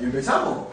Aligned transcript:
¿Empezamos? 0.00 0.66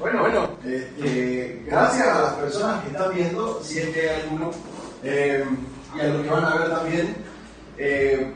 Bueno, 0.00 0.20
bueno, 0.20 0.48
este, 0.64 1.62
gracias 1.66 2.08
a 2.08 2.22
las 2.22 2.32
personas 2.34 2.82
que 2.82 2.90
están 2.90 3.14
viendo, 3.14 3.62
si 3.62 3.78
es 3.78 3.88
que 3.88 4.10
hay 4.10 4.20
alguno, 4.22 4.50
eh, 5.02 5.44
y 5.96 6.00
a 6.00 6.04
los 6.04 6.22
que 6.22 6.28
van 6.28 6.44
a 6.44 6.56
ver 6.56 6.70
también, 6.70 7.16
eh, 7.78 8.34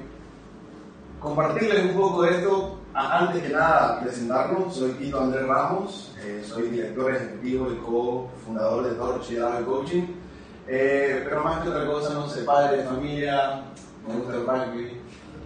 compartirles 1.20 1.84
un 1.84 2.00
poco 2.00 2.22
de 2.22 2.36
esto. 2.36 2.74
Antes 2.94 3.42
que 3.42 3.50
nada, 3.50 4.00
presentarnos, 4.00 4.74
soy 4.74 4.92
Tito 4.92 5.20
Andrés 5.20 5.46
Ramos, 5.46 6.16
eh, 6.24 6.42
soy 6.44 6.68
director 6.70 7.14
ejecutivo 7.14 7.70
y 7.70 7.76
co-fundador 7.76 8.88
de 8.88 8.96
Torch 8.96 9.30
y 9.30 9.36
Dado 9.36 9.64
Coaching. 9.66 10.06
Eh, 10.66 11.22
pero 11.28 11.44
más 11.44 11.62
que 11.62 11.68
otra 11.68 11.86
cosa, 11.86 12.14
no 12.14 12.28
sé, 12.28 12.42
padre 12.42 12.78
de 12.78 12.84
familia, 12.84 13.62
me 14.06 14.14
gusta 14.14 14.34
el 14.34 14.46
rugby, 14.46 14.97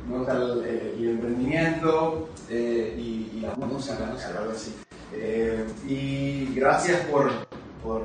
me 0.09 0.19
gusta 0.19 0.33
el, 0.33 0.65
eh, 0.65 0.95
el 0.99 1.09
emprendimiento 1.11 2.29
eh, 2.49 2.95
y, 2.99 3.39
y 3.39 3.41
la 3.41 3.55
música, 3.55 4.05
algo 4.39 4.53
así. 4.53 4.75
Eh, 5.15 5.67
y 5.87 6.55
gracias 6.55 7.01
por, 7.07 7.31
por, 7.83 8.03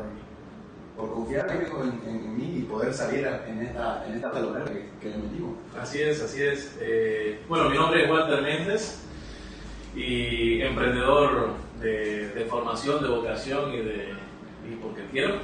confiar 0.95 1.50
en, 1.52 2.38
mí 2.38 2.59
y 2.59 2.62
poder 2.64 2.94
salir 2.94 3.28
en 3.48 3.62
esta, 3.62 4.06
en 4.08 4.16
esta 4.16 4.31
talonera 4.31 4.66
que, 4.66 4.89
que 5.02 5.09
le 5.09 5.17
metimos. 5.17 5.56
Así 5.80 6.02
es, 6.02 6.22
así 6.22 6.44
es. 6.44 6.78
Bueno, 7.48 7.70
mi 7.70 7.78
nombre 7.78 8.04
es 8.04 8.11
Walter 8.11 8.42
Méndez 8.42 9.00
y 9.95 10.61
emprendedor 10.61 11.54
de, 11.82 12.30
de 12.30 12.45
formación, 12.45 13.02
de 13.02 13.09
vocación 13.09 13.73
y 13.73 13.78
de 13.78 14.28
y 14.70 14.76
porque 14.76 15.04
quiero. 15.11 15.36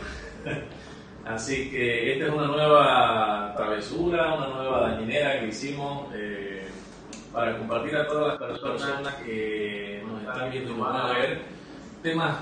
Así 1.26 1.70
que 1.72 2.14
esta 2.14 2.26
es 2.28 2.34
una 2.34 2.48
nueva 2.48 3.54
travesura, 3.56 4.34
una 4.36 4.48
nueva 4.48 4.90
dañinera 4.90 5.40
que 5.40 5.48
hicimos 5.48 6.08
eh, 6.14 6.68
para 7.32 7.58
compartir 7.58 7.96
a 7.96 8.08
todas 8.08 8.40
las 8.40 8.60
personas 8.60 9.16
que 9.26 10.04
nos 10.06 10.22
están 10.22 10.52
viendo 10.52 10.72
y 10.72 10.80
van 10.80 10.96
a 10.98 11.14
ver 11.14 11.42
temas 12.02 12.36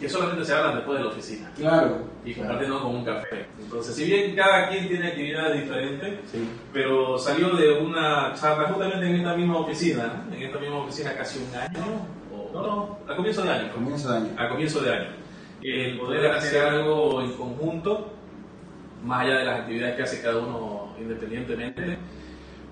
que 0.00 0.08
solamente 0.08 0.44
se 0.44 0.54
hablan 0.54 0.76
después 0.76 0.98
de 0.98 1.04
la 1.04 1.10
oficina 1.10 1.50
Claro. 1.56 1.98
y 2.24 2.34
compartiendo 2.34 2.80
con 2.82 2.96
un 2.96 3.04
café. 3.04 3.46
Entonces, 3.58 3.94
si 3.96 4.04
bien 4.04 4.36
cada 4.36 4.68
quien 4.68 4.86
tiene 4.88 5.08
actividades 5.08 5.62
diferentes, 5.62 6.30
Sí. 6.30 6.48
pero 6.72 7.18
salió 7.18 7.48
de 7.56 7.72
una 7.80 8.32
charla 8.34 8.68
justamente 8.68 9.06
en 9.08 9.16
esta 9.16 9.34
misma 9.34 9.56
oficina, 9.58 10.24
en 10.30 10.40
esta 10.42 10.58
misma 10.58 10.78
oficina 10.80 11.14
casi 11.16 11.38
un 11.40 11.54
año, 11.56 12.06
o 12.30 12.50
no, 12.52 12.62
no, 12.62 12.98
a 13.12 13.16
comienzo 13.16 13.42
de 13.42 13.50
año, 13.50 13.72
Comienzo 13.72 14.10
de 14.12 14.16
año. 14.18 14.28
a 14.38 14.48
comienzo 14.50 14.80
de 14.82 14.92
año. 14.94 15.08
El 15.62 15.98
poder 15.98 16.30
hacer 16.32 16.62
algo 16.66 17.22
en 17.22 17.32
conjunto, 17.32 18.12
más 19.04 19.22
allá 19.22 19.38
de 19.38 19.44
las 19.44 19.60
actividades 19.60 19.96
que 19.96 20.02
hace 20.02 20.22
cada 20.22 20.38
uno 20.38 20.94
independientemente, 21.00 21.96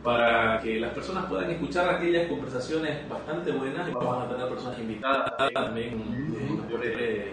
para 0.03 0.61
que 0.61 0.79
las 0.79 0.93
personas 0.93 1.25
puedan 1.27 1.51
escuchar 1.51 1.89
aquellas 1.89 2.29
conversaciones 2.29 3.09
bastante 3.09 3.53
buenas 3.53 3.91
vamos 3.93 4.25
a 4.25 4.29
tener 4.29 4.49
personas 4.49 4.79
invitadas 4.79 5.33
también 5.55 5.95
en 6.39 6.61
mayores 6.61 6.97
eh, 6.99 7.33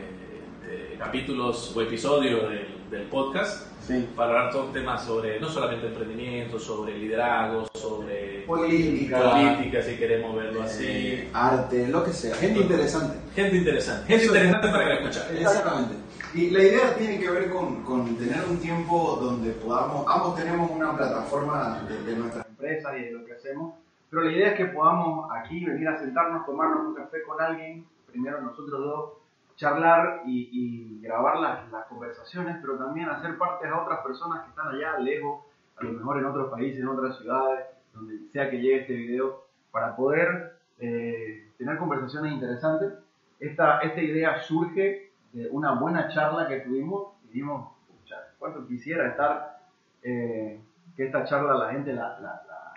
eh, 0.69 0.95
capítulos 0.97 1.75
o 1.75 1.81
episodios 1.81 2.49
del, 2.49 2.67
del 2.89 3.03
podcast 3.03 3.67
Sí. 3.81 4.07
para 4.15 4.29
hablar 4.29 4.51
todos 4.51 4.71
temas 4.73 5.03
sobre 5.03 5.39
no 5.39 5.49
solamente 5.49 5.87
emprendimiento, 5.87 6.59
sobre 6.59 6.97
liderazgo, 6.97 7.67
sobre 7.73 8.20
Política. 8.57 9.31
política, 9.31 9.81
si 9.81 9.95
queremos 9.97 10.35
verlo 10.35 10.63
así. 10.63 10.85
Eh, 10.87 11.29
arte, 11.33 11.87
lo 11.87 12.03
que 12.03 12.11
sea. 12.11 12.35
Gente 12.35 12.59
interesante. 12.59 13.17
Gente 13.33 13.57
interesante, 13.57 14.07
gente 14.07 14.25
interesante 14.25 14.67
para 14.67 14.83
que 14.83 14.89
la 14.89 14.95
escuchen. 14.95 15.37
Exactamente. 15.37 15.95
Y 16.33 16.49
la 16.49 16.63
idea 16.63 16.95
tiene 16.97 17.19
que 17.19 17.29
ver 17.29 17.49
con, 17.49 17.83
con 17.83 18.15
tener 18.17 18.43
un 18.49 18.57
tiempo 18.57 19.17
donde 19.21 19.51
podamos, 19.51 20.05
ambos 20.07 20.35
tenemos 20.35 20.69
una 20.71 20.95
plataforma 20.95 21.81
de, 21.89 22.03
de 22.03 22.15
nuestras 22.17 22.45
empresas 22.47 22.93
y 22.97 23.03
de 23.03 23.11
lo 23.11 23.25
que 23.25 23.33
hacemos, 23.33 23.75
pero 24.09 24.23
la 24.23 24.31
idea 24.31 24.51
es 24.51 24.57
que 24.57 24.65
podamos 24.65 25.29
aquí 25.31 25.65
venir 25.65 25.87
a 25.87 25.97
sentarnos, 25.97 26.45
tomarnos 26.45 26.87
un 26.87 26.95
café 26.95 27.21
con 27.23 27.41
alguien, 27.41 27.85
primero 28.07 28.41
nosotros 28.41 28.79
dos, 28.79 29.11
charlar 29.57 30.23
y, 30.25 30.49
y 30.51 31.01
grabar 31.01 31.37
las, 31.37 31.71
las 31.71 31.85
conversaciones, 31.87 32.57
pero 32.61 32.77
también 32.77 33.09
hacer 33.09 33.37
parte 33.37 33.67
a 33.67 33.81
otras 33.81 33.99
personas 33.99 34.43
que 34.43 34.49
están 34.49 34.69
allá 34.69 34.97
lejos, 34.99 35.45
a 35.77 35.83
lo 35.83 35.93
mejor 35.93 36.17
en 36.17 36.25
otros 36.25 36.49
países, 36.49 36.79
en 36.79 36.87
otras 36.87 37.17
ciudades, 37.17 37.65
donde 37.93 38.29
sea 38.31 38.49
que 38.49 38.59
llegue 38.59 38.81
este 38.81 38.93
video, 38.93 39.45
para 39.71 39.95
poder 39.95 40.59
eh, 40.79 41.49
tener 41.57 41.77
conversaciones 41.77 42.33
interesantes. 42.33 42.93
Esta, 43.39 43.79
esta 43.79 44.01
idea 44.01 44.41
surge 44.41 45.11
de 45.33 45.47
una 45.49 45.73
buena 45.73 46.09
charla 46.09 46.47
que 46.47 46.59
tuvimos 46.61 47.13
y 47.23 47.27
dijimos, 47.27 47.71
"Pucha, 47.87 48.15
cuánto 48.37 48.67
quisiera 48.67 49.07
estar, 49.09 49.59
eh, 50.03 50.59
que 50.95 51.05
esta 51.05 51.23
charla 51.25 51.53
la 51.55 51.71
gente 51.71 51.93
la, 51.93 52.19
la, 52.19 52.43
la- 52.47 52.73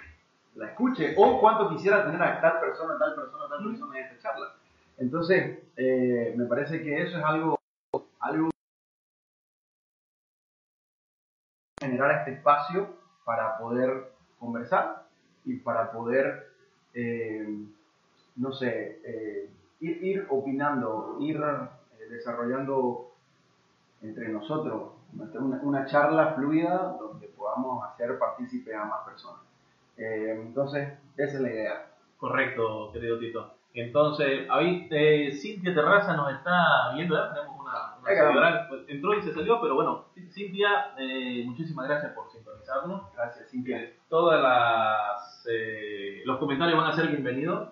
la 0.55 0.67
escuche, 0.69 1.15
o 1.19 1.41
cuánto 1.41 1.69
quisiera 1.69 2.05
tener 2.05 2.23
a 2.23 2.41
tal 2.41 2.61
persona, 2.61 2.97
tal 2.99 3.15
persona, 3.17 3.49
tal 3.49 3.65
persona 3.65 3.99
en 3.99 4.05
esta 4.05 4.19
charla. 4.29 4.55
Entonces, 4.99 5.59
eh, 5.77 6.33
me 6.37 6.45
parece 6.47 6.81
que 6.83 7.03
eso 7.03 7.19
es 7.19 7.25
algo, 7.25 7.59
algo 8.21 8.51
generar 11.81 12.19
este 12.21 12.35
espacio 12.35 12.89
para 13.25 13.59
poder 13.59 14.13
conversar 14.39 15.04
y 15.45 15.57
para 15.57 15.93
poder, 15.93 16.53
eh, 16.95 17.47
no 18.37 18.53
sé, 18.53 19.01
eh, 19.05 19.51
ir, 19.81 20.05
ir 20.05 20.27
opinando, 20.31 21.17
ir 21.21 21.37
eh, 21.37 22.09
desarrollando 22.11 23.13
entre 24.03 24.29
nosotros 24.29 24.93
una, 25.13 25.63
una 25.63 25.87
charla 25.87 26.35
fluida 26.35 26.97
donde 26.99 27.29
podamos 27.29 27.85
hacer 27.85 28.19
partícipes 28.19 28.75
a 28.75 28.85
más 28.85 29.05
personas. 29.05 29.43
Entonces, 29.97 30.89
esa 31.17 31.37
es 31.37 31.41
la 31.41 31.51
idea. 31.51 31.87
Correcto, 32.19 32.91
querido 32.93 33.19
Tito. 33.19 33.55
Entonces, 33.75 34.47
ahí 34.51 34.87
eh, 34.91 35.33
Cintia 35.33 35.75
Terraza 35.75 36.15
nos 36.15 36.33
está 36.33 36.93
viendo, 36.95 37.17
¿eh? 37.19 37.29
tenemos 37.35 37.61
una, 37.61 37.97
una 38.01 38.09
seguidora, 38.09 38.69
pues, 38.69 38.83
entró 38.87 39.15
y 39.15 39.23
se 39.23 39.35
salió, 39.35 39.61
pero 39.61 39.75
bueno, 39.75 40.05
Cintia, 40.31 40.95
eh, 40.97 41.43
muchísimas 41.45 41.89
gracias 41.89 42.13
por 42.13 42.31
sintonizarnos. 42.31 43.13
Gracias, 43.15 43.51
Cintia. 43.51 43.93
Todas 44.09 44.41
las 44.41 45.34
eh, 45.49 46.23
los 46.25 46.39
comentarios 46.39 46.77
van 46.79 46.87
a 46.91 46.93
ser 46.93 47.09
bienvenidos. 47.09 47.69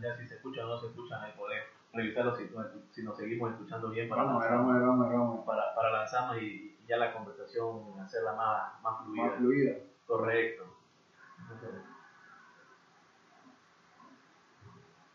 Ya 0.00 0.16
si 0.16 0.26
se 0.26 0.34
escuchan 0.34 0.64
o 0.64 0.68
no 0.68 0.78
se 0.78 0.86
escuchan, 0.86 1.22
ahí 1.22 1.32
poder 1.32 1.62
revisarlos 1.92 2.36
si, 2.38 2.50
si 2.90 3.02
nos 3.04 3.16
seguimos 3.16 3.50
escuchando 3.50 3.88
bien 3.90 4.08
para, 4.08 4.24
Vamos, 4.24 4.42
lanzar- 4.42 4.58
vamos, 4.80 5.08
vamos, 5.12 5.44
para, 5.44 5.74
para 5.74 5.90
lanzarnos 5.90 6.38
y 6.38 6.74
ya 6.88 6.96
la 6.96 7.12
conversación 7.12 8.00
hacerla 8.00 8.32
más, 8.32 8.80
más 8.82 8.98
fluida. 9.04 9.24
Más 9.26 9.36
fluida. 9.36 9.72
Correcto. 10.06 10.64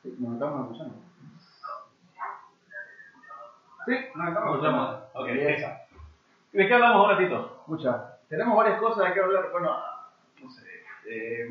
Sí, 0.03 0.15
nos 0.19 0.33
estamos 0.33 0.61
escuchando. 0.61 0.95
Sí, 3.85 3.93
nos 4.15 4.27
estamos 4.27 4.51
escuchando. 4.53 5.09
Ok, 5.13 5.27
esa. 5.27 5.81
¿De 6.51 6.67
qué 6.67 6.73
hablamos 6.73 6.97
ahora, 6.97 7.17
Tito? 7.17 7.57
Escucha, 7.61 8.17
tenemos 8.29 8.55
varias 8.55 8.79
cosas 8.79 9.07
de 9.07 9.13
que 9.13 9.19
hablar. 9.19 9.49
Bueno, 9.51 9.75
no 10.41 10.49
sé. 10.49 10.61
eh, 11.05 11.45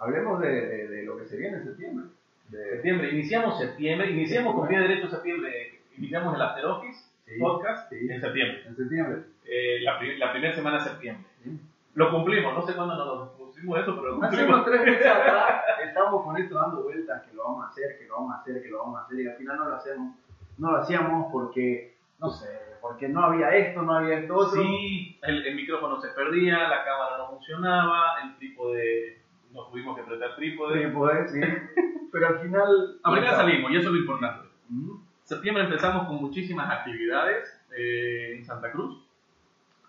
hablemos 0.00 0.40
de, 0.40 0.48
de- 0.50 0.88
de 0.88 1.02
lo 1.04 1.16
que 1.16 1.26
se 1.26 1.36
viene 1.36 1.58
en 1.58 1.64
septiembre. 1.64 2.06
De, 2.48 2.70
Septiembre, 2.72 3.10
iniciamos 3.12 3.58
septiembre, 3.60 4.10
iniciamos 4.10 4.56
con 4.56 4.66
pie 4.66 4.80
derecho 4.80 5.08
septiembre, 5.08 5.78
iniciamos 5.96 6.34
el 6.34 6.42
After 6.42 6.66
Office 6.66 6.98
Sí, 7.26 7.38
podcast 7.38 7.88
sí. 7.90 8.08
en 8.10 8.20
septiembre, 8.20 8.62
en 8.66 8.76
septiembre. 8.76 9.22
Eh, 9.44 9.78
la, 9.82 10.00
la 10.18 10.32
primera 10.32 10.52
semana 10.54 10.78
de 10.78 10.84
septiembre. 10.90 11.24
Sí. 11.44 11.60
Lo 11.94 12.10
cumplimos, 12.10 12.52
no 12.54 12.66
sé 12.66 12.74
cuándo 12.74 12.96
nos 12.96 13.28
pusimos 13.36 13.78
eso, 13.78 13.94
pero 13.94 14.14
lo 14.16 14.20
cumplimos. 14.20 14.64
tres 14.64 14.80
meses 14.84 15.06
atrás 15.06 15.62
estamos 15.86 16.24
con 16.24 16.36
esto 16.38 16.56
dando 16.56 16.82
vueltas, 16.82 17.22
que 17.22 17.34
lo 17.36 17.44
vamos 17.44 17.66
a 17.66 17.68
hacer, 17.68 17.98
que 18.00 18.06
lo 18.06 18.16
vamos 18.16 18.34
a 18.34 18.40
hacer, 18.40 18.62
que 18.62 18.68
lo 18.68 18.78
vamos 18.78 18.98
a 19.00 19.04
hacer, 19.04 19.20
y 19.20 19.26
al 19.28 19.36
final 19.36 19.56
no 19.58 19.68
lo 19.68 19.76
hacemos. 19.76 20.14
No 20.58 20.72
lo 20.72 20.78
hacíamos 20.78 21.32
porque, 21.32 21.94
no 22.18 22.30
sé, 22.30 22.48
porque 22.80 23.08
no 23.08 23.22
había 23.24 23.50
esto, 23.54 23.82
no 23.82 23.94
había 23.94 24.18
esto 24.18 24.34
otro. 24.34 24.60
Sí, 24.60 25.16
el, 25.22 25.46
el 25.46 25.54
micrófono 25.54 26.00
se 26.00 26.08
perdía, 26.08 26.66
la 26.68 26.84
cámara 26.84 27.16
no 27.18 27.28
funcionaba, 27.28 28.20
el 28.24 28.36
trípode, 28.38 29.19
nos 29.52 29.70
tuvimos 29.70 29.96
que 29.96 30.02
apretar 30.02 30.36
trípode. 30.36 30.80
Trípode, 30.80 31.28
sí. 31.28 31.40
Pero 32.12 32.26
al 32.28 32.38
final. 32.40 32.98
A 33.02 33.10
ver, 33.12 33.22
ya 33.24 33.34
salimos, 33.34 33.70
y 33.70 33.76
eso 33.76 33.88
es 33.88 33.94
lo 33.94 34.00
importante. 34.00 34.48
Mm, 34.68 34.92
septiembre 35.24 35.64
empezamos 35.64 36.06
con 36.06 36.16
muchísimas 36.16 36.70
actividades 36.70 37.48
eh, 37.76 38.34
en 38.36 38.44
Santa 38.44 38.70
Cruz 38.72 39.06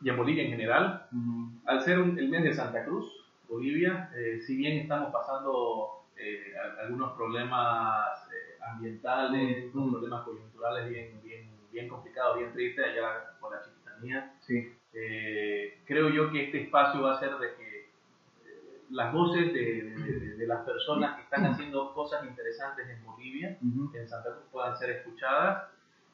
y 0.02 0.10
en 0.10 0.18
Bolivia 0.18 0.44
en 0.44 0.50
general. 0.52 1.08
mm, 1.12 1.48
Al 1.66 1.82
ser 1.82 2.00
un- 2.00 2.18
el 2.18 2.30
mes 2.30 2.44
de 2.44 2.54
Santa 2.54 2.84
Cruz, 2.86 3.06
Bolivia. 3.50 4.10
Eh, 4.16 4.40
si 4.40 4.56
bien 4.58 4.78
estamos 4.80 5.12
pasando 5.12 6.04
eh, 6.18 6.54
a- 6.56 6.84
algunos 6.84 7.14
problemas 7.14 8.30
eh, 8.32 8.58
ambientales, 8.72 9.74
mm. 9.74 9.92
problemas 9.92 10.24
coyunturales 10.24 10.90
bien, 10.90 11.20
bien, 11.24 11.50
bien 11.72 11.88
complicados, 11.88 12.38
bien 12.38 12.52
tristes 12.54 12.86
allá 12.86 13.38
por 13.40 13.52
la 13.56 13.62
chiquitanía, 13.64 14.32
Sí. 14.42 14.72
eh, 14.94 15.80
creo 15.86 16.10
yo 16.10 16.32
que 16.32 16.46
este 16.46 16.62
espacio 16.64 17.02
va 17.02 17.14
a 17.16 17.20
ser 17.20 17.32
de 17.40 17.56
que 17.56 17.71
las 18.92 19.14
voces 19.14 19.54
de, 19.54 19.84
de- 19.84 20.36
de- 20.38 20.48
las 20.48 20.66
personas 20.66 21.16
que 21.16 21.22
están 21.22 21.46
haciendo 21.46 21.94
cosas 21.94 22.26
interesantes 22.26 22.88
en 22.90 23.04
Bolivia, 23.06 23.58
Ujú. 23.62 23.96
en 23.96 24.08
Santa 24.08 24.32
Cruz, 24.32 24.46
puedan 24.52 24.76
ser 24.78 24.90
escuchadas. 24.90 25.70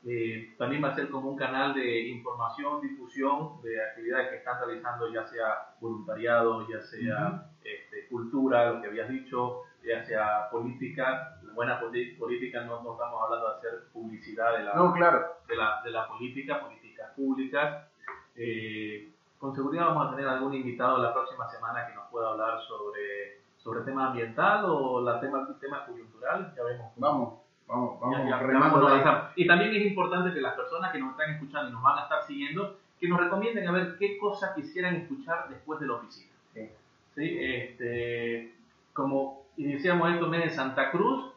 Eh, 0.06 0.54
también 0.58 0.84
va 0.84 0.90
a 0.90 0.96
ser 0.96 1.10
como 1.10 1.32
un 1.32 1.38
canal 1.38 1.74
de 1.74 2.02
información, 2.08 2.80
difusión 2.82 3.62
de 3.64 3.82
actividades 3.84 4.30
que 4.30 4.36
están 4.38 4.60
realizando, 4.60 5.12
ya 5.12 5.26
sea 5.26 5.76
voluntariado, 5.82 6.68
ya 6.70 6.82
sea 6.82 7.50
este, 7.64 8.08
cultura, 8.10 8.72
lo 8.74 8.82
que 8.82 8.88
habías 8.88 9.10
dicho, 9.10 9.64
ya 9.84 10.06
sea 10.06 10.50
política. 10.52 11.40
La 11.44 11.54
buena 11.54 11.80
política 11.80 12.62
no, 12.64 12.84
no 12.84 12.94
estamos 12.94 13.22
hablando 13.24 13.50
de 13.50 13.58
hacer 13.58 13.72
publicidad 13.92 14.58
de 14.58 14.64
la, 14.66 14.76
No, 14.76 14.94
claro. 14.94 15.26
de 15.48 15.56
la, 15.56 15.82
de 15.84 15.90
la 15.92 16.08
política, 16.08 16.60
políticas 16.62 17.12
públicas. 17.16 17.88
Eh, 18.36 19.12
con 19.40 19.54
seguridad 19.56 19.88
vamos 19.88 20.08
a 20.08 20.16
tener 20.16 20.28
algún 20.28 20.54
invitado 20.54 20.98
la 20.98 21.14
próxima 21.14 21.48
semana 21.50 21.86
que 21.88 21.94
nos 21.96 22.08
pueda 22.10 22.30
hablar 22.30 22.60
sobre, 22.62 23.42
sobre 23.58 23.82
tema 23.82 24.08
ambiental 24.08 24.66
o 24.66 25.02
la 25.02 25.20
tema, 25.20 25.48
tema 25.60 25.86
coyuntural. 25.86 26.54
Ya 26.56 26.64
vemos. 26.64 26.92
Vamos, 26.96 27.40
vamos, 27.68 28.00
vamos. 28.00 28.18
Ya- 28.18 28.40
ya- 28.80 29.04
ya. 29.04 29.32
Y 29.36 29.48
también 29.48 29.76
es 29.76 29.86
importante 29.86 30.34
que 30.34 30.42
las 30.42 30.56
personas 30.56 30.92
que 30.92 31.00
nos 31.00 31.12
están 31.12 31.32
escuchando 31.32 31.70
y 31.70 31.74
nos 31.74 31.84
van 31.84 32.00
a 32.00 32.04
estar 32.04 32.24
siguiendo, 32.24 32.78
que 33.00 33.08
nos 33.08 33.20
recomienden 33.20 33.68
a 33.68 33.72
ver 33.72 33.96
qué 34.00 34.18
cosas 34.18 34.56
quisieran 34.56 34.96
escuchar 34.96 35.50
después 35.50 35.80
de 35.80 35.88
la 35.88 35.94
oficina. 35.94 36.32
Sí. 36.54 36.70
¿Sí? 37.16 37.38
Este, 37.40 38.54
como 38.94 39.44
iniciamos 39.58 40.12
esto 40.14 40.28
mes 40.28 40.44
en 40.46 40.52
Santa 40.52 40.90
Cruz, 40.92 41.32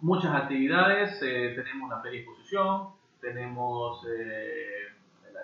muchas 0.00 0.34
actividades, 0.34 1.20
eh, 1.22 1.52
tenemos 1.56 1.90
la 1.90 2.00
feria 2.00 2.20
exposición, 2.20 2.88
tenemos 3.20 4.06
eh, 4.08 4.87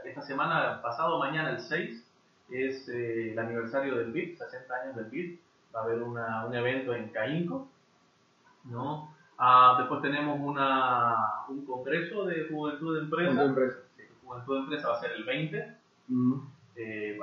esta 0.05 0.23
semana, 0.23 0.81
pasado 0.83 1.19
mañana 1.19 1.51
el 1.51 1.61
6, 1.61 2.11
es 2.51 2.89
eh, 2.89 3.33
el 3.33 3.39
aniversario 3.39 3.97
del 3.97 4.13
BID, 4.13 4.37
60 4.37 4.75
años 4.75 4.97
del 4.97 5.07
BID, 5.07 5.39
va 5.75 5.81
a 5.81 5.83
haber 5.85 6.03
una- 6.03 6.45
un 6.47 6.55
evento 6.55 6.95
en 6.95 7.09
Caínco, 7.11 7.69
¿no? 8.65 9.11
Ah, 9.39 9.75
después 9.79 10.01
tenemos 10.03 10.39
una, 10.41 11.17
un 11.49 11.65
congreso 11.65 12.25
de 12.25 12.47
Juventud 12.49 12.95
de 12.97 13.01
Empresa, 13.05 13.29
Con 13.29 13.39
tu 13.39 13.61
empresa. 13.61 13.79
Sí, 13.97 14.03
Juventud 14.25 14.55
de 14.55 14.61
Empresa 14.61 14.89
va 14.89 14.95
a 14.97 15.01
ser 15.01 15.13
el 15.13 15.25
20, 15.25 15.77
Ujú. 16.11 16.43
eh, 16.77 17.19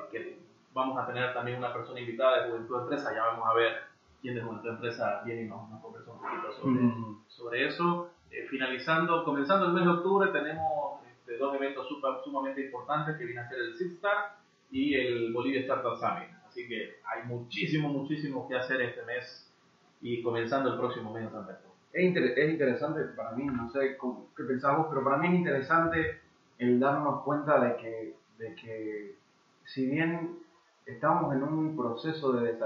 vamos 0.73 0.97
a 0.97 1.05
tener 1.07 1.33
también 1.33 1.57
una 1.57 1.71
persona 1.73 1.99
invitada 1.99 2.43
de 2.43 2.49
Juventud 2.49 2.75
de 2.77 2.81
Empresa, 2.83 3.13
ya 3.13 3.23
vamos 3.25 3.47
a 3.49 3.53
ver 3.53 3.73
quién 4.21 4.35
de 4.35 4.41
Juventud 4.41 4.67
de 4.69 4.75
Empresa 4.75 5.21
viene 5.23 5.43
y 5.43 5.47
nos, 5.47 5.69
nos 5.69 5.81
conversa 5.81 6.11
un 6.11 6.19
poquito 6.19 6.51
sobre, 6.53 6.83
Ujú. 6.85 7.17
sobre 7.27 7.65
eso. 7.67 8.09
Eh, 8.29 8.45
finalizando, 8.49 9.23
comenzando 9.25 9.65
el 9.67 9.73
mes 9.73 9.83
de 9.83 9.89
octubre, 9.91 10.29
tenemos 10.31 11.01
este, 11.21 11.37
dos 11.37 11.55
eventos 11.55 11.87
super- 11.87 12.19
sumamente 12.23 12.65
importantes 12.65 13.17
que 13.17 13.25
vienen 13.25 13.45
a 13.45 13.49
ser 13.49 13.59
el 13.59 13.75
SIGSTAR 13.75 14.37
y 14.71 14.95
el 14.95 15.33
Bolivia 15.33 15.61
Startup 15.61 15.95
Summit. 15.97 16.29
Así 16.47 16.67
que 16.67 16.95
hay 17.05 17.27
muchísimo, 17.27 17.89
muchísimo 17.89 18.47
que 18.47 18.55
hacer 18.55 18.81
este 18.81 19.03
mes 19.05 19.47
y 20.01 20.21
comenzando 20.21 20.73
el 20.73 20.79
próximo 20.79 21.13
mes 21.13 21.23
en 21.23 21.31
Santa 21.31 21.57
Cruz. 21.59 21.71
Es, 21.93 22.03
inter- 22.03 22.37
es 22.37 22.51
interesante 22.51 23.01
para 23.15 23.31
mí, 23.31 23.45
no 23.45 23.69
sé 23.71 23.97
cómo- 23.97 24.27
qué 24.35 24.43
pensás 24.43 24.77
vos, 24.77 24.87
pero 24.89 25.03
para 25.03 25.17
mí 25.17 25.27
es 25.27 25.33
interesante 25.33 26.19
el 26.57 26.79
darnos 26.79 27.23
cuenta 27.23 27.59
de 27.59 27.75
que, 27.77 28.15
de 28.37 28.55
que 28.55 29.15
si 29.65 29.85
bien 29.87 30.37
estamos 30.85 31.33
en 31.35 31.43
un 31.43 31.77
proceso 31.77 32.33
de 32.33 32.57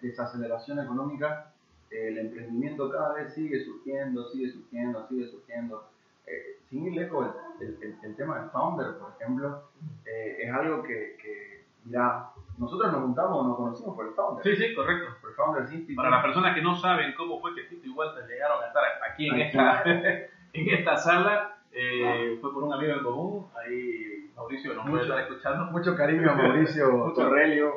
desaceleración 0.00 0.78
económica, 0.80 1.50
el 1.90 2.18
emprendimiento 2.18 2.90
cada 2.90 3.14
vez 3.14 3.34
sigue 3.34 3.64
surgiendo, 3.64 4.28
sigue 4.30 4.50
surgiendo, 4.50 5.06
sigue 5.08 5.28
surgiendo. 5.28 5.88
Eh, 6.26 6.58
sin 6.68 6.86
ir 6.86 6.92
lejos, 6.94 7.28
el, 7.60 7.78
el- 7.82 7.96
el 8.02 8.16
tema 8.16 8.40
del 8.40 8.50
founder, 8.50 8.98
por 8.98 9.12
ejemplo, 9.20 9.62
eh, 10.06 10.38
es 10.40 10.52
algo 10.52 10.82
que, 10.82 11.16
que, 11.22 11.64
mira, 11.84 12.30
nosotros 12.58 12.90
nos 12.92 13.02
juntamos, 13.02 13.46
nos 13.46 13.56
conocimos 13.56 13.94
por 13.96 14.06
el 14.06 14.14
founder, 14.14 14.42
Sí, 14.44 14.56
sí, 14.56 14.74
correcto. 14.74 15.06
por 15.20 15.30
el 15.30 15.36
Founders 15.36 15.72
Institute. 15.72 15.96
Para 15.96 16.10
las 16.10 16.22
personas 16.24 16.54
que 16.54 16.62
no 16.62 16.74
saben 16.76 17.12
cómo 17.16 17.40
fue 17.40 17.54
que 17.54 17.64
Tito 17.64 17.86
y 17.86 17.90
Walter 17.90 18.24
llegaron 18.26 18.62
a 18.62 18.66
estar 18.68 18.82
aquí 19.10 19.28
en 19.28 19.40
esta, 19.40 19.82
en 20.52 20.68
esta 20.70 20.96
sala, 20.96 21.58
eh, 21.72 22.38
fue 22.40 22.52
por 22.54 22.62
un 22.62 22.72
amigo 22.72 22.92
en 22.94 23.02
común, 23.04 23.46
ahí 23.56 24.30
Mauricio 24.36 24.74
nos 24.74 24.84
puede 24.88 25.02
Mucho. 25.04 25.12
estar 25.18 25.30
escuchando. 25.30 25.64
Mucho 25.72 25.96
cariño 25.96 26.30
a 26.30 26.34
Mauricio. 26.34 27.12
Torrelio. 27.16 27.72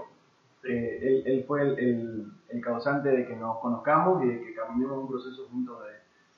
Sí. 0.62 0.72
Eh, 0.72 1.00
él, 1.02 1.24
él 1.26 1.44
fue 1.48 1.62
el 1.64 2.62
causante 2.62 3.10
de 3.10 3.28
que 3.28 3.36
nos 3.36 3.58
conozcamos 3.60 4.24
y 4.24 4.28
de 4.28 4.42
que 4.42 4.54
caminemos 4.56 4.98
un 5.00 5.08
proceso 5.10 5.48
juntos 5.50 5.80
de, 5.84 5.92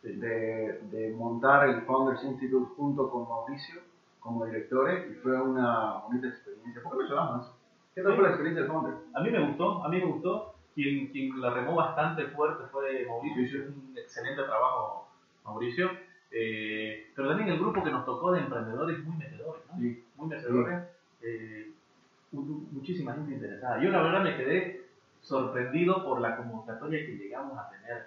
de, 0.03 0.79
de 0.91 1.11
montar 1.11 1.67
el 1.69 1.81
Founders 1.83 2.23
Institute 2.23 2.67
junto 2.75 3.09
con 3.09 3.27
Mauricio 3.27 3.81
como 4.19 4.45
directores 4.45 5.09
y 5.09 5.13
fue 5.15 5.39
una 5.41 5.93
bonita 6.03 6.27
experiencia. 6.27 6.81
¿Por 6.81 6.91
qué 6.91 7.03
no 7.03 7.09
lloramos? 7.09 7.51
¿Qué 7.95 8.01
tal 8.01 8.13
fue 8.15 8.23
la 8.23 8.29
experiencia 8.29 8.61
del 8.63 8.71
Founder? 8.71 8.93
A 9.13 9.21
mí 9.21 9.29
me 9.29 9.39
gustó, 9.45 9.83
a 9.83 9.89
mí 9.89 9.97
me 9.99 10.05
gustó. 10.05 10.53
Quien, 10.75 11.07
quien 11.07 11.41
la 11.41 11.49
remó 11.49 11.75
bastante 11.75 12.25
fuerte 12.27 12.63
fue 12.71 13.05
Mauricio, 13.05 13.41
hizo 13.41 13.57
un 13.57 13.93
excelente 13.97 14.43
trabajo 14.43 15.05
Mauricio. 15.43 15.89
Eh, 16.31 17.07
pero 17.15 17.27
también 17.29 17.49
el 17.49 17.57
grupo 17.59 17.83
que 17.83 17.89
nos 17.89 18.05
tocó 18.05 18.31
de 18.31 18.39
emprendedores 18.39 19.03
muy 19.03 19.17
metedores, 19.17 19.63
¿no? 19.67 19.77
Sí. 19.77 19.99
Muy 20.15 20.27
metedores. 20.29 20.83
eh, 21.21 21.71
mu- 22.31 22.67
muchísima 22.71 23.13
gente 23.13 23.31
interesada. 23.33 23.81
Yo 23.81 23.89
la 23.89 24.01
verdad 24.01 24.21
me 24.21 24.37
quedé 24.37 24.83
sorprendido 25.19 26.03
por 26.03 26.21
la 26.21 26.35
convocatoria 26.37 27.05
que 27.05 27.15
llegamos 27.17 27.57
a 27.57 27.67
tener. 27.69 28.05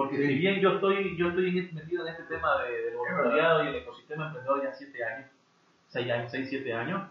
Porque 0.00 0.16
Sí. 0.16 0.26
si 0.28 0.34
bien 0.38 0.60
yo 0.60 0.70
estoy, 0.76 1.14
yo 1.16 1.28
estoy 1.28 1.58
este- 1.58 1.74
metido 1.74 2.06
en 2.06 2.12
este 2.14 2.22
tema 2.24 2.62
de, 2.62 2.84
del 2.84 2.96
voluntariado 2.96 3.64
y 3.64 3.68
el 3.68 3.74
ecosistema 3.76 4.26
emprendedor 4.28 4.62
ya 4.62 4.72
7 4.72 5.04
años, 5.04 5.30
6 5.88 6.10
años, 6.10 6.32
6, 6.32 6.48
7 6.48 6.72
años, 6.72 7.06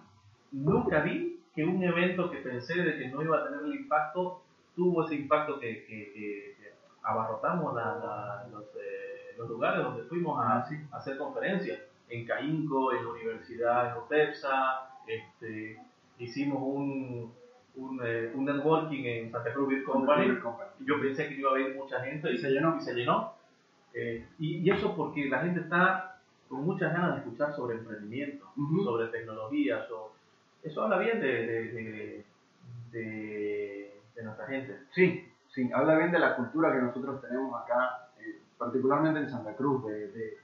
nunca 0.51 1.01
vi 1.01 1.39
que 1.53 1.63
un 1.65 1.83
evento 1.83 2.31
que 2.31 2.37
pensé 2.37 2.81
de 2.81 2.97
que 2.97 3.07
no 3.09 3.21
iba 3.21 3.37
a 3.37 3.43
tener 3.43 3.59
el 3.63 3.75
impacto, 3.75 4.41
tuvo 4.75 5.05
ese 5.05 5.15
impacto 5.15 5.59
que, 5.59 5.85
que- 5.85 6.11
que- 6.13 6.55
que 6.59 6.73
abarrotamos 7.03 7.75
la- 7.75 7.95
la- 7.95 8.47
los, 8.51 8.63
eh, 8.75 9.35
los 9.37 9.47
lugares 9.49 9.83
donde 9.83 10.03
fuimos 10.05 10.43
a, 10.43 10.57
Ah, 10.59 10.65
sí. 10.67 10.75
a 10.91 10.97
hacer 10.97 11.17
conferencias, 11.17 11.79
en 12.09 12.25
Caínco, 12.25 12.91
en 12.91 13.05
la 13.05 13.11
universidad, 13.11 13.91
en 13.91 13.97
OTEPSA, 14.03 14.99
este, 15.05 15.77
hicimos 16.17 16.59
un, 16.63 17.31
un, 17.75 17.99
eh, 18.03 18.31
un 18.35 18.45
networking 18.45 19.03
en 19.05 19.31
Santa 19.31 19.53
Cruz 19.53 19.69
Beer 19.69 19.83
Company, 19.83 20.37
y 20.79 20.85
yo 20.85 20.99
pensé 21.01 21.27
que 21.27 21.35
iba 21.35 21.49
a 21.51 21.53
haber 21.53 21.75
mucha 21.75 22.01
gente 22.01 22.31
y 22.31 22.37
se 22.37 22.49
llenó. 22.49 22.77
Y, 22.77 22.81
se 22.81 22.93
llenó. 22.93 23.33
Eh, 23.93 24.25
y, 24.37 24.57
y 24.57 24.69
eso 24.69 24.95
porque 24.95 25.27
la 25.29 25.39
gente 25.39 25.61
está 25.61 26.21
con 26.47 26.63
muchas 26.65 26.91
ganas 26.93 27.13
de 27.13 27.19
escuchar 27.21 27.53
sobre 27.55 27.77
emprendimiento, 27.77 28.45
Ujú. 28.57 28.83
sobre 28.83 29.07
tecnología, 29.07 29.85
so- 29.87 30.13
eso 30.63 30.83
habla 30.83 30.97
bien 30.99 31.19
de, 31.21 31.27
de, 31.27 31.71
de, 31.71 32.25
de- 32.91 34.23
nuestra 34.23 34.47
gente. 34.47 34.77
Sí, 34.91 35.25
sí, 35.47 35.71
habla 35.73 35.95
bien 35.97 36.11
de 36.11 36.19
la 36.19 36.35
cultura 36.35 36.73
que 36.73 36.79
nosotros 36.81 37.21
tenemos 37.21 37.55
acá, 37.61 38.09
eh, 38.19 38.39
particularmente 38.57 39.21
en 39.21 39.29
Santa 39.29 39.55
Cruz, 39.55 39.85
de, 39.85 40.07
de- 40.09 40.37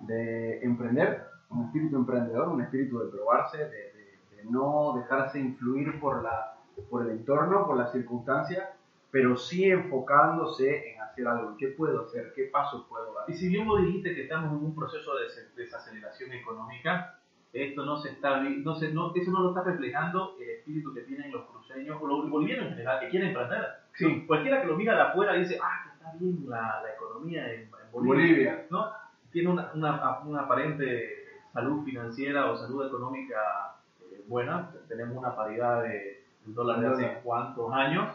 de 0.00 0.62
emprender, 0.62 1.24
un 1.48 1.64
espíritu 1.66 1.96
emprendedor, 1.96 2.48
un 2.48 2.60
espíritu 2.60 2.98
de 2.98 3.10
probarse, 3.10 3.58
de 3.58 4.44
no 4.44 4.92
dejarse 4.98 5.40
influir 5.40 5.98
por, 5.98 6.22
la, 6.22 6.53
por 6.90 7.02
el 7.06 7.10
entorno, 7.12 7.66
por 7.66 7.76
las 7.76 7.92
circunstancias, 7.92 8.68
pero 9.10 9.36
sí 9.36 9.70
enfocándose 9.70 10.92
en 10.92 11.00
hacer 11.00 11.26
algo. 11.28 11.56
¿Qué 11.56 11.68
puedo 11.68 12.02
hacer? 12.02 12.32
¿Qué 12.34 12.44
pasos 12.44 12.84
puedo 12.88 13.12
dar? 13.14 13.24
Y 13.28 13.34
si 13.34 13.48
bien 13.48 13.66
vos 13.66 13.80
dijiste 13.80 14.14
que 14.14 14.22
estamos 14.22 14.50
en 14.52 14.64
un 14.66 14.74
proceso 14.74 15.14
de 15.16 15.24
des- 15.24 15.54
desaceleración 15.56 16.32
económica, 16.32 17.18
esto 17.52 17.84
no 17.84 17.96
se 17.96 18.10
está, 18.10 18.40
no 18.40 18.74
se, 18.74 18.92
no, 18.92 19.12
eso 19.14 19.30
no 19.30 19.40
lo 19.40 19.48
está 19.50 19.62
reflejando 19.62 20.36
el 20.40 20.50
espíritu 20.50 20.92
que 20.92 21.02
tienen 21.02 21.30
los 21.30 21.44
cruceños, 21.44 21.98
o 22.02 22.06
los 22.08 22.28
bolivianos 22.28 22.66
en 22.66 22.72
general, 22.72 22.98
que 23.00 23.08
quieren 23.10 23.28
emprender. 23.28 23.66
Sí. 23.94 24.24
Cualquiera 24.26 24.60
que 24.60 24.66
lo 24.66 24.76
mira 24.76 24.94
de 24.96 25.02
afuera 25.02 25.34
dice, 25.34 25.58
ah, 25.62 25.84
que 25.84 25.90
está 25.94 26.12
bien 26.18 26.44
la, 26.48 26.82
la 26.82 26.92
economía 26.94 27.52
en, 27.52 27.60
en 27.60 27.70
Bolivia. 27.92 28.14
Bolivia. 28.16 28.66
¿no? 28.70 28.90
Tiene 29.30 29.50
una, 29.50 29.70
una, 29.72 30.20
una 30.22 30.40
aparente 30.40 31.26
salud 31.52 31.84
financiera 31.84 32.50
o 32.50 32.56
salud 32.56 32.84
económica 32.88 33.76
eh, 34.00 34.24
buena. 34.26 34.72
Tenemos 34.88 35.16
una 35.16 35.36
paridad 35.36 35.84
de, 35.84 36.23
del 36.44 36.54
dólar 36.54 36.80
de 36.80 36.86
hace 36.88 37.20
cuántos 37.22 37.72
años. 37.72 38.08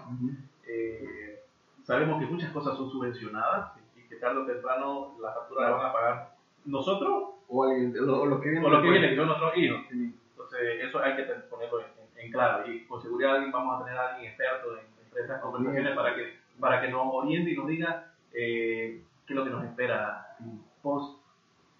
Eh, 0.67 1.39
sabemos 1.83 2.19
que 2.19 2.25
muchas 2.27 2.51
cosas 2.51 2.77
son 2.77 2.89
subvencionadas 2.89 3.71
y 3.97 4.07
que 4.07 4.15
tarde 4.17 4.39
o 4.41 4.45
temprano 4.45 5.15
la 5.21 5.31
factura 5.33 5.69
la 5.69 5.75
van 5.75 5.85
a 5.87 5.93
pagar 5.93 6.35
nosotros 6.65 7.23
O, 7.47 7.63
alguien, 7.63 7.95
o 8.07 8.25
los 8.25 8.41
que 8.41 8.49
vienen. 8.49 8.65
o 8.65 8.69
los 8.69 8.81
que 8.83 8.89
vienen, 8.89 9.09
que 9.11 9.15
son 9.15 9.27
nuestros 9.27 9.57
hijos. 9.57 9.79
Sí. 9.89 10.15
Entonces, 10.31 10.59
eso 10.83 10.99
hay 11.01 11.15
que 11.15 11.23
ponerlo 11.49 11.79
en, 11.79 11.85
en- 11.85 12.25
en 12.25 12.31
claro. 12.31 12.71
Y 12.71 12.85
con 12.85 13.01
seguridad 13.01 13.35
alguien, 13.35 13.51
vamos 13.51 13.81
a 13.81 13.83
tener 13.85 13.99
a 13.99 14.09
alguien 14.13 14.29
experto 14.31 14.73
en, 14.73 14.79
en 15.17 15.21
estas 15.23 15.41
conversaciones 15.41 15.95
para 15.95 16.15
que, 16.15 16.37
para 16.59 16.81
que 16.81 16.89
nos 16.89 17.01
oriente 17.11 17.51
y 17.51 17.55
nos 17.57 17.67
diga 17.67 18.11
eh, 18.33 19.01
qué 19.25 19.33
es 19.33 19.35
lo 19.35 19.43
que 19.43 19.49
nos 19.49 19.63
espera 19.65 20.35
post 20.83 21.19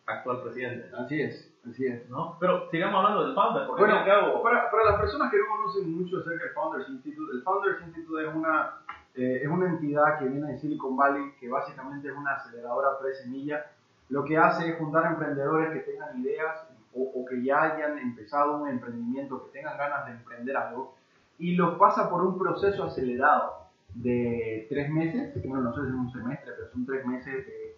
actual 0.05 0.41
presidente. 0.41 0.89
Así 0.97 1.21
es. 1.21 1.48
Así 1.67 1.85
es. 1.85 2.09
¿no? 2.09 2.37
Pero 2.39 2.69
sigamos 2.69 2.95
hablando 2.95 3.25
del 3.25 3.35
founder, 3.35 3.67
porque 3.67 3.81
Bueno, 3.81 3.97
al 3.99 4.05
cabo, 4.05 4.43
para, 4.43 4.71
para 4.71 4.91
las 4.91 4.99
personas 4.99 5.31
que 5.31 5.37
no 5.37 5.57
conocen 5.57 5.97
mucho 5.97 6.19
acerca 6.19 6.45
del 6.45 6.53
Founders 6.53 6.89
Institute, 6.89 7.31
el 7.33 7.41
Founders 7.43 7.81
Institute 7.81 8.27
es 8.27 8.35
una, 8.35 8.73
eh, 9.15 9.41
es 9.43 9.47
una 9.47 9.67
entidad 9.67 10.19
que 10.19 10.25
viene 10.25 10.51
de 10.51 10.57
Silicon 10.57 10.95
Valley, 10.95 11.33
que 11.39 11.49
básicamente 11.49 12.07
es 12.07 12.15
una 12.15 12.35
aceleradora 12.35 12.97
pre-semilla. 12.99 13.65
Lo 14.09 14.23
que 14.23 14.37
hace 14.37 14.69
es 14.69 14.77
juntar 14.77 15.05
emprendedores 15.05 15.71
que 15.73 15.91
tengan 15.91 16.19
ideas 16.19 16.65
o, 16.93 17.03
o 17.03 17.25
que 17.25 17.43
ya 17.43 17.61
hayan 17.61 17.99
empezado 17.99 18.57
un 18.57 18.69
emprendimiento, 18.69 19.45
que 19.45 19.51
tengan 19.51 19.77
ganas 19.77 20.05
de 20.05 20.13
emprender 20.13 20.57
algo, 20.57 20.95
y 21.37 21.55
los 21.55 21.77
pasa 21.77 22.09
por 22.09 22.23
un 22.23 22.37
proceso 22.37 22.83
acelerado 22.83 23.59
de 23.95 24.67
tres 24.69 24.89
meses, 24.89 25.33
bueno, 25.45 25.63
no 25.63 25.73
sé 25.73 25.81
si 25.81 25.87
es 25.87 25.93
un 25.93 26.11
semestre, 26.11 26.53
pero 26.55 26.71
son 26.71 26.85
tres 26.85 27.05
meses 27.05 27.45
de, 27.45 27.68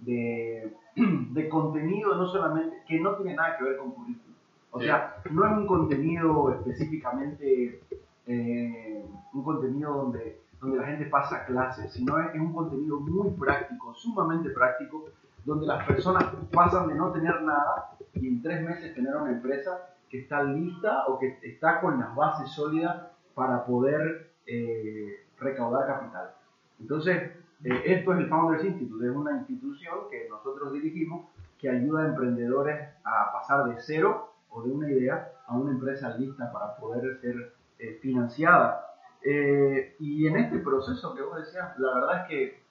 de, 0.00 0.74
de 0.96 1.48
contenido, 1.48 2.14
no 2.16 2.26
solamente, 2.26 2.82
que 2.86 3.00
no 3.00 3.16
tiene 3.16 3.34
nada 3.34 3.56
que 3.58 3.64
ver 3.64 3.76
con 3.78 3.92
currículum. 3.92 4.34
O 4.72 4.78
Sí. 4.78 4.86
sea, 4.86 5.16
no 5.30 5.44
es 5.46 5.52
un 5.52 5.66
contenido 5.66 6.52
específicamente, 6.54 7.80
eh, 8.26 9.04
un 9.32 9.42
contenido 9.44 9.94
donde, 9.94 10.40
donde 10.60 10.78
la 10.78 10.86
gente 10.86 11.06
pasa 11.06 11.44
clases, 11.46 11.92
sino 11.92 12.18
es, 12.20 12.34
es 12.34 12.40
un 12.40 12.52
contenido 12.52 13.00
muy 13.00 13.30
práctico, 13.30 13.94
sumamente 13.94 14.50
práctico, 14.50 15.06
donde 15.44 15.66
las 15.66 15.84
personas 15.86 16.24
pasan 16.52 16.88
de 16.88 16.94
no 16.94 17.10
tener 17.12 17.42
nada 17.42 17.96
y 18.14 18.28
en 18.28 18.42
tres 18.42 18.62
meses 18.62 18.94
tener 18.94 19.16
una 19.16 19.30
empresa 19.32 19.88
que 20.08 20.20
está 20.20 20.42
lista 20.42 21.04
o 21.08 21.18
que 21.18 21.38
está 21.42 21.80
con 21.80 21.98
las 21.98 22.14
bases 22.14 22.50
sólidas 22.50 23.06
para 23.34 23.64
poder 23.64 24.30
eh, 24.46 25.24
recaudar 25.38 25.86
capital. 25.86 26.34
Entonces, 26.78 27.32
eh, 27.64 27.82
esto 27.84 28.12
es 28.12 28.20
el 28.20 28.28
Founders 28.28 28.64
Institute, 28.64 29.06
es 29.06 29.14
una 29.14 29.36
institución 29.38 29.98
que 30.10 30.28
nosotros 30.28 30.72
dirigimos 30.72 31.26
que 31.58 31.68
ayuda 31.68 32.02
a 32.02 32.06
emprendedores 32.08 32.88
a 33.04 33.32
pasar 33.32 33.64
de 33.64 33.80
cero 33.80 34.32
o 34.48 34.62
de 34.62 34.70
una 34.70 34.90
idea 34.90 35.32
a 35.46 35.56
una 35.56 35.72
empresa 35.72 36.16
lista 36.16 36.50
para 36.52 36.76
poder 36.76 37.20
ser 37.20 37.52
eh, 37.78 37.98
financiada. 38.00 38.86
Eh, 39.22 39.96
y 39.98 40.26
en 40.26 40.36
este 40.36 40.58
proceso 40.58 41.14
que 41.14 41.22
vos 41.22 41.36
decías, 41.36 41.78
la 41.78 41.94
verdad 41.94 42.22
es 42.22 42.28
que 42.28 42.62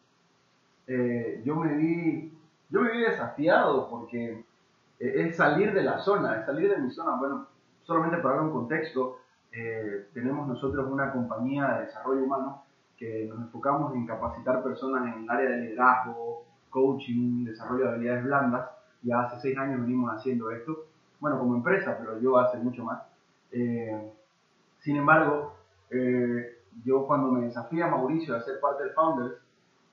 eh, 0.88 1.42
yo, 1.46 1.56
me 1.56 1.76
vi, 1.76 2.34
yo 2.70 2.82
me 2.82 2.92
vi 2.92 3.02
desafiado 3.02 3.88
porque 3.90 4.44
eh, 5.00 5.28
es 5.28 5.36
salir 5.36 5.72
de 5.74 5.84
la 5.84 6.00
zona, 6.00 6.40
es 6.40 6.46
salir 6.46 6.70
de 6.70 6.78
mi 6.80 6.90
zona. 6.90 7.16
Bueno, 7.18 7.48
solamente 7.84 8.18
para 8.18 8.36
dar 8.36 8.46
un 8.46 8.52
contexto, 8.52 9.20
eh, 9.52 10.08
tenemos 10.14 10.48
nosotros 10.48 10.90
una 10.92 11.12
compañía 11.12 11.76
de 11.76 11.86
desarrollo 11.86 12.24
humano 12.24 12.64
que 13.00 13.26
nos 13.30 13.40
enfocamos 13.40 13.96
en 13.96 14.06
capacitar 14.06 14.62
personas 14.62 15.16
en 15.16 15.24
el 15.24 15.30
área 15.30 15.50
de 15.52 15.58
liderazgo, 15.62 16.44
coaching, 16.70 17.46
desarrollo 17.46 17.86
de 17.86 17.92
habilidades 17.92 18.24
blandas. 18.26 18.70
Ya 19.02 19.22
hace 19.22 19.40
seis 19.40 19.58
años 19.58 19.82
venimos 19.82 20.12
haciendo 20.14 20.52
esto, 20.52 20.86
bueno, 21.22 21.40
como 21.40 21.56
empresa, 21.56 21.98
pero 21.98 22.20
yo 22.20 22.38
hace 22.38 22.58
mucho 22.58 22.84
más. 22.84 23.02
Eh, 23.52 24.12
sin 24.80 24.98
embargo, 24.98 25.54
eh, 25.90 26.60
yo 26.84 27.08
cuando 27.08 27.32
me 27.32 27.46
desafía 27.46 27.88
Mauricio 27.88 28.36
a 28.36 28.42
ser 28.42 28.60
parte 28.60 28.84
del 28.84 28.94
Founders, 28.94 29.36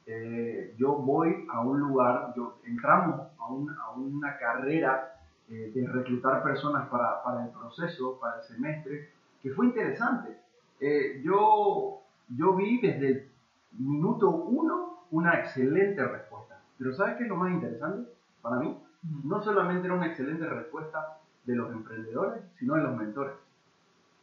eh, 0.06 0.74
yo 0.76 0.94
voy 0.96 1.46
a 1.50 1.60
un 1.60 1.80
lugar, 1.80 2.32
yo 2.36 2.58
entramos 2.64 3.20
a, 3.38 3.46
un- 3.46 3.70
a 3.70 3.90
una 3.92 4.36
carrera 4.38 5.12
eh, 5.48 5.70
de 5.74 5.86
reclutar 5.86 6.42
personas 6.42 6.88
para, 6.88 7.22
para 7.22 7.44
el 7.44 7.50
proceso, 7.52 8.18
para 8.20 8.38
el 8.38 8.42
semestre, 8.42 9.10
que 9.42 9.50
fue 9.50 9.66
interesante. 9.66 10.36
Eh, 10.80 11.20
yo, 11.24 12.02
yo 12.28 12.54
vi 12.54 12.80
desde 12.80 13.08
el 13.08 13.30
minuto 13.78 14.30
uno 14.30 15.04
una 15.10 15.38
excelente 15.38 16.04
respuesta. 16.06 16.60
Pero 16.78 16.92
¿sabes 16.92 17.16
qué 17.16 17.24
es 17.24 17.28
lo 17.28 17.36
más 17.36 17.52
interesante 17.52 18.08
para 18.42 18.56
mí? 18.56 18.76
No 19.24 19.40
solamente 19.40 19.86
era 19.86 19.96
una 19.96 20.06
excelente 20.06 20.46
respuesta 20.46 21.18
de 21.44 21.54
los 21.54 21.72
emprendedores, 21.72 22.42
sino 22.58 22.74
de 22.74 22.82
los 22.82 22.96
mentores. 22.96 23.34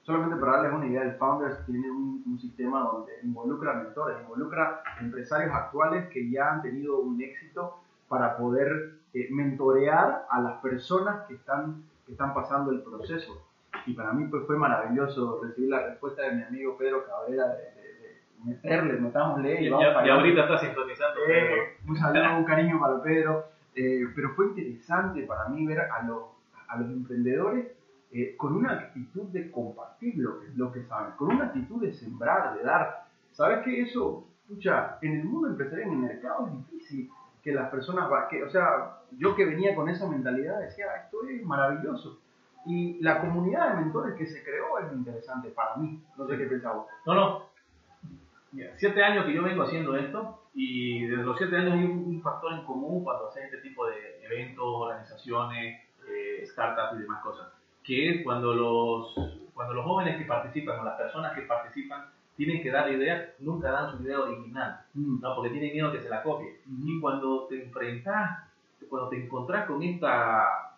Solamente 0.02 0.36
para 0.36 0.58
darles 0.58 0.74
una 0.74 0.88
idea, 0.88 1.04
el 1.04 1.14
Founders 1.16 1.66
tiene 1.66 1.90
un, 1.90 2.22
un 2.28 2.38
sistema 2.38 2.82
donde 2.82 3.14
involucra 3.24 3.74
mentores, 3.76 4.18
involucra 4.22 4.84
empresarios 5.00 5.54
actuales 5.54 6.10
que 6.10 6.30
ya 6.30 6.52
han 6.52 6.62
tenido 6.62 7.00
un 7.00 7.22
éxito 7.22 7.80
para 8.10 8.36
poder 8.36 8.96
eh, 9.14 9.30
mentorear 9.32 10.26
a 10.30 10.42
las 10.42 10.60
personas 10.62 11.26
que 11.28 11.36
están, 11.36 11.84
que 12.06 12.12
están 12.12 12.34
pasando 12.34 12.72
el 12.72 12.82
proceso. 12.82 13.48
Y 13.86 13.94
para 13.94 14.12
mí 14.12 14.26
pues, 14.28 14.44
fue 14.46 14.58
maravilloso 14.58 15.40
recibir 15.42 15.70
la 15.70 15.88
respuesta 15.88 16.24
de 16.24 16.34
mi 16.34 16.44
amigo 16.44 16.78
Pedro 16.78 17.06
Cabrera 17.06 17.48
de, 17.48 17.56
de- 17.56 17.83
de 17.83 17.83
meterle, 18.44 18.94
metámosle 19.00 19.62
y 19.62 19.66
ya, 19.66 19.72
vamos 19.72 19.84
ya 19.86 19.92
adelante. 20.00 20.12
ahorita 20.12 20.42
está 20.42 20.58
sintonizando. 20.60 21.20
Eh, 21.28 21.78
un 21.88 21.96
saludo, 21.96 22.38
un 22.38 22.44
cariño 22.46 22.80
para 22.80 23.02
Pedro. 23.02 23.46
Eh, 23.76 24.08
pero 24.16 24.30
fue 24.36 24.48
interesante 24.48 25.24
para 25.24 25.50
mí 25.50 25.66
ver 25.66 25.80
a 25.82 26.04
los, 26.04 26.24
a 26.68 26.78
los 26.78 26.90
emprendedores 26.92 27.72
eh, 28.12 28.36
con 28.38 28.56
una 28.56 28.74
actitud 28.74 29.30
de 29.30 29.50
compartir 29.50 30.14
lo 30.18 30.40
que, 30.40 30.48
lo 30.56 30.72
que 30.72 30.84
saben, 30.84 31.14
con 31.18 31.30
una 31.34 31.46
actitud 31.46 31.82
de 31.82 31.92
sembrar, 31.92 32.56
de 32.56 32.64
dar. 32.64 33.06
¿Sabes 33.32 33.64
que 33.64 33.82
eso, 33.82 34.28
escucha, 34.44 35.00
en 35.02 35.14
el 35.22 35.24
mundo 35.26 35.48
empresarial, 35.48 35.88
en 35.88 35.94
el 35.96 36.00
mercado 36.02 36.48
es 36.48 36.54
difícil 36.70 37.10
que 37.42 37.52
las 37.52 37.70
personas, 37.72 38.08
que, 38.30 38.44
o 38.44 38.50
sea, 38.50 39.00
yo 39.18 39.36
que 39.36 39.46
venía 39.46 39.76
con 39.76 39.90
esa 39.90 40.08
mentalidad 40.08 40.60
decía, 40.60 40.86
"Ah, 40.94 41.02
esto 41.06 41.18
es 41.28 41.44
maravilloso. 41.44 42.20
Y 42.66 43.02
la 43.02 43.20
comunidad 43.20 43.70
de 43.74 43.82
mentores 43.82 44.14
que 44.16 44.28
se 44.28 44.44
creó 44.44 44.78
es 44.80 44.94
interesante 44.94 45.50
para 45.50 45.76
mí. 45.78 46.00
No 46.16 46.28
sé 46.28 46.38
qué 46.38 46.46
pensaba. 46.46 46.86
No, 47.08 47.14
no. 47.16 47.53
Mira, 48.54 48.72
siete 48.78 49.04
años 49.04 49.26
que 49.26 49.34
yo 49.34 49.42
vengo 49.42 49.64
haciendo 49.64 49.98
esto 49.98 50.44
y 50.54 51.08
desde 51.08 51.24
los 51.24 51.38
siete 51.38 51.58
años 51.58 51.74
hay 51.74 51.86
un, 51.86 52.22
factor 52.22 52.54
en 52.54 52.64
común 52.64 53.04
cuando 53.04 53.28
haces 53.28 53.46
este 53.46 53.58
tipo 53.58 53.88
de 53.88 54.24
eventos, 54.24 54.64
organizaciones, 54.64 55.82
eh, 56.08 56.46
startups 56.46 56.96
y 56.96 57.02
demás 57.02 57.24
cosas, 57.24 57.48
que 57.84 58.10
es 58.10 58.24
cuando 58.24 58.54
los, 58.54 59.16
cuando 59.56 59.74
los 59.74 59.84
jóvenes 59.84 60.18
que 60.18 60.26
participan 60.26 60.80
o 60.80 60.84
las 60.84 60.98
personas 60.98 61.34
que 61.34 61.42
participan 61.42 62.06
tienen 62.38 62.62
que 62.62 62.70
dar 62.70 62.92
ideas, 62.92 63.30
nunca 63.40 63.72
dan 63.72 63.92
su 63.92 64.04
idea 64.04 64.20
original, 64.20 64.82
¿no? 64.94 65.36
porque 65.36 65.50
tienen 65.50 65.74
miedo 65.74 65.92
que 65.92 66.02
se 66.02 66.10
la 66.10 66.22
copie. 66.22 66.60
Y 66.68 67.00
cuando 67.00 67.48
te 67.48 67.64
enfrentas, 67.64 68.40
cuando 68.88 69.10
te 69.10 69.24
encontrás 69.24 69.66
con 69.66 69.82
esta, 69.82 70.73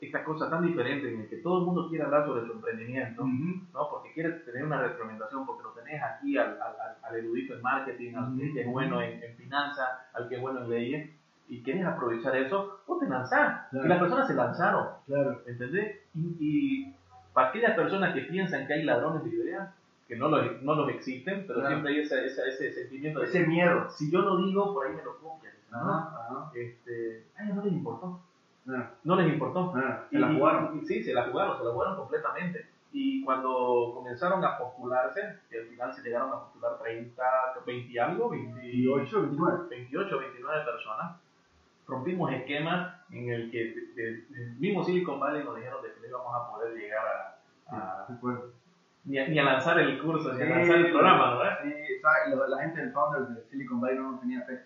esta 0.00 0.22
cosa 0.24 0.48
tan 0.48 0.62
diferente 0.62 1.12
en 1.12 1.20
el 1.22 1.28
que 1.28 1.36
todo 1.38 1.58
el 1.60 1.64
mundo 1.66 1.88
quiere 1.88 2.04
hablar 2.04 2.26
sobre 2.26 2.46
su 2.46 2.52
emprendimiento, 2.52 3.24
¿no? 3.24 3.88
Porque 3.90 4.12
quieres 4.12 4.44
tener 4.44 4.64
una 4.64 4.80
retroalimentación, 4.82 5.44
porque 5.46 5.62
lo 5.64 5.70
tenés 5.70 6.00
aquí 6.02 6.36
al, 6.38 6.50
al, 6.60 6.76
al- 7.02 7.16
erudito 7.16 7.54
en 7.54 7.62
marketing, 7.62 8.14
al 8.14 8.36
que 8.36 8.60
es 8.62 8.66
bueno 8.66 9.00
en, 9.00 9.22
en 9.22 9.36
finanzas, 9.36 9.88
al 10.14 10.28
que 10.28 10.36
es 10.36 10.40
bueno 10.40 10.62
en 10.62 10.70
leyes, 10.70 11.10
y 11.48 11.62
quieres 11.62 11.84
aprovechar 11.86 12.34
eso, 12.36 12.80
vos 12.86 12.98
te 13.00 13.08
lanzás. 13.08 13.68
Claro. 13.70 13.84
Y 13.84 13.88
las 13.88 13.98
personas 14.00 14.26
se 14.26 14.34
lanzaron, 14.34 14.86
Claro. 15.06 15.40
¿entendés? 15.46 16.00
Y, 16.14 16.36
y 16.40 16.94
para 17.32 17.48
aquellas 17.50 17.74
personas 17.74 18.14
que 18.14 18.22
piensan 18.22 18.66
que 18.66 18.74
hay 18.74 18.82
ladrones 18.84 19.22
de 19.24 19.30
ideas, 19.30 19.70
que 20.08 20.16
no 20.16 20.28
los, 20.28 20.62
no 20.62 20.74
los 20.74 20.88
existen, 20.90 21.44
pero 21.46 21.60
Claro. 21.60 21.68
siempre 21.68 21.92
hay 21.92 22.00
esa, 22.00 22.20
esa- 22.22 22.46
ese 22.46 22.72
sentimiento 22.72 23.20
de 23.20 23.26
Ese 23.26 23.46
miedo. 23.46 23.88
si 23.90 24.10
yo 24.10 24.20
lo 24.20 24.36
digo, 24.38 24.72
por 24.74 24.86
ahí 24.86 24.94
me 24.94 25.02
lo 25.02 25.16
copian. 25.18 25.52
¿no? 25.70 25.78
Ajá, 25.78 26.18
ajá. 26.28 26.50
Este, 26.54 27.24
a 27.36 27.44
ellos 27.44 27.56
no 27.56 27.64
les 27.64 27.72
importó. 27.72 28.20
Ah, 28.68 28.90
No 29.04 29.16
les 29.16 29.32
importó. 29.32 29.72
ah, 29.76 30.04
se 30.08 30.16
Y- 30.16 30.20
la 30.20 30.32
jugaron. 30.32 30.78
y- 30.78 30.86
sí, 30.86 31.02
se 31.02 31.12
la 31.12 31.24
jugaron, 31.24 31.58
se 31.58 31.64
la 31.64 31.70
jugaron 31.70 31.96
completamente. 31.96 32.66
Y 32.92 33.24
cuando 33.24 33.90
comenzaron 33.94 34.44
a 34.44 34.56
postularse, 34.56 35.40
que 35.50 35.58
al 35.58 35.66
final 35.66 35.92
se 35.92 36.02
llegaron 36.02 36.30
a 36.32 36.40
postular 36.44 36.78
30, 36.80 37.22
20 37.66 37.92
y 37.92 37.98
algo, 37.98 38.30
20 38.30 38.54
28, 38.60 39.20
29. 39.22 39.58
28, 39.68 40.18
29 40.18 40.64
personas, 40.64 41.16
rompimos 41.86 42.32
esquemas 42.32 42.94
en 43.10 43.28
el 43.30 43.50
que 43.50 43.58
de- 43.58 44.02
de- 44.02 44.22
del 44.28 44.52
mismo 44.58 44.82
Silicon 44.84 45.18
Valley 45.20 45.44
nos 45.44 45.56
dijeron 45.56 45.82
de 45.82 45.92
que 45.92 46.00
no 46.00 46.06
íbamos 46.06 46.34
a 46.34 46.50
poder 46.50 46.74
llegar 46.74 47.04
a, 47.68 47.74
a- 47.76 48.06
acuerdo. 48.12 48.52
ni, 49.04 49.18
a, 49.18 49.28
ni 49.28 49.38
a 49.38 49.44
lanzar 49.44 49.78
el 49.80 50.00
curso, 50.00 50.32
ni 50.32 50.42
a 50.42 50.46
Sí. 50.46 50.50
lanzar 50.52 50.76
el 50.76 50.90
programa, 50.92 51.34
¿no? 51.34 51.40
Sí. 51.62 51.74
Lo- 52.30 52.46
la 52.48 52.58
gente 52.62 52.80
del 52.80 52.92
Founders 52.92 53.34
de 53.34 53.42
Silicon 53.50 53.80
Valley 53.80 53.98
no 53.98 54.12
nos 54.12 54.20
tenía 54.20 54.42
fe. 54.42 54.60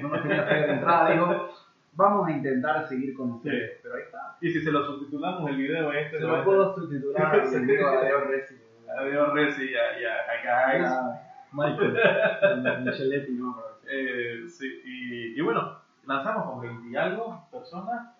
No 0.00 0.08
nos 0.08 0.22
tenía 0.22 0.44
fe 0.44 0.54
de 0.54 0.72
entrada. 0.74 1.10
Dijo, 1.10 1.48
vamos 1.96 2.28
a 2.28 2.32
intentar 2.32 2.86
seguir 2.88 3.14
con 3.14 3.32
ustedes. 3.32 3.80
Pero 3.82 3.94
ahí 3.96 4.02
está. 4.02 4.36
Y 4.40 4.50
si 4.50 4.60
se 4.62 4.70
lo 4.72 4.84
subtitulamos 4.84 5.48
el 5.50 5.56
video 5.56 5.92
este, 5.92 6.18
Se 6.18 6.24
lo 6.24 6.44
puedo 6.44 6.74
subtitular. 6.74 7.42
Y 7.52 7.58
digo, 7.64 7.88
adiós, 7.98 8.26
Reci. 8.28 8.54
Adiós, 8.98 9.32
Reci, 9.32 9.70
y 9.70 9.74
a, 9.74 10.00
y 10.00 10.04
a, 10.04 10.14
a 10.14 10.72
guys. 10.76 10.88
Ah, 10.90 11.20
Michael. 11.52 12.84
Micheletti, 12.84 13.32
no, 13.32 13.56
Eh, 13.86 14.44
sí, 14.48 14.80
y, 14.84 15.38
y 15.38 15.40
bueno, 15.42 15.78
lanzamos 16.06 16.44
con 16.50 16.60
20 16.62 16.88
y 16.88 16.96
algo 16.96 17.46
personas. 17.50 18.14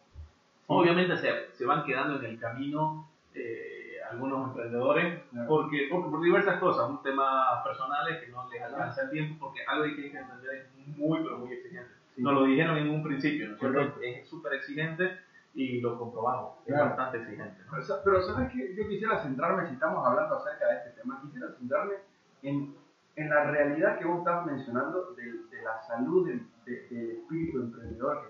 Obviamente 0.67 1.17
se, 1.17 1.53
se 1.53 1.67
van 1.67 1.85
quedando 1.85 2.19
en 2.19 2.25
el 2.27 2.39
camino 2.39 3.09
eh, 3.35 3.99
algunos 4.11 4.49
emprendedores 4.49 5.23
Claro. 5.31 5.49
porque, 5.49 5.89
por, 5.91 6.11
por 6.11 6.23
diversas 6.23 6.59
cosas, 6.59 6.89
un 6.89 7.03
tema 7.03 7.63
personales 7.65 8.23
que 8.23 8.31
no 8.31 8.49
les 8.51 8.63
alcanza 8.63 9.03
el 9.03 9.11
tiempo 9.11 9.47
porque 9.47 9.63
algo 9.67 9.85
que 9.85 10.03
hay 10.03 10.11
que 10.11 10.19
entender 10.19 10.55
es 10.55 10.97
muy, 10.97 11.23
pero 11.23 11.39
muy 11.39 11.53
exigente. 11.53 11.91
Sí. 12.15 12.23
Nos 12.23 12.35
lo 12.35 12.45
dijeron 12.45 12.77
en 12.79 12.91
un 12.91 13.03
principio, 13.03 13.49
¿no 13.49 13.55
es 13.55 13.59
cierto? 13.61 13.77
Correcto. 13.79 14.01
Es 14.03 14.29
súper 14.29 14.55
exigente 14.55 15.19
y 15.55 15.81
lo 15.81 15.99
comprobamos, 15.99 16.59
es 16.67 16.73
Claro. 16.75 16.87
bastante 16.91 17.19
exigente. 17.19 17.61
¿no? 17.65 17.71
Pero, 17.73 17.85
pero 18.05 18.23
sabes 18.23 18.53
que 18.53 18.75
yo 18.77 18.89
quisiera 18.89 19.19
centrarme, 19.23 19.67
si 19.69 19.75
estamos 19.75 20.07
hablando 20.07 20.37
acerca 20.37 20.67
de 20.69 20.77
este 20.79 20.91
tema, 21.01 21.21
quisiera 21.23 21.49
centrarme 21.59 21.95
en, 22.43 22.75
en 23.17 23.31
la 23.31 23.45
realidad 23.51 23.99
que 23.99 24.05
vos 24.05 24.19
estás 24.19 24.45
mencionando 24.47 25.13
de, 25.15 25.25
de 25.25 25.63
la 25.63 25.81
salud 25.83 26.27
del, 26.29 26.47
de- 26.67 26.89
del 26.89 27.11
espíritu 27.13 27.59
emprendedor 27.63 28.23
que 28.23 28.29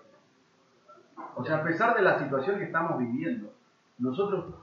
tenemos. 1.16 1.30
O 1.36 1.44
sea, 1.44 1.56
a 1.58 1.62
pesar 1.64 1.94
de 1.96 2.02
la 2.02 2.18
situación 2.18 2.58
que 2.58 2.64
estamos 2.64 2.98
viviendo, 2.98 3.52
nosotros, 3.98 4.54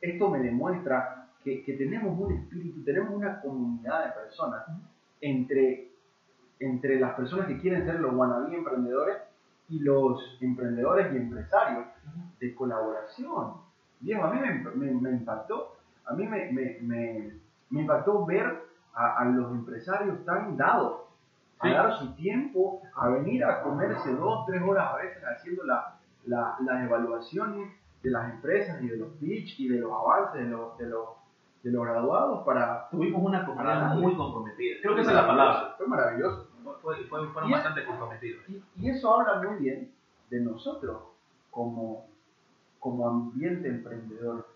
esto 0.00 0.30
me 0.30 0.38
demuestra 0.40 1.28
que, 1.44 1.62
que 1.64 1.74
tenemos 1.74 2.18
un 2.18 2.32
espíritu, 2.32 2.82
tenemos 2.84 3.12
una 3.12 3.40
comunidad 3.40 4.06
de 4.06 4.12
personas 4.20 4.64
entre, 5.20 5.90
entre 6.60 6.98
las 6.98 7.14
personas 7.14 7.46
que 7.46 7.58
quieren 7.60 7.84
ser 7.84 8.00
los 8.00 8.14
wannabe 8.14 8.54
emprendedores 8.54 9.18
y 9.68 9.80
los 9.80 10.38
emprendedores 10.40 11.12
y 11.12 11.16
empresarios 11.16 11.86
de 12.40 12.54
colaboración. 12.54 13.54
Diego, 14.00 14.24
a 14.24 14.30
mí 14.32 14.38
me, 14.40 14.52
me- 14.74 15.00
me 15.00 15.10
impactó, 15.10 15.72
a 16.06 16.12
mí 16.14 16.26
me, 16.26 16.50
me- 16.52 16.78
me- 16.82 17.32
me 17.70 17.80
impactó 17.80 18.24
ver 18.24 18.62
a, 18.94 19.18
a 19.18 19.24
los 19.26 19.50
empresarios 19.52 20.24
tan 20.24 20.56
dados, 20.56 21.02
a 21.58 21.66
Sí. 21.68 21.72
dar 21.72 21.92
su 21.98 22.14
tiempo, 22.14 22.82
a 22.94 23.08
venir 23.08 23.44
a 23.44 23.62
comerse 23.62 24.12
dos, 24.14 24.46
tres 24.46 24.62
horas 24.62 24.92
a 24.92 24.96
veces 24.96 25.22
haciendo 25.24 25.64
la- 25.64 25.94
la- 26.26 26.56
las 26.60 26.84
evaluaciones 26.84 27.70
de 28.02 28.10
las 28.10 28.30
empresas 28.32 28.80
y 28.82 28.88
de 28.88 28.96
los 28.98 29.08
pitch 29.14 29.58
y 29.60 29.68
de 29.68 29.78
los 29.80 29.90
avances 29.92 30.42
de 30.42 30.48
los, 30.48 30.78
de 30.78 30.86
los, 30.86 31.08
de 31.66 31.72
los 31.72 31.84
graduados 31.84 32.44
para... 32.44 32.88
Tuvimos 32.90 33.22
una 33.24 33.44
comunidad 33.44 33.94
muy 33.96 34.14
comprometida. 34.16 34.76
Creo 34.82 34.94
que 34.94 35.00
esa 35.00 35.10
es 35.10 35.16
la 35.16 35.26
palabra. 35.26 35.74
Fue 35.76 35.86
maravilloso. 35.88 36.46
Fue- 36.80 36.96
fue- 37.06 37.26
fueron 37.28 37.50
Y- 37.50 37.52
bastante 37.52 37.84
comprometidos. 37.84 38.48
Y, 38.48 38.62
y 38.76 38.90
eso 38.90 39.12
habla 39.20 39.42
muy 39.42 39.56
bien 39.58 39.90
de 40.30 40.40
nosotros 40.40 40.98
como, 41.50 42.06
como 42.78 43.08
ambiente 43.08 43.68
emprendedor. 43.68 44.46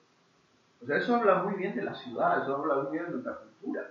O 0.82 0.86
sea, 0.86 0.98
eso 0.98 1.16
habla 1.16 1.42
muy 1.42 1.54
bien 1.54 1.74
de 1.74 1.82
la 1.82 1.94
ciudad, 1.94 2.42
eso 2.42 2.56
habla 2.56 2.76
muy 2.76 2.92
bien 2.92 3.06
de 3.06 3.10
nuestra 3.10 3.38
cultura, 3.38 3.88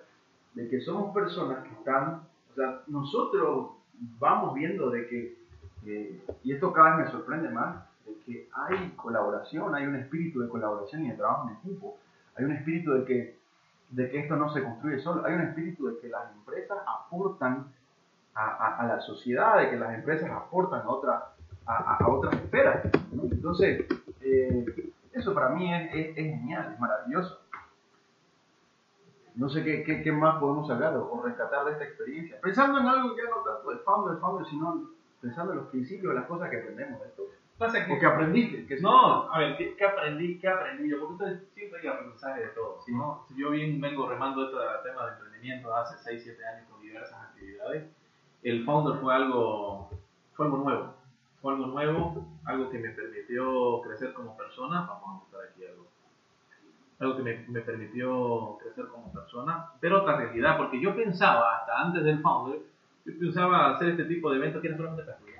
de 0.53 0.69
que 0.69 0.79
somos 0.81 1.13
personas 1.13 1.63
que 1.63 1.73
están, 1.73 2.23
o 2.51 2.55
sea, 2.55 2.81
nosotros 2.87 3.71
vamos 4.17 4.53
viendo 4.53 4.89
de 4.89 5.07
que, 5.07 5.37
que- 5.83 6.21
y 6.43 6.53
esto 6.53 6.71
cada 6.71 6.95
vez 6.95 7.05
me 7.07 7.11
sorprende 7.11 7.49
más, 7.49 7.83
de 8.05 8.15
que 8.25 8.49
hay 8.53 8.91
colaboración, 8.95 9.75
hay 9.75 9.85
un 9.85 9.95
espíritu 9.95 10.39
de 10.39 10.47
colaboración 10.49 11.05
y 11.05 11.09
de 11.11 11.17
trabajo 11.17 11.49
en 11.49 11.55
equipo, 11.57 11.97
hay 12.39 12.45
un 12.45 12.51
espíritu 12.53 12.93
de 12.93 13.05
que, 13.05 13.39
de 13.89 14.09
que 14.09 14.19
esto 14.19 14.35
no 14.35 14.49
se 14.53 14.63
construye 14.63 14.99
solo, 14.99 15.25
hay 15.25 15.33
un 15.35 15.41
espíritu 15.41 15.87
de 15.87 15.99
que 15.99 16.07
las 16.09 16.31
empresas 16.31 16.77
aportan 16.87 17.67
a, 18.33 18.77
a- 18.77 18.87
la 18.87 19.01
sociedad, 19.01 19.57
de 19.59 19.69
que 19.69 19.75
las 19.77 19.93
empresas 19.93 20.29
aportan 20.31 20.81
a, 20.81 20.89
otra, 20.89 21.33
a, 21.65 21.95
a- 21.97 22.07
otras 22.07 22.33
esferas. 22.35 22.85
Entonces, 23.11 23.85
eh, 24.21 24.91
eso 25.13 25.33
para 25.33 25.49
mí 25.49 25.73
es, 25.73 25.89
es- 25.93 26.15
genial, 26.15 26.71
es 26.73 26.79
maravilloso. 26.79 27.39
No 29.35 29.49
sé 29.49 29.63
qué, 29.63 29.83
qué- 29.83 30.01
qué 30.01 30.11
más 30.11 30.39
podemos 30.39 30.67
sacar 30.67 30.95
o, 30.97 31.21
rescatar 31.23 31.65
de 31.65 31.71
esta 31.73 31.83
experiencia. 31.85 32.39
Pensando 32.41 32.79
en 32.79 32.87
algo 32.87 33.15
ya 33.15 33.23
no 33.29 33.37
tanto 33.43 33.69
de 33.71 33.77
founder, 33.79 34.17
founder, 34.19 34.45
sino 34.47 34.89
pensando 35.21 35.53
en 35.53 35.59
los 35.59 35.67
principios, 35.67 36.13
las 36.15 36.25
cosas 36.25 36.49
que 36.49 36.57
aprendemos 36.59 37.01
de 37.01 37.07
esto. 37.07 37.23
Pasa 37.59 37.85
que 37.85 37.91
O 37.91 37.99
que 37.99 38.05
aprendiste. 38.05 38.65
Que 38.65 38.79
No, 38.79 39.29
a 39.29 39.37
ver, 39.37 39.57
¿qué, 39.57 39.75
qué 39.75 39.85
aprendí? 39.85 40.39
¿Qué 40.39 40.47
aprendí 40.47 40.89
yo? 40.89 40.99
Porque 40.99 41.13
entonces 41.13 41.49
siempre 41.53 41.81
hay 41.81 41.87
aprendizaje 41.87 42.39
de 42.39 42.47
todo. 42.47 42.79
Sí. 42.85 42.93
¿no? 42.93 43.25
Si 43.27 43.35
yo 43.35 43.51
bien 43.51 43.81
vengo 43.81 44.07
remando 44.07 44.45
este 44.45 44.57
tema 44.89 45.05
de 45.05 45.11
emprendimiento 45.11 45.75
hace 45.75 45.97
6, 45.97 46.23
7 46.23 46.45
años 46.45 46.69
con 46.69 46.81
diversas 46.81 47.21
actividades, 47.21 47.83
el 48.43 48.63
founder 48.63 49.01
fue 49.01 49.13
algo, 49.13 49.89
fue 50.33 50.45
algo 50.45 50.57
nuevo. 50.57 50.93
Fue 51.41 51.53
algo 51.53 51.67
nuevo, 51.67 52.27
algo 52.45 52.69
que 52.69 52.79
me 52.79 52.89
permitió 52.91 53.81
crecer 53.81 54.13
como 54.13 54.37
persona. 54.37 54.85
Vamos 54.87 55.03
a 55.03 55.19
mostrar 55.19 55.43
aquí 55.51 55.65
algo. 55.65 55.85
Algo 56.99 57.17
que 57.17 57.23
me, 57.23 57.45
me 57.49 57.59
permitió 57.59 58.57
crecer 58.61 58.87
como 58.87 59.11
persona, 59.11 59.71
pero 59.81 60.01
otra 60.01 60.17
realidad, 60.17 60.57
porque 60.57 60.81
yo 60.81 60.95
pensaba, 60.95 61.57
hasta 61.57 61.79
antes 61.79 62.03
del 62.03 62.21
founder, 62.21 62.59
yo 63.05 63.19
pensaba 63.19 63.73
hacer 63.73 63.89
este 63.89 64.05
tipo 64.05 64.31
de 64.31 64.37
eventos 64.37 64.61
que 64.61 64.67
eran 64.67 64.77
solamente. 64.77 65.38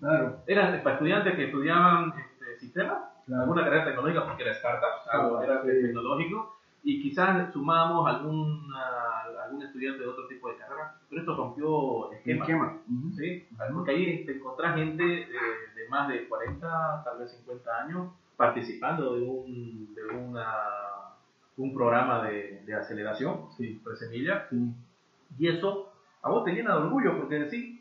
Claro, 0.00 0.36
Eran 0.46 0.82
para 0.82 0.94
estudiantes 0.96 1.34
que 1.34 1.44
estudiaban 1.46 2.12
este, 2.18 2.58
sistemas 2.60 2.98
claro. 3.26 3.42
alguna 3.42 3.64
carrera 3.64 3.84
tecnológica 3.86 4.26
porque 4.26 4.42
era 4.42 4.54
startups, 4.54 5.08
algo 5.10 5.38
Ah, 5.38 5.44
era 5.44 5.62
sí. 5.62 5.68
tecnológico, 5.82 6.56
y 6.84 7.02
quizás 7.02 7.52
sumamos 7.52 8.06
algún, 8.08 8.70
algún 9.44 9.62
estudiante 9.62 10.02
de 10.02 10.08
otro 10.08 10.26
tipo 10.28 10.48
de 10.50 10.56
carrera, 10.56 10.94
pero 11.08 11.20
esto 11.20 11.36
rompió 11.36 12.12
esquemas. 12.12 12.48
Esquema. 12.48 12.78
Ujú. 12.88 13.16
¿sí? 13.16 13.46
Porque 13.74 13.90
ahí 13.90 14.24
te 14.24 14.36
encontrás 14.36 14.74
gente 14.76 15.02
de, 15.02 15.26
de 15.26 15.88
más 15.88 16.06
de 16.08 16.28
40, 16.28 17.02
tal 17.04 17.18
vez 17.18 17.30
50 17.32 17.70
años, 17.82 18.08
participando 18.36 19.14
de 19.14 19.22
un, 19.22 19.94
de 19.94 20.04
una, 20.14 20.46
un 21.56 21.74
programa 21.74 22.22
de, 22.22 22.62
de 22.66 22.74
aceleración, 22.74 23.46
Sí. 23.56 23.80
presemilla, 23.82 24.46
Sí. 24.50 24.70
y 25.38 25.48
eso 25.48 25.90
a 26.22 26.28
vos 26.30 26.44
te 26.44 26.52
llena 26.52 26.74
de 26.76 26.82
orgullo, 26.82 27.16
porque 27.18 27.36
decís, 27.40 27.80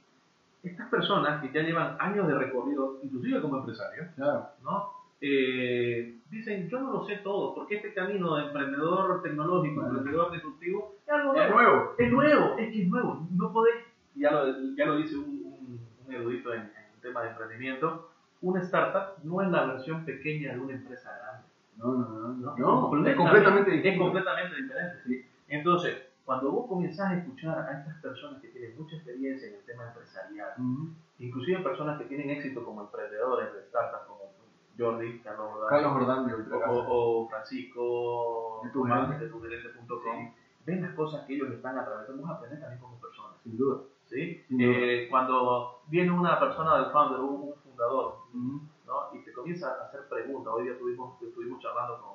estas 0.66 0.90
personas 0.90 1.42
que 1.42 1.52
ya 1.52 1.62
llevan 1.62 1.96
años 2.00 2.28
de 2.28 2.36
recorrido, 2.36 3.00
inclusive 3.04 3.42
como 3.42 3.58
empresarios, 3.58 4.08
Claro. 4.16 4.48
¿no? 4.64 4.90
Eh, 5.22 6.18
dicen, 6.30 6.68
yo 6.70 6.80
no 6.82 6.92
lo 6.92 7.06
sé 7.06 7.18
todo, 7.18 7.56
porque 7.56 7.76
este 7.78 7.94
camino 7.94 8.36
de 8.36 8.46
emprendedor 8.46 9.22
tecnológico, 9.24 9.82
Claro. 9.82 9.98
emprendedor 9.98 10.32
disruptivo, 10.34 10.96
es 11.06 11.10
algo 11.14 11.34
Es 11.36 11.50
nuevo. 11.50 11.54
nuevo. 11.56 11.92
Es 11.98 12.12
nuevo, 12.12 12.58
es 12.60 12.72
que 12.74 12.82
es 12.84 12.88
nuevo. 12.90 13.28
No 13.32 13.52
podés, 13.54 13.76
ya 14.16 14.32
lo, 14.32 14.46
ya 14.76 14.86
lo 14.86 14.98
dice 14.98 15.18
un, 15.18 15.26
un- 15.46 15.80
un 16.08 16.14
erudito 16.14 16.54
en, 16.54 16.62
en 16.62 17.02
tema 17.02 17.24
de 17.24 17.30
emprendimiento, 17.30 18.10
una 18.42 18.62
startup 18.62 19.24
no 19.24 19.42
es 19.42 19.50
la 19.50 19.66
versión 19.66 20.06
pequeña 20.06 20.54
de 20.54 20.60
una 20.60 20.74
empresa 20.74 21.10
grande. 21.22 21.48
No, 21.78 21.94
no, 21.94 22.10
no. 22.34 22.56
¿no? 22.58 22.92
No, 22.92 23.08
es 23.08 23.16
completamente 23.16 23.70
Es 23.78 23.84
distinto. 23.84 24.04
completamente 24.06 24.56
diferente. 24.62 24.98
Sí. 25.06 25.26
Entonces, 25.48 26.05
cuando 26.26 26.52
vos 26.52 26.68
comenzás 26.68 27.12
a 27.12 27.18
escuchar 27.18 27.60
a 27.60 27.80
estas 27.80 27.96
personas 28.02 28.42
que 28.42 28.48
tienen 28.50 28.76
mucha 28.78 28.96
experiencia 28.96 29.48
en 29.48 29.56
el 29.56 29.64
tema 29.66 29.88
empresarial, 29.88 30.54
Ujú. 30.58 30.90
inclusive 31.20 31.60
personas 31.64 32.00
que 32.00 32.06
tienen 32.06 32.30
éxito 32.32 32.66
como 32.66 32.82
emprendedores 32.82 33.54
de 33.54 33.62
startups, 33.70 34.08
como 34.08 34.26
Jordi, 34.78 35.20
Carlos 35.22 35.48
Rodríguez, 35.54 35.70
Carlos 35.70 35.94
Jordán 35.94 36.28
de 36.28 36.34
o, 36.56 36.86
o 37.24 37.30
Francisco 37.30 38.62
De 38.64 38.70
tu 38.72 38.84
Román, 38.84 39.06
gerente. 39.06 39.26
de 39.26 39.32
tugerente.com, 39.32 40.34
ven 40.66 40.82
las 40.82 40.94
cosas 40.96 41.26
que 41.26 41.36
ellos 41.36 41.50
están 41.52 41.78
atravesando, 41.78 42.26
a 42.28 42.32
aprender 42.32 42.60
también 42.60 42.82
como 42.82 43.00
personas. 43.00 43.34
Sin 43.44 43.58
duda. 43.58 43.82
¿sí? 44.08 44.44
Sin 44.48 44.58
duda. 44.58 44.70
Eh, 44.72 45.08
cuando 45.10 45.80
viene 45.88 46.12
una 46.12 46.40
persona 46.40 46.78
del 46.82 46.92
founder, 46.92 47.20
un, 47.22 47.42
un 47.50 47.56
fundador, 47.64 48.16
Ujú. 48.34 48.62
¿no? 48.88 48.94
y 49.14 49.20
te 49.24 49.32
comienza 49.32 49.70
a 49.70 49.86
hacer 49.86 50.08
preguntas, 50.10 50.54
hoy 50.54 50.64
día 50.64 50.74
estuvimos, 50.74 51.22
estuvimos 51.22 51.62
charlando 51.62 52.02
con, 52.02 52.15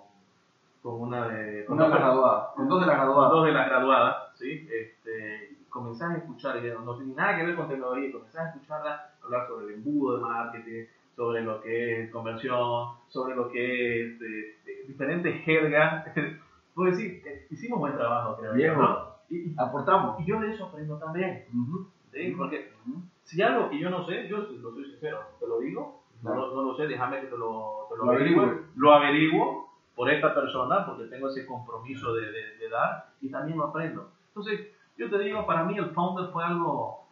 con 0.83 1.01
una 1.01 1.29
de... 1.29 1.65
con 1.67 1.77
Una 1.77 1.85
de 1.87 1.91
las 1.91 2.01
graduadas. 2.01 2.49
Con 2.55 2.69
dos 2.69 2.81
de 2.81 2.87
las 2.87 2.97
con 2.97 3.05
graduadas. 3.07 3.31
dos 3.33 3.45
de 3.47 3.53
las 3.53 3.67
graduadas, 3.69 4.17
¿sí? 4.35 4.69
Este, 4.71 5.51
comenzás 5.69 6.11
a 6.13 6.17
escuchar, 6.19 6.57
y 6.57 6.71
no 6.85 6.97
tiene 6.97 7.15
nada 7.15 7.37
que 7.37 7.45
ver 7.45 7.55
con 7.57 7.69
tecnología, 7.69 8.09
y 8.09 8.13
comenzás 8.13 8.47
a 8.47 8.49
escucharla 8.51 9.11
hablar 9.23 9.47
sobre 9.47 9.67
el 9.67 9.73
embudo 9.75 10.17
de 10.17 10.23
marketing, 10.23 10.85
sobre 11.15 11.43
lo 11.43 11.61
que 11.61 12.03
es 12.03 12.11
conversión, 12.11 12.87
sobre 13.09 13.35
lo 13.35 13.49
que 13.49 14.03
es 14.03 14.19
de, 14.19 14.27
de 14.65 14.85
diferentes 14.87 15.45
jergas. 15.45 16.07
Puedo 16.75 16.91
decir, 16.91 17.21
eh, 17.27 17.47
hicimos 17.51 17.79
buen 17.79 17.95
trabajo, 17.95 18.37
creo 18.37 18.53
Viejo. 18.55 18.81
¿no? 18.81 19.11
Y, 19.29 19.53
Aportamos. 19.59 20.19
y 20.21 20.25
yo 20.25 20.41
de 20.41 20.51
eso 20.51 20.65
aprendo 20.67 20.97
también, 20.97 21.45
Ujú. 21.55 21.87
¿sí? 22.13 22.35
Porque 22.37 22.71
Ujú. 22.87 23.03
si 23.23 23.43
algo 23.43 23.69
que 23.69 23.79
yo 23.79 23.91
no 23.91 24.05
sé, 24.07 24.27
yo 24.29 24.39
lo 24.39 24.73
soy 24.73 24.87
sincero, 24.87 25.19
te 25.39 25.47
lo 25.47 25.59
digo, 25.59 26.01
no, 26.23 26.31
Claro. 26.33 26.47
lo- 26.49 26.55
no 26.55 26.63
lo 26.71 26.77
sé, 26.77 26.87
déjame 26.87 27.21
que 27.21 27.27
te 27.27 27.37
lo, 27.37 27.87
te 27.91 27.97
lo 27.97 28.05
Lo 28.07 28.11
averigüe. 28.13 28.61
Lo 28.77 28.93
averiguo 28.93 29.70
por 30.01 30.09
esta 30.11 30.35
persona, 30.35 30.87
porque 30.87 31.05
tengo 31.05 31.29
ese 31.29 31.45
compromiso 31.45 32.15
de, 32.15 32.23
de- 32.33 32.57
de 32.57 32.69
dar 32.71 33.09
y 33.21 33.31
también 33.31 33.59
lo 33.59 33.65
aprendo. 33.67 34.09
Entonces, 34.29 34.69
yo 34.97 35.11
te 35.11 35.19
digo, 35.19 35.45
para 35.47 35.65
mí 35.65 35.77
el 35.77 35.91
founder 35.91 36.31
fue 36.33 36.43
algo 36.43 37.05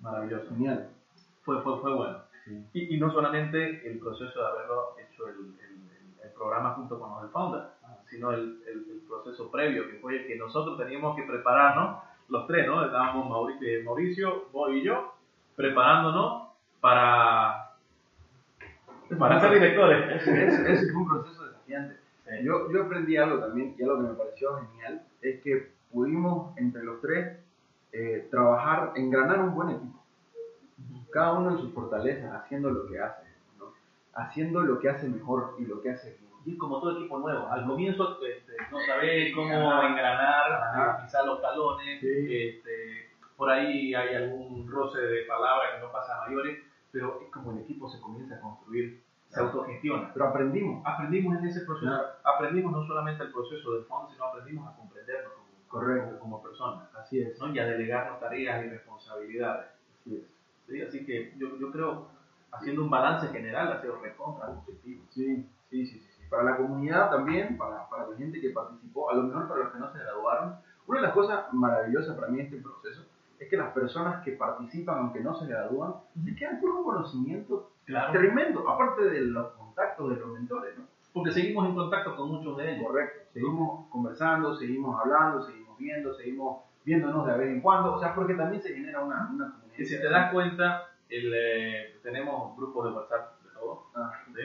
maravilloso, 0.00 0.48
Genial. 0.48 0.88
fue, 1.42 1.60
fue, 1.60 1.78
fue 1.82 1.92
bueno. 1.92 2.16
Sí. 2.46 2.64
Y, 2.72 2.96
y 2.96 2.98
no 2.98 3.12
solamente 3.12 3.86
el 3.86 3.98
proceso 3.98 4.40
de 4.40 4.46
haberlo 4.46 4.96
hecho 4.98 5.28
el, 5.28 5.34
el- 5.34 6.24
el- 6.24 6.30
programa 6.32 6.70
junto 6.72 6.98
con 6.98 7.10
los 7.10 7.20
del 7.22 7.30
founder, 7.32 7.62
sino 8.08 8.30
el, 8.30 8.62
el- 8.66 8.86
el 8.92 9.02
proceso 9.06 9.50
previo, 9.50 9.86
que 9.86 9.98
fue 9.98 10.16
el 10.22 10.26
que 10.26 10.36
nosotros 10.36 10.78
teníamos 10.78 11.16
que 11.16 11.22
prepararnos, 11.24 11.98
los 12.30 12.46
tres, 12.46 12.66
¿no? 12.66 12.82
Estábamos 12.82 13.28
Mauricio, 13.28 13.84
Mauricio 13.84 14.44
vos 14.52 14.70
y 14.72 14.82
yo, 14.82 15.12
preparándonos 15.54 16.48
para, 16.80 17.72
para 19.18 19.38
ser 19.40 19.52
directores. 19.52 20.16
Ese, 20.22 20.46
ese- 20.46 20.72
ese 20.72 20.92
fue 20.92 21.02
un 21.02 21.08
proceso 21.08 21.44
desafiante. 21.44 22.05
Yo, 22.42 22.70
yo 22.70 22.82
aprendí 22.84 23.16
algo 23.16 23.38
también, 23.40 23.74
y 23.78 23.82
algo 23.82 23.96
que 23.98 24.08
me 24.08 24.14
pareció 24.14 24.56
genial, 24.58 25.02
es 25.22 25.40
que 25.42 25.70
pudimos 25.92 26.56
entre 26.58 26.82
los 26.82 27.00
tres 27.00 27.38
eh, 27.92 28.26
trabajar, 28.30 28.92
engranar 28.96 29.40
un 29.40 29.54
buen 29.54 29.70
equipo. 29.70 30.02
Cada 31.12 31.32
uno 31.34 31.52
en 31.52 31.58
sus 31.58 31.72
fortalezas, 31.72 32.32
haciendo 32.34 32.70
lo 32.70 32.86
que 32.86 32.98
hace, 33.00 33.22
¿no? 33.58 33.66
haciendo 34.14 34.60
lo 34.60 34.78
que 34.78 34.88
hace 34.88 35.08
mejor 35.08 35.54
y 35.58 35.64
lo 35.64 35.80
que 35.80 35.90
hace 35.90 36.10
bien. 36.10 36.26
Y 36.44 36.52
es 36.52 36.58
como 36.58 36.80
todo 36.80 36.98
equipo 36.98 37.18
nuevo. 37.18 37.48
Al 37.48 37.64
comienzo 37.66 38.18
este, 38.24 38.52
no 38.70 38.78
sabés 38.80 39.34
cómo 39.34 39.70
Ajá. 39.72 39.88
engranar, 39.88 40.52
Ajá. 40.52 40.98
eh, 41.00 41.04
pisar 41.04 41.24
los 41.24 41.40
talones, 41.40 42.00
Sí. 42.00 42.06
este, 42.28 43.08
por 43.36 43.50
ahí 43.50 43.94
hay 43.94 44.14
algún 44.14 44.68
roce 44.70 44.98
de 45.00 45.22
palabras 45.22 45.70
que 45.76 45.80
no 45.86 45.90
pasa 45.92 46.16
a 46.22 46.26
mayores, 46.26 46.58
pero 46.92 47.20
es 47.22 47.30
como 47.30 47.52
el 47.52 47.58
equipo 47.58 47.88
se 47.88 48.00
comienza 48.00 48.36
a 48.36 48.40
construir, 48.40 49.00
se 49.36 49.42
autogestiona. 49.42 50.10
Pero 50.12 50.28
aprendimos. 50.28 50.82
Aprendimos 50.86 51.38
en 51.38 51.44
ese 51.46 51.60
proceso, 51.66 51.90
Claro. 51.90 52.08
aprendimos 52.24 52.72
no 52.72 52.86
solamente 52.86 53.22
el 53.24 53.32
proceso 53.32 53.72
del 53.74 53.84
fondo, 53.84 54.10
sino 54.10 54.24
aprendimos 54.24 54.66
a 54.72 54.76
comprendernos 54.76 55.32
como, 55.68 55.68
Correcto. 55.68 56.18
como, 56.18 56.20
como 56.40 56.42
personas, 56.42 56.88
Así 56.94 57.20
es. 57.20 57.38
¿no? 57.38 57.48
y 57.54 57.58
a 57.58 57.66
delegarnos 57.66 58.18
tareas 58.20 58.64
y 58.64 58.68
responsabilidades. 58.70 59.66
Así 60.00 60.16
es. 60.16 60.22
¿sí? 60.68 60.82
Así 60.82 61.04
que 61.06 61.34
yo, 61.38 61.56
yo 61.58 61.70
creo 61.70 62.08
haciendo 62.52 62.82
un 62.82 62.90
balance 62.90 63.28
general 63.28 63.72
ha 63.72 63.80
sido 63.82 64.00
recontra 64.00 64.46
positivo. 64.54 65.04
Sí, 65.10 65.46
sí, 65.68 65.86
sí, 65.86 65.98
sí, 66.00 66.10
sí. 66.16 66.22
Para 66.30 66.42
la 66.44 66.56
comunidad 66.56 67.10
también, 67.10 67.58
para, 67.58 67.88
para 67.90 68.08
la 68.08 68.16
gente 68.16 68.40
que 68.40 68.50
participó, 68.50 69.10
a 69.10 69.14
lo 69.14 69.24
mejor 69.24 69.46
para 69.48 69.64
los 69.64 69.72
que 69.72 69.78
no 69.78 69.92
se 69.92 69.98
graduaron. 69.98 70.56
Una 70.86 71.00
de 71.00 71.06
las 71.06 71.14
cosas 71.14 71.52
maravillosas 71.52 72.16
para 72.16 72.28
mí 72.28 72.38
de 72.38 72.44
este 72.44 72.56
proceso 72.58 73.02
es 73.38 73.48
que 73.50 73.56
las 73.56 73.72
personas 73.72 74.24
que 74.24 74.32
participan, 74.32 74.98
aunque 74.98 75.20
no 75.20 75.34
se 75.38 75.46
gradúan, 75.46 75.94
se 76.24 76.34
quedan 76.34 76.60
con 76.60 76.70
un 76.70 76.84
conocimiento 76.84 77.72
Claro. 77.86 78.12
tremendo, 78.12 78.68
aparte 78.68 79.04
de 79.04 79.20
los 79.22 79.52
contactos 79.52 80.10
de 80.10 80.16
los 80.16 80.28
mentores, 80.32 80.76
¿no? 80.76 80.84
Porque 81.12 81.30
seguimos 81.30 81.66
en 81.68 81.74
contacto 81.74 82.14
con 82.16 82.28
muchos 82.30 82.56
de 82.58 82.74
ellos. 82.74 82.86
Correcto. 82.86 83.20
Seguimos 83.32 83.88
conversando, 83.88 84.54
seguimos 84.54 85.00
hablando, 85.00 85.40
seguimos 85.42 85.78
viendo, 85.78 86.12
seguimos 86.14 86.62
viéndonos 86.84 87.26
de 87.26 87.38
vez 87.38 87.48
en 87.48 87.60
cuando, 87.62 87.94
o 87.94 87.98
sea, 87.98 88.14
porque 88.14 88.34
también 88.34 88.60
se 88.62 88.74
genera 88.74 89.02
una, 89.02 89.30
una 89.32 89.50
comunidad. 89.52 89.78
Y 89.78 89.84
si 89.84 89.98
te 90.00 90.08
das 90.10 90.32
cuenta, 90.32 90.90
el, 91.08 91.32
eh, 91.34 91.98
tenemos 92.02 92.56
grupos 92.56 92.84
de 92.86 92.90
WhatsApp 92.96 93.40
de 93.42 93.50
todo. 93.50 93.86
Ah, 93.94 94.12
¿sí? 94.34 94.42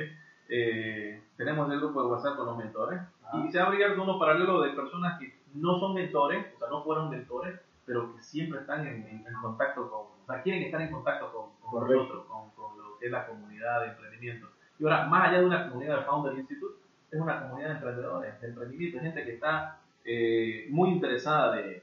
Eh, 0.49 1.21
tenemos 1.37 1.69
el 1.71 1.79
grupo 1.79 2.03
de 2.03 2.09
WhatsApp 2.09 2.37
con 2.37 2.45
los 2.45 2.57
mentores. 2.57 3.01
Ah. 3.25 3.43
Y 3.45 3.51
se 3.51 3.59
ha 3.59 3.65
abierto 3.65 4.03
uno 4.03 4.19
paralelo 4.19 4.61
de 4.61 4.71
personas 4.71 5.19
que 5.19 5.39
no 5.55 5.77
son 5.79 5.93
mentores, 5.93 6.45
o 6.55 6.59
sea, 6.59 6.69
no 6.69 6.83
fueron 6.83 7.09
mentores, 7.09 7.59
pero 7.85 8.13
que 8.15 8.21
siempre 8.21 8.59
están 8.61 8.85
en, 8.87 9.07
en- 9.07 9.23
contacto 9.41 9.89
con, 9.89 9.99
o 10.01 10.25
sea, 10.25 10.41
quieren 10.43 10.63
estar 10.63 10.81
en 10.81 10.91
contacto 10.91 11.31
con, 11.33 11.69
con 11.71 11.89
nosotros, 11.89 12.25
con, 12.27 12.49
con 12.51 12.77
es 13.01 13.11
la 13.11 13.25
comunidad 13.27 13.81
de 13.81 13.87
emprendimiento. 13.89 14.47
Y 14.79 14.83
ahora, 14.83 15.05
más 15.07 15.29
allá 15.29 15.39
de 15.39 15.45
una 15.45 15.69
comunidad 15.69 15.97
de 15.99 16.05
Founder 16.05 16.33
Institute, 16.37 16.75
es 17.11 17.19
una 17.19 17.41
comunidad 17.41 17.69
de 17.69 17.75
emprendedores, 17.75 18.41
de 18.41 18.47
emprendimiento, 18.47 18.97
de 18.97 19.03
gente 19.03 19.23
que 19.25 19.33
está 19.33 19.79
eh, 20.05 20.67
muy 20.69 20.89
interesada 20.91 21.55
de, 21.55 21.63
de- 21.63 21.81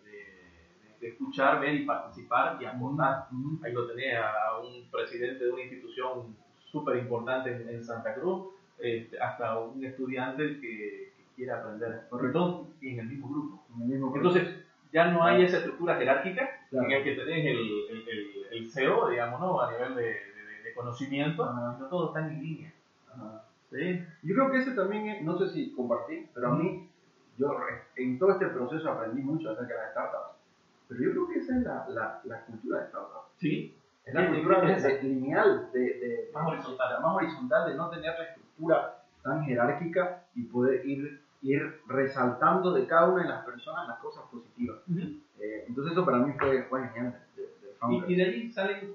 de 1.00 1.08
escuchar, 1.10 1.60
ver 1.60 1.74
y 1.74 1.84
participar 1.84 2.60
y 2.60 2.64
aportar. 2.64 3.26
Ujú. 3.30 3.64
Ahí 3.64 3.72
lo 3.72 3.86
tenés 3.86 4.16
a 4.18 4.58
un 4.58 4.90
presidente 4.90 5.44
de 5.44 5.50
una 5.52 5.62
institución 5.62 6.34
súper 6.72 6.96
importante 6.96 7.52
en, 7.54 7.68
en 7.68 7.84
Santa 7.84 8.14
Cruz, 8.14 8.48
este, 8.80 9.20
hasta 9.20 9.58
un 9.58 9.84
estudiante 9.84 10.58
que, 10.60 11.12
que 11.16 11.24
quiere 11.36 11.52
aprender. 11.52 12.02
Correcto. 12.10 12.66
Y 12.80 12.94
en 12.94 13.00
el 13.00 13.06
mismo 13.06 13.28
grupo. 13.28 13.64
En 13.76 13.82
el 13.82 13.88
mismo 13.88 14.12
Entonces, 14.16 14.56
ya 14.92 15.06
no 15.12 15.22
hay 15.22 15.44
esa 15.44 15.58
estructura 15.58 15.94
jerárquica 15.96 16.50
Claro. 16.70 16.86
en 16.86 16.92
el 16.92 17.04
que 17.04 17.12
tenés 17.12 17.46
el, 17.46 17.58
el, 17.90 18.08
el- 18.08 18.46
el 18.50 18.70
CEO, 18.70 19.08
digamos, 19.10 19.38
¿no? 19.40 19.60
a 19.60 19.70
nivel 19.72 19.94
de 19.94 20.16
conocimiento, 20.78 21.44
Ajá. 21.44 21.74
sino 21.76 21.88
todos 21.88 22.08
están 22.10 22.30
en 22.30 22.40
línea. 22.42 22.72
Ajá. 23.12 23.42
¿sí? 23.70 24.04
Yo 24.22 24.34
creo 24.34 24.50
que 24.50 24.58
ese 24.58 24.72
también, 24.72 25.24
no 25.24 25.38
sé 25.38 25.48
si 25.50 25.72
compartí, 25.72 26.26
pero 26.34 26.52
a 26.52 26.54
mí, 26.56 26.88
yo 27.36 27.54
en 27.96 28.18
todo 28.18 28.30
este 28.32 28.46
proceso 28.48 28.90
aprendí 28.90 29.22
mucho 29.22 29.50
acerca 29.50 29.74
de 29.74 29.80
las 29.80 29.90
startups. 29.92 30.36
Pero 30.88 31.00
yo 31.02 31.10
creo 31.10 31.28
que 31.28 31.38
esa 31.40 31.56
es 31.56 31.62
la, 31.64 31.86
la, 31.90 32.20
la 32.24 32.40
cultura 32.46 32.80
de 32.80 32.86
startups. 32.88 33.28
Sí. 33.36 33.74
Es 34.04 34.14
la 34.14 34.22
Sí, 34.26 34.32
cultura 34.32 34.60
de- 34.62 34.80
de- 34.80 35.02
lineal, 35.02 35.70
de, 35.72 35.80
de- 35.80 36.30
Más 36.32 36.46
horizontal. 36.48 37.02
más 37.02 37.14
horizontal, 37.16 37.68
de 37.70 37.76
no 37.76 37.90
tener 37.90 38.14
la 38.18 38.24
estructura 38.24 39.04
tan 39.22 39.44
jerárquica 39.44 40.22
y 40.34 40.44
poder 40.44 40.86
ir, 40.86 41.20
ir 41.42 41.80
resaltando 41.86 42.72
de 42.72 42.86
cada 42.86 43.08
una 43.10 43.22
de 43.24 43.28
las 43.28 43.44
personas 43.44 43.86
las 43.86 43.98
cosas 43.98 44.24
positivas. 44.32 44.78
Eh, 45.40 45.64
entonces 45.68 45.92
eso 45.92 46.04
para 46.06 46.18
mí 46.18 46.32
fue, 46.38 46.62
fue 46.64 46.88
genial. 46.88 47.20
de-. 47.36 47.48
Y, 47.90 48.12
y 48.12 48.16
de 48.16 48.24
allí 48.24 48.50
salen 48.50 48.94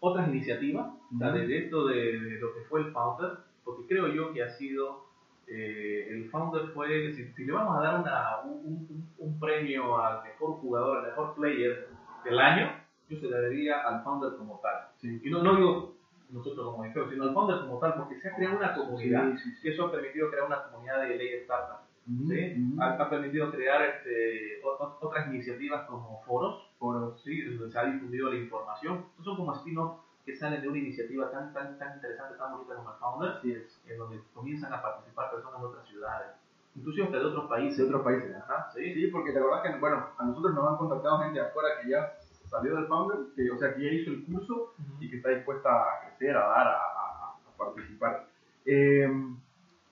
otras 0.00 0.28
iniciativas, 0.28 0.86
o 1.14 1.18
sea, 1.18 1.28
Ujú. 1.28 1.36
de 1.38 1.58
esto 1.58 1.86
de, 1.86 2.18
de 2.20 2.40
lo 2.40 2.54
que 2.54 2.60
fue 2.62 2.80
el 2.80 2.92
Founder, 2.92 3.30
porque 3.64 3.86
creo 3.86 4.08
yo 4.08 4.32
que 4.32 4.42
ha 4.42 4.48
sido, 4.48 5.04
eh, 5.46 6.08
el 6.10 6.28
Founder 6.30 6.68
fue, 6.74 7.12
si, 7.12 7.26
si 7.32 7.44
le 7.44 7.52
vamos 7.52 7.76
a 7.78 7.82
dar 7.82 8.00
una, 8.00 8.38
un, 8.44 8.64
un- 8.64 9.06
un 9.18 9.38
premio 9.40 9.98
al 9.98 10.22
mejor 10.24 10.52
jugador, 10.60 10.98
al 10.98 11.06
mejor 11.06 11.34
player 11.34 11.88
del 12.24 12.38
año, 12.38 12.72
yo 13.08 13.18
se 13.18 13.26
le 13.28 13.40
daría 13.40 13.80
al 13.86 14.02
Founder 14.02 14.36
como 14.38 14.58
tal. 14.62 14.86
Sí. 15.00 15.20
Y 15.22 15.30
no, 15.30 15.42
no 15.42 15.56
digo 15.56 15.94
nosotros 16.30 16.64
como 16.70 16.84
expertos, 16.84 17.12
sino 17.12 17.24
al 17.24 17.34
Founder 17.34 17.60
como 17.60 17.78
tal, 17.80 17.94
porque 17.96 18.14
se 18.20 18.28
ha 18.28 18.36
creado 18.36 18.56
una 18.56 18.74
comunidad, 18.74 19.32
Sí, 19.32 19.38
sí, 19.38 19.50
sí. 19.56 19.62
que 19.62 19.70
eso 19.70 19.86
ha 19.86 19.92
permitido 19.92 20.30
crear 20.30 20.46
una 20.46 20.62
comunidad 20.70 21.02
de 21.02 21.16
ley 21.16 21.28
startup. 21.42 21.80
¿Sí? 22.06 22.74
Ha, 22.80 22.94
ha 22.94 23.10
permitido 23.10 23.50
crear 23.50 23.82
este, 23.82 24.60
otras 24.64 25.26
iniciativas 25.28 25.86
como 25.86 26.20
foros, 26.22 26.68
Foros. 26.78 27.20
¿sí? 27.22 27.42
donde 27.42 27.70
se 27.70 27.78
ha 27.78 27.84
difundido 27.84 28.30
la 28.30 28.36
información. 28.36 29.04
Estos 29.10 29.24
son 29.24 29.36
como 29.36 29.54
spin-off 29.54 30.00
que 30.24 30.34
salen 30.36 30.60
de 30.62 30.68
una 30.68 30.78
iniciativa 30.78 31.30
tan, 31.30 31.52
tan, 31.52 31.78
tan 31.78 31.94
interesante, 31.96 32.36
tan 32.38 32.52
bonita 32.52 32.74
como 32.76 32.90
el 32.90 32.96
Founder, 32.98 33.30
Así 33.30 33.52
es. 33.52 33.80
en 33.88 33.98
donde 33.98 34.20
comienzan 34.34 34.72
a 34.72 34.82
participar 34.82 35.30
personas 35.30 35.60
de 35.60 35.66
otras 35.66 35.86
ciudades, 35.88 36.28
inclusive 36.76 37.06
hasta 37.06 37.18
de 37.18 37.24
otros 37.24 37.48
países. 37.48 37.78
De 37.78 37.84
otros 37.84 38.02
países. 38.02 38.36
Ajá. 38.36 38.70
¿sí? 38.74 38.94
Sí, 38.94 39.06
porque 39.08 39.32
te 39.32 39.38
acordás 39.38 39.62
que, 39.62 39.78
bueno, 39.78 40.06
a 40.18 40.24
nosotros 40.24 40.54
nos 40.54 40.68
han 40.68 40.76
contactado 40.76 41.18
gente 41.20 41.38
de 41.40 41.46
afuera 41.46 41.68
que 41.82 41.88
ya 41.90 42.12
salió 42.46 42.76
del 42.76 42.86
Founder, 42.86 43.18
que, 43.34 43.50
o 43.50 43.56
sea, 43.58 43.74
que 43.74 43.82
ya 43.82 43.90
hizo 43.92 44.10
el 44.10 44.24
curso 44.24 44.74
y 45.00 45.08
que 45.08 45.16
está 45.16 45.30
dispuesta 45.30 45.70
a 45.70 46.00
crecer, 46.06 46.36
a 46.36 46.40
dar, 46.48 46.66
a, 46.66 46.72
a- 46.74 47.34
a 47.48 47.56
participar. 47.56 48.26
Eh, 48.66 49.08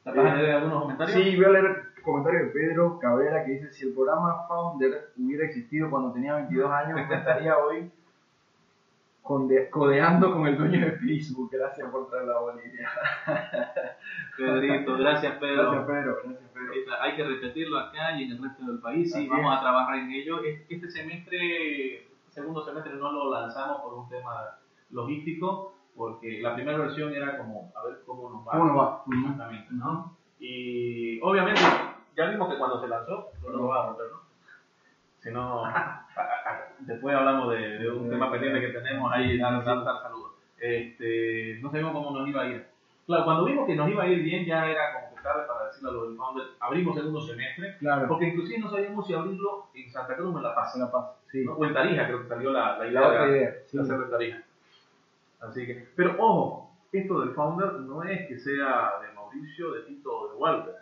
¿Te 0.04 0.12
leer 0.12 0.50
algunos 0.56 0.82
comentarios? 0.82 1.16
sí, 1.22 1.36
voy 1.36 1.44
a 1.44 1.48
leer 1.50 1.87
comentario 2.12 2.40
de 2.46 2.50
Pedro 2.52 2.98
Cabrera 2.98 3.44
que 3.44 3.52
dice, 3.52 3.72
si 3.72 3.86
el 3.88 3.94
programa 3.94 4.46
Founder 4.48 5.10
hubiera 5.18 5.44
existido 5.44 5.90
cuando 5.90 6.12
tenía 6.12 6.34
22 6.36 6.70
años, 6.70 6.94
me 7.08 7.14
estaría 7.14 7.56
hoy 7.58 7.90
codeando 9.70 10.32
con 10.32 10.46
el 10.46 10.56
dueño 10.56 10.86
de 10.86 10.92
Facebook. 10.92 11.50
Gracias 11.52 11.90
por 11.90 12.08
traer 12.08 12.26
la 12.28 12.38
Bolivia. 12.38 12.88
Pedrito, 14.36 14.96
gracias 14.96 15.34
Pedro. 15.36 15.70
Gracias, 15.70 15.86
Pedro. 15.86 16.16
Gracias, 16.24 16.50
Pedro. 16.52 16.94
Hay 17.02 17.16
que 17.16 17.24
repetirlo 17.24 17.78
acá 17.78 18.12
y 18.18 18.24
en 18.24 18.30
el 18.32 18.42
resto 18.42 18.64
del 18.66 18.78
país. 18.80 19.12
Sí, 19.12 19.28
vamos 19.28 19.54
a 19.56 19.60
trabajar 19.60 19.98
en 19.98 20.10
ello. 20.12 20.42
Es- 20.42 20.62
Este 20.70 20.90
semestre, 20.90 22.08
segundo 22.30 22.62
semestre, 22.64 22.94
no 22.94 23.12
lo 23.12 23.30
lanzamos 23.30 23.82
por 23.82 23.94
un 23.94 24.08
tema 24.08 24.58
logístico, 24.90 25.74
porque 25.94 26.40
la 26.40 26.54
primera 26.54 26.78
versión 26.78 27.12
era 27.12 27.36
como 27.36 27.70
a 27.76 27.84
ver 27.86 27.98
cómo 28.06 28.30
nos 28.30 28.46
va. 28.46 28.52
¿Cómo 28.52 28.64
nos 28.64 28.76
va? 28.78 29.02
Exactamente, 29.12 29.68
¿no? 29.74 30.16
Y 30.40 31.20
obviamente, 31.20 31.60
ya 32.18 32.26
vimos 32.30 32.48
que 32.50 32.58
cuando 32.58 32.80
se 32.80 32.88
lanzó, 32.88 33.28
no 33.42 33.48
lo 33.50 33.68
va 33.68 33.84
a 33.84 33.86
romper, 33.86 34.06
¿no? 34.12 34.18
Si 35.20 35.30
no, 35.30 35.64
después 36.80 37.14
hablamos 37.16 37.50
de, 37.52 37.78
de 37.78 37.90
un 37.90 38.10
tema 38.10 38.30
pendiente 38.30 38.60
que 38.60 38.68
tenemos 38.68 39.10
ahí, 39.12 39.38
dar, 39.38 39.64
dar, 39.64 39.84
dar 39.84 40.02
saludos. 40.02 40.32
Este, 40.58 41.58
no 41.62 41.70
sabíamos 41.70 41.92
cómo 41.92 42.18
nos 42.18 42.28
iba 42.28 42.42
a 42.42 42.46
ir. 42.48 42.66
Claro, 43.06 43.24
cuando 43.24 43.44
vimos 43.46 43.66
que 43.66 43.74
nos 43.74 43.88
iba 43.88 44.02
a 44.02 44.06
ir 44.06 44.22
bien, 44.22 44.44
ya 44.44 44.66
era 44.68 44.92
como 44.92 45.14
que 45.16 45.22
tarde 45.22 45.44
para 45.46 45.66
decirle 45.66 45.90
a 45.90 45.92
los 45.92 46.08
del 46.08 46.16
founder, 46.16 46.46
abrimos 46.60 46.94
segundo 46.96 47.20
semestre, 47.20 47.76
Claro. 47.78 48.06
porque 48.08 48.26
inclusive 48.26 48.58
no 48.60 48.70
sabíamos 48.70 49.06
si 49.06 49.14
abrirlo 49.14 49.66
en 49.74 49.90
Santa 49.90 50.14
Cruz 50.16 50.34
o 50.34 50.38
en 50.38 50.42
La 50.44 50.54
Paz. 50.54 50.76
La 50.76 50.90
paz. 50.90 51.06
Sí. 51.30 51.44
¿no? 51.44 51.54
O 51.54 51.64
en 51.64 51.72
Tarija, 51.74 52.06
creo 52.06 52.22
que 52.22 52.28
salió 52.28 52.50
la, 52.52 52.78
la 52.78 52.86
idea. 52.86 53.52
Sí. 53.66 53.76
de 53.78 53.82
hacer 53.82 54.10
Tarija. 54.10 54.42
Así 55.40 55.66
que, 55.66 55.88
pero 55.96 56.16
ojo, 56.18 56.70
esto 56.92 57.20
del 57.20 57.30
founder 57.34 57.72
no 57.74 58.02
es 58.02 58.26
que 58.28 58.38
sea 58.38 58.92
de 59.00 59.12
Mauricio, 59.14 59.72
de 59.72 59.82
Tito 59.82 60.10
o 60.12 60.28
de 60.28 60.34
Walter. 60.36 60.74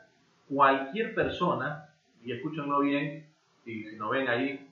Cualquier 0.49 1.15
persona, 1.15 1.89
y 2.23 2.33
escúchenlo 2.33 2.81
bien, 2.81 3.27
y 3.65 3.85
si 3.85 3.97
no 3.97 4.11
ven 4.11 4.29
ahí, 4.29 4.69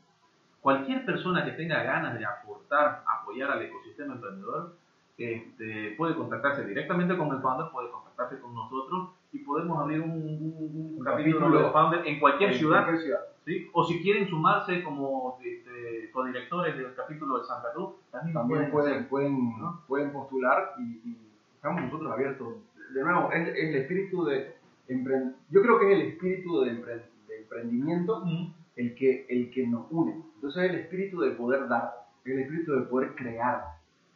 cualquier 0.60 1.04
persona 1.04 1.44
que 1.44 1.52
tenga 1.52 1.82
ganas 1.82 2.18
de 2.18 2.24
aportar, 2.24 3.02
apoyar 3.20 3.50
al 3.50 3.62
ecosistema 3.62 4.14
emprendedor, 4.14 4.76
este, 5.18 5.94
puede 5.96 6.14
contactarse 6.14 6.64
directamente 6.66 7.16
con 7.16 7.28
el 7.34 7.40
founder, 7.40 7.70
puede 7.72 7.90
contactarse 7.90 8.40
con 8.40 8.54
nosotros 8.54 9.10
y 9.32 9.38
podemos 9.38 9.78
abrir 9.80 10.00
un, 10.00 10.10
un- 10.10 10.96
un 10.98 11.04
capítulo 11.04 11.38
capítulo 11.40 11.66
de 11.66 11.70
founder 11.72 12.06
en 12.06 12.20
cualquier 12.20 12.50
En 12.52 12.58
ciudad. 12.58 12.82
cualquier 12.84 13.02
ciudad. 13.04 13.20
¿sí? 13.44 13.68
O 13.72 13.84
si 13.84 14.00
quieren 14.02 14.28
sumarse 14.28 14.82
como 14.82 15.38
este, 15.44 16.10
codirectores 16.12 16.76
del 16.76 16.94
capítulo 16.94 17.38
de 17.38 17.44
Santa 17.44 17.72
Cruz, 17.72 17.94
también, 18.10 18.34
también 18.34 18.70
pueden 18.70 18.70
pueden, 18.70 18.94
hacer. 18.96 19.08
pueden, 19.08 19.58
¿no? 19.60 19.82
pueden 19.86 20.12
postular 20.12 20.74
y, 20.78 20.82
y 20.82 21.18
estamos 21.56 21.82
nosotros 21.82 22.12
abiertos. 22.12 22.54
De 22.92 23.02
nuevo, 23.02 23.30
es, 23.32 23.48
es 23.48 23.56
el 23.70 23.74
espíritu 23.76 24.24
de 24.24 24.56
yo 25.50 25.62
creo 25.62 25.78
que 25.78 25.92
es 25.92 26.00
el 26.00 26.06
espíritu 26.08 26.60
de, 26.62 26.72
empre- 26.72 27.02
de 27.28 27.38
emprendimiento 27.42 28.22
el 28.76 28.94
que, 28.94 29.26
el 29.28 29.50
que 29.50 29.66
nos 29.66 29.86
une. 29.90 30.22
Entonces 30.36 30.64
es 30.64 30.70
el 30.70 30.76
espíritu 30.80 31.20
de 31.20 31.30
poder 31.32 31.68
dar, 31.68 31.92
es 32.24 32.32
el 32.32 32.40
espíritu 32.40 32.72
de 32.74 32.82
poder 32.82 33.14
crear. 33.14 33.62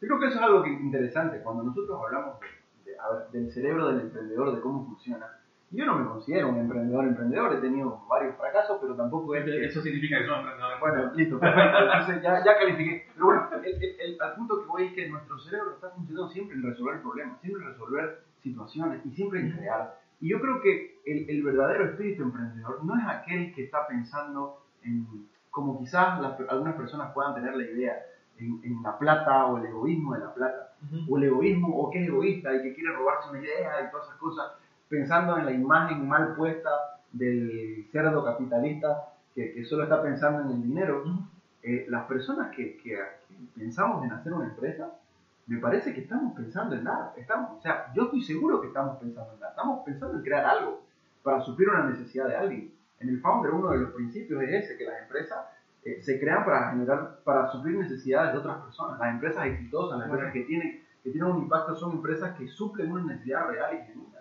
Yo 0.00 0.08
creo 0.08 0.20
que 0.20 0.26
eso 0.26 0.36
es 0.36 0.42
algo 0.42 0.62
que, 0.62 0.70
interesante. 0.70 1.40
Cuando 1.42 1.62
nosotros 1.64 1.98
hablamos 2.04 2.38
de- 2.40 2.90
de- 2.92 2.98
a 2.98 3.08
ver, 3.10 3.28
del 3.32 3.50
cerebro 3.52 3.88
del 3.88 4.00
emprendedor, 4.02 4.54
de 4.54 4.60
cómo 4.60 4.84
funciona, 4.86 5.26
yo 5.70 5.84
no 5.84 5.98
me 5.98 6.06
considero 6.08 6.48
un 6.48 6.56
emprendedor 6.58 7.04
emprendedor, 7.06 7.52
he 7.54 7.60
tenido 7.60 8.02
varios 8.08 8.34
fracasos, 8.36 8.78
pero 8.80 8.94
tampoco 8.94 9.34
es 9.34 9.44
que... 9.44 9.64
Eso 9.66 9.82
significa 9.82 10.18
que 10.18 10.26
son 10.26 10.38
emprendedores. 10.40 10.80
Bueno, 10.80 11.12
listo, 11.14 11.38
perfecto. 11.38 11.78
Entonces 11.82 12.22
ya, 12.22 12.42
ya 12.44 12.58
califiqué. 12.58 13.06
Pero 13.12 13.26
bueno, 13.26 13.48
el, 13.62 13.74
el- 13.82 14.00
el- 14.00 14.20
al 14.22 14.34
punto 14.34 14.60
que 14.62 14.66
voy 14.66 14.84
es 14.86 14.92
que 14.94 15.08
nuestro 15.10 15.38
cerebro 15.40 15.72
está 15.74 15.90
funcionando 15.90 16.28
siempre 16.30 16.56
en 16.56 16.62
resolver 16.62 17.02
problemas, 17.02 17.38
siempre 17.42 17.62
en 17.62 17.68
resolver 17.68 18.20
situaciones 18.42 19.04
y 19.04 19.10
siempre 19.10 19.40
en 19.40 19.50
crear. 19.52 19.98
Y 20.20 20.28
yo 20.30 20.40
creo 20.40 20.60
que 20.60 21.00
el, 21.06 21.28
el 21.30 21.42
verdadero 21.42 21.84
espíritu 21.84 22.22
emprendedor 22.22 22.84
no 22.84 22.96
es 22.98 23.04
aquel 23.06 23.52
que 23.54 23.62
está 23.64 23.86
pensando 23.86 24.56
en, 24.82 25.06
como 25.50 25.78
quizás 25.78 26.20
las- 26.20 26.38
algunas 26.48 26.74
personas 26.76 27.12
puedan 27.12 27.34
tener 27.34 27.54
la 27.54 27.64
idea, 27.64 27.94
en, 28.38 28.60
en 28.62 28.82
la 28.82 28.96
plata 28.98 29.46
o 29.46 29.58
el 29.58 29.66
egoísmo 29.66 30.14
de 30.14 30.20
la 30.20 30.32
plata, 30.32 30.72
Ujú. 30.86 31.12
o 31.12 31.18
el 31.18 31.24
egoísmo 31.24 31.68
o 31.76 31.90
que 31.90 32.02
es 32.02 32.08
egoísta 32.08 32.54
y 32.54 32.62
que 32.62 32.72
quiere 32.74 32.92
robarse 32.94 33.28
una 33.30 33.40
idea 33.40 33.82
y 33.86 33.90
todas 33.90 34.06
esas 34.06 34.18
cosas, 34.18 34.46
pensando 34.88 35.36
en 35.36 35.44
la 35.44 35.52
imagen 35.52 36.06
mal 36.06 36.34
puesta 36.34 36.70
del 37.12 37.86
cerdo 37.90 38.24
capitalista 38.24 38.96
que, 39.34 39.52
que 39.52 39.64
solo 39.64 39.84
está 39.84 40.00
pensando 40.02 40.40
en 40.42 40.50
el 40.50 40.62
dinero. 40.62 41.02
Ujú. 41.04 41.18
Eh, 41.62 41.86
las 41.88 42.04
personas 42.06 42.50
que, 42.54 42.76
que- 42.76 42.96
que 43.28 43.34
pensamos 43.56 44.04
en 44.04 44.12
hacer 44.12 44.32
una 44.32 44.46
empresa, 44.46 44.92
me 45.48 45.58
parece 45.58 45.94
que 45.94 46.02
estamos 46.02 46.34
pensando 46.34 46.76
en 46.76 46.84
nada. 46.84 47.14
Estamos, 47.16 47.58
o 47.58 47.62
sea, 47.62 47.90
yo 47.94 48.04
estoy 48.04 48.22
seguro 48.22 48.60
que 48.60 48.68
estamos 48.68 48.98
pensando 48.98 49.32
en 49.32 49.40
nada. 49.40 49.52
Estamos 49.52 49.80
pensando 49.84 50.18
en 50.18 50.22
crear 50.22 50.44
algo 50.44 50.82
para 51.22 51.40
suplir 51.40 51.70
una 51.70 51.86
necesidad 51.86 52.28
de 52.28 52.36
alguien. 52.36 52.74
En 53.00 53.08
el 53.08 53.20
Founder 53.20 53.52
uno 53.52 53.70
de 53.70 53.78
los 53.78 53.92
principios 53.92 54.42
es 54.42 54.64
ese, 54.64 54.76
que 54.76 54.84
las 54.84 55.02
empresas 55.02 55.38
eh, 55.84 56.02
se 56.02 56.20
crean 56.20 56.44
para 56.44 56.70
generar, 56.70 57.20
para 57.24 57.50
suplir 57.50 57.78
necesidades 57.78 58.34
de 58.34 58.38
otras 58.40 58.58
personas. 58.58 58.98
Las 58.98 59.14
empresas 59.14 59.46
exitosas, 59.46 59.98
las 59.98 60.08
empresas 60.08 60.32
que 60.34 60.42
tienen, 60.42 60.84
que 61.02 61.10
tienen 61.10 61.30
un 61.30 61.42
impacto 61.44 61.74
son 61.74 61.92
empresas 61.92 62.36
que 62.36 62.46
suplen 62.46 62.92
una 62.92 63.04
necesidad 63.04 63.48
real 63.48 63.74
y 63.74 63.86
genuina 63.86 64.18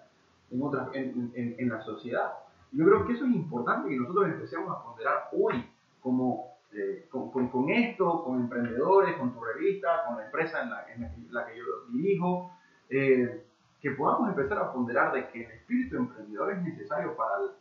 en, 0.49 0.61
otras, 0.61 0.87
en, 0.93 1.31
en, 1.35 1.55
en 1.59 1.69
la 1.69 1.81
sociedad. 1.81 2.31
Yo 2.71 2.85
creo 2.85 3.05
que 3.05 3.13
eso 3.13 3.25
es 3.25 3.31
importante 3.31 3.89
que 3.89 3.97
nosotros 3.97 4.27
empecemos 4.27 4.69
a 4.73 4.81
ponderar 4.81 5.29
hoy 5.33 5.69
como 5.99 6.56
eh, 6.73 7.07
con, 7.09 7.31
con, 7.31 7.47
con, 7.49 7.69
esto, 7.69 8.23
con 8.23 8.41
emprendedores, 8.41 9.15
con 9.15 9.33
tu 9.33 9.43
revista, 9.43 10.03
con 10.05 10.17
la 10.17 10.25
empresa 10.25 10.61
en 10.63 10.69
la, 10.69 10.85
en 10.93 11.27
la 11.31 11.45
que 11.45 11.57
yo 11.57 11.63
dirijo, 11.91 12.51
eh, 12.89 13.45
que 13.81 13.91
podamos 13.91 14.29
empezar 14.29 14.57
a 14.57 14.73
ponderar 14.73 15.13
de 15.13 15.29
que 15.29 15.45
el 15.45 15.51
espíritu 15.51 15.97
emprendedor 15.97 16.51
es 16.51 16.61
necesario 16.63 17.15
para 17.15 17.31
el, 17.41 17.51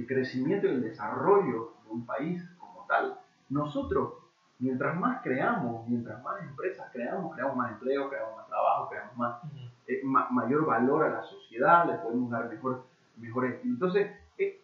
el 0.00 0.06
crecimiento 0.06 0.66
y 0.66 0.70
el 0.70 0.82
desarrollo 0.82 1.74
de 1.84 1.90
un 1.90 2.06
país 2.06 2.42
como 2.58 2.86
tal. 2.86 3.18
Nosotros, 3.48 4.14
mientras 4.58 4.98
más 4.98 5.22
creamos, 5.22 5.86
mientras 5.88 6.22
más 6.22 6.42
empresas 6.42 6.88
creamos, 6.92 7.34
creamos 7.34 7.56
más 7.56 7.72
empleo, 7.72 8.08
creamos 8.08 8.36
más 8.36 8.48
trabajo, 8.48 8.88
creamos 8.88 9.16
más, 9.16 9.40
eh, 9.86 10.00
ma 10.04 10.28
mayor 10.30 10.64
valor 10.64 11.04
a 11.04 11.10
la 11.10 11.22
sociedad, 11.22 11.86
le 11.86 11.98
podemos 11.98 12.30
dar 12.30 12.48
mejor, 12.48 12.84
mejor 13.16 13.60
Entonces, 13.62 14.10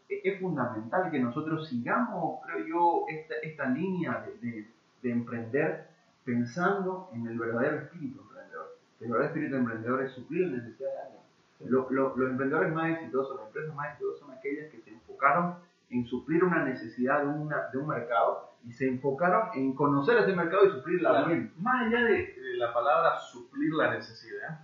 es, 0.09 0.41
fundamental 0.41 1.11
que 1.11 1.19
nosotros 1.19 1.69
sigamos, 1.69 2.41
creo 2.47 2.67
yo, 2.67 3.05
esta, 3.09 3.35
esta 3.43 3.67
línea 3.67 4.25
de, 4.27 4.47
de, 4.47 4.69
de, 5.03 5.11
emprender 5.11 5.89
pensando 6.25 7.11
en 7.15 7.27
el 7.27 7.39
verdadero 7.39 7.79
espíritu 7.79 8.21
emprendedor. 8.23 8.77
El 9.01 9.09
verdadero 9.09 9.27
espíritu 9.29 9.57
emprendedor 9.57 10.03
es 10.03 10.13
suplir 10.13 10.47
la 10.49 10.59
necesidad 10.59 10.91
de 10.93 10.99
alguien. 11.01 11.23
Lo, 11.61 11.91
lo, 11.91 12.17
los 12.17 12.31
emprendedores 12.31 12.73
más 12.73 12.91
exitosos, 12.91 13.37
las 13.37 13.47
empresas 13.47 13.75
más 13.75 13.89
exitosas 13.91 14.21
son 14.21 14.31
aquellas 14.33 14.71
que 14.71 14.81
se 14.81 14.91
enfocaron 14.91 15.55
en 15.91 16.07
suplir 16.07 16.45
una 16.45 16.65
necesidad 16.65 17.23
de, 17.23 17.27
una, 17.29 17.69
de 17.73 17.79
un 17.79 17.89
mercado 17.89 18.53
y 18.65 18.73
se 18.73 18.87
enfocaron 18.89 19.49
en 19.55 19.75
conocer 19.75 20.19
ese 20.19 20.35
mercado 20.37 20.67
y 20.67 20.71
suplirla 20.71 21.11
Claro. 21.11 21.27
bien. 21.29 21.53
Más 21.59 21.87
allá 21.87 22.05
de, 22.05 22.35
de 22.35 22.57
la 22.59 22.73
palabra 22.75 23.19
suplir 23.19 23.73
la 23.75 23.95
necesidad, 23.95 24.61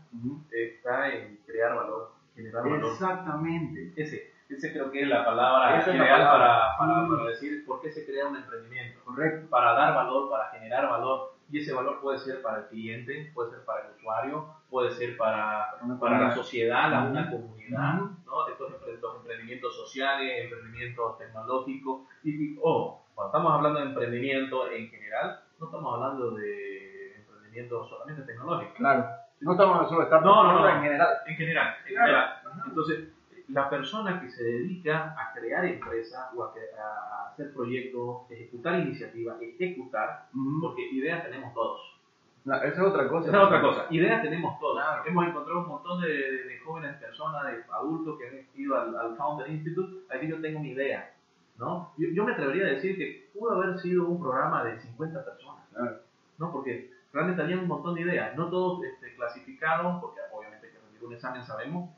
está 0.51 1.09
en 1.13 1.39
crear 1.47 1.75
valor, 1.75 2.13
generar 2.35 2.65
valor. 2.65 2.93
Exactamente. 2.93 3.93
Ese, 3.97 4.34
ese 4.49 4.73
creo 4.73 4.91
que 4.91 5.03
es 5.03 5.09
la 5.09 5.25
palabra 5.25 5.79
Esa 5.79 5.91
es 5.93 5.99
la 5.99 6.05
ideal 6.05 6.21
palabra. 6.21 6.47
Para, 6.77 6.77
para, 6.79 7.03
Mm. 7.03 7.17
para 7.17 7.31
decir 7.31 7.65
por 7.67 7.81
qué 7.81 7.91
se 7.91 8.05
crea 8.07 8.27
un 8.29 8.37
emprendimiento. 8.37 9.01
Correcto. 9.05 9.49
Para 9.51 9.73
dar 9.75 9.95
valor, 9.95 10.29
para 10.31 10.51
generar 10.51 10.89
valor. 10.89 11.35
Y 11.51 11.61
ese 11.61 11.75
valor 11.75 12.01
puede 12.01 12.19
ser 12.19 12.41
para 12.43 12.59
el 12.61 12.67
cliente, 12.69 13.31
puede 13.35 13.51
ser 13.51 13.65
para 13.65 13.87
el 13.87 13.95
usuario, 13.97 14.47
puede 14.71 14.91
ser 14.93 15.17
para, 15.17 15.75
para 16.01 16.19
la 16.19 16.35
sociedad, 16.35 16.91
la, 16.91 17.03
una 17.05 17.31
comunidad, 17.31 17.97
Ujú. 18.01 18.17
¿no? 18.27 18.49
Estos, 18.49 18.73
estos 18.89 19.17
emprendimientos 19.19 19.77
sociales, 19.77 20.45
emprendimientos 20.45 21.19
tecnológicos. 21.19 22.03
Y, 22.23 22.31
y, 22.55 22.59
ojo, 22.63 23.07
cuando 23.15 23.29
estamos 23.31 23.53
hablando 23.53 23.81
de 23.81 23.87
emprendimiento 23.87 24.71
en 24.71 24.89
general, 24.89 25.41
no 25.61 25.67
estamos 25.67 25.95
hablando 25.95 26.31
de 26.33 27.17
emprendimiento 27.17 27.85
solamente 27.85 28.23
tecnológico. 28.23 28.75
Claro. 28.77 29.07
No 29.41 29.53
estamos 29.53 29.89
solo 29.89 30.03
estar 30.05 30.23
No, 30.23 30.45
no, 30.45 30.61
no. 30.61 30.69
en 30.69 30.83
general. 30.83 31.09
En 31.27 31.37
general, 31.37 31.75
en 31.87 31.95
Claro. 31.95 32.07
general. 32.07 32.43
Entonces, 32.67 33.09
la 33.49 33.69
persona 33.69 34.21
que 34.21 34.31
se 34.31 34.43
dedica 34.43 35.15
a 35.19 35.33
crear 35.35 35.65
empresa 35.67 36.31
o 36.35 36.43
a, 36.45 36.47
a 36.49 37.31
hacer 37.31 37.53
proyectos, 37.53 38.31
ejecutar 38.31 38.81
iniciativas, 38.81 39.41
ejecutar, 39.43 40.29
Ujú. 40.35 40.61
porque 40.63 40.89
ideas 40.91 41.23
tenemos 41.25 41.53
todos. 41.53 41.81
No, 42.45 42.55
esa 42.57 42.67
es 42.69 42.79
otra 42.79 43.09
cosa. 43.09 43.29
Esa 43.29 43.39
es 43.39 43.45
otra 43.45 43.61
cosa. 43.63 43.87
Ideas 43.91 44.23
tenemos 44.23 44.59
todos. 44.61 44.77
Claro. 44.83 45.03
Hemos 45.07 45.27
encontrado 45.29 45.61
un 45.61 45.69
montón 45.69 46.01
de, 46.03 46.09
de- 46.09 46.45
de 46.45 46.59
jóvenes 46.61 46.97
personas, 46.97 47.47
de 47.47 47.65
adultos 47.73 48.19
que 48.19 48.29
han 48.29 48.47
ido 48.55 48.77
al, 48.79 48.95
al 48.97 49.17
Founder 49.17 49.49
Institute 49.51 50.05
a 50.11 50.15
decir 50.15 50.31
yo 50.31 50.41
tengo 50.41 50.59
una 50.61 50.69
idea. 50.69 51.11
¿no? 51.59 51.93
Yo, 51.97 52.09
yo 52.13 52.25
me 52.25 52.33
atrevería 52.33 52.65
a 52.67 52.71
decir 52.71 52.97
que 52.99 53.31
pudo 53.33 53.53
haber 53.53 53.79
sido 53.79 54.07
un 54.09 54.21
programa 54.21 54.63
de 54.65 54.79
50 54.79 55.25
personas. 55.25 55.65
Claro. 55.73 55.99
¿no? 56.39 56.53
Porque 56.53 56.91
realmente 57.13 57.43
había 57.43 57.57
un 57.59 57.69
montón 57.69 57.95
de 57.95 58.03
ideas. 58.03 58.37
No 58.37 58.49
todos 58.51 58.85
este, 58.85 59.15
clasificaron, 59.15 60.01
porque 60.01 60.21
obviamente 60.33 60.69
que 60.71 60.79
rendir 60.79 61.05
un 61.05 61.13
examen, 61.15 61.43
sabemos, 61.45 61.91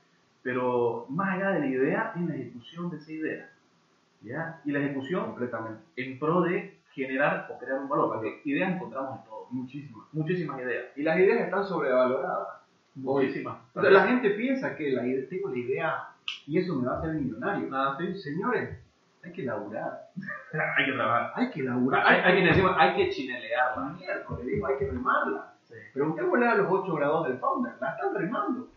pero 0.46 1.06
más 1.08 1.34
allá 1.34 1.50
de 1.50 1.58
la 1.58 1.66
idea 1.66 2.12
es 2.14 2.22
la 2.22 2.36
ejecución 2.36 2.88
de 2.88 2.98
esa 2.98 3.10
idea. 3.10 3.50
¿ya? 4.22 4.60
Y 4.64 4.70
la 4.70 4.78
ejecución 4.78 5.24
Completamente. 5.24 5.80
en 5.96 6.20
pro 6.20 6.42
de 6.42 6.78
generar 6.92 7.48
o 7.50 7.58
crear 7.58 7.80
un 7.80 7.88
valor, 7.88 8.12
porque 8.12 8.42
ideas 8.44 8.76
encontramos 8.76 9.18
en 9.18 9.24
todo. 9.24 9.48
Muchísimas. 9.50 10.06
Muchísimas 10.12 10.60
ideas. 10.60 10.84
Y 10.94 11.02
las 11.02 11.18
ideas 11.18 11.40
están 11.40 11.64
sobrevaloradas. 11.64 12.62
Muchísimas. 12.94 13.58
Sea, 13.74 13.90
la 13.90 14.06
gente 14.06 14.30
piensa 14.30 14.76
que 14.76 14.92
la 14.92 15.04
idea, 15.04 15.28
tengo 15.28 15.48
la 15.50 15.58
idea 15.58 16.08
y 16.46 16.58
eso 16.60 16.76
me 16.76 16.86
va 16.86 16.94
a 16.94 16.98
hacer 17.00 17.14
millonario. 17.14 17.68
Nada, 17.68 17.98
sí. 17.98 18.14
Señores, 18.14 18.78
hay 19.24 19.32
que 19.32 19.42
laburar. 19.42 20.10
hay 20.76 20.86
que 20.86 20.92
trabajar. 20.92 21.32
Hay 21.34 21.50
que 21.50 21.62
laburar. 21.64 22.06
Hay, 22.06 22.20
hay 22.20 22.32
quienes 22.34 22.56
decimos, 22.56 22.76
hay 22.78 22.94
que 22.94 23.10
chinelearla. 23.10 23.96
Miércoles, 23.98 24.46
digo, 24.46 24.66
hay 24.68 24.78
que 24.78 24.86
remarla. 24.92 25.54
Sí. 25.64 25.74
Preguntémosle 25.92 26.46
a 26.46 26.54
los 26.54 26.68
8 26.70 26.94
grados 26.94 27.26
del 27.26 27.38
Founder. 27.38 27.72
La 27.80 27.90
están 27.90 28.14
remando. 28.14 28.68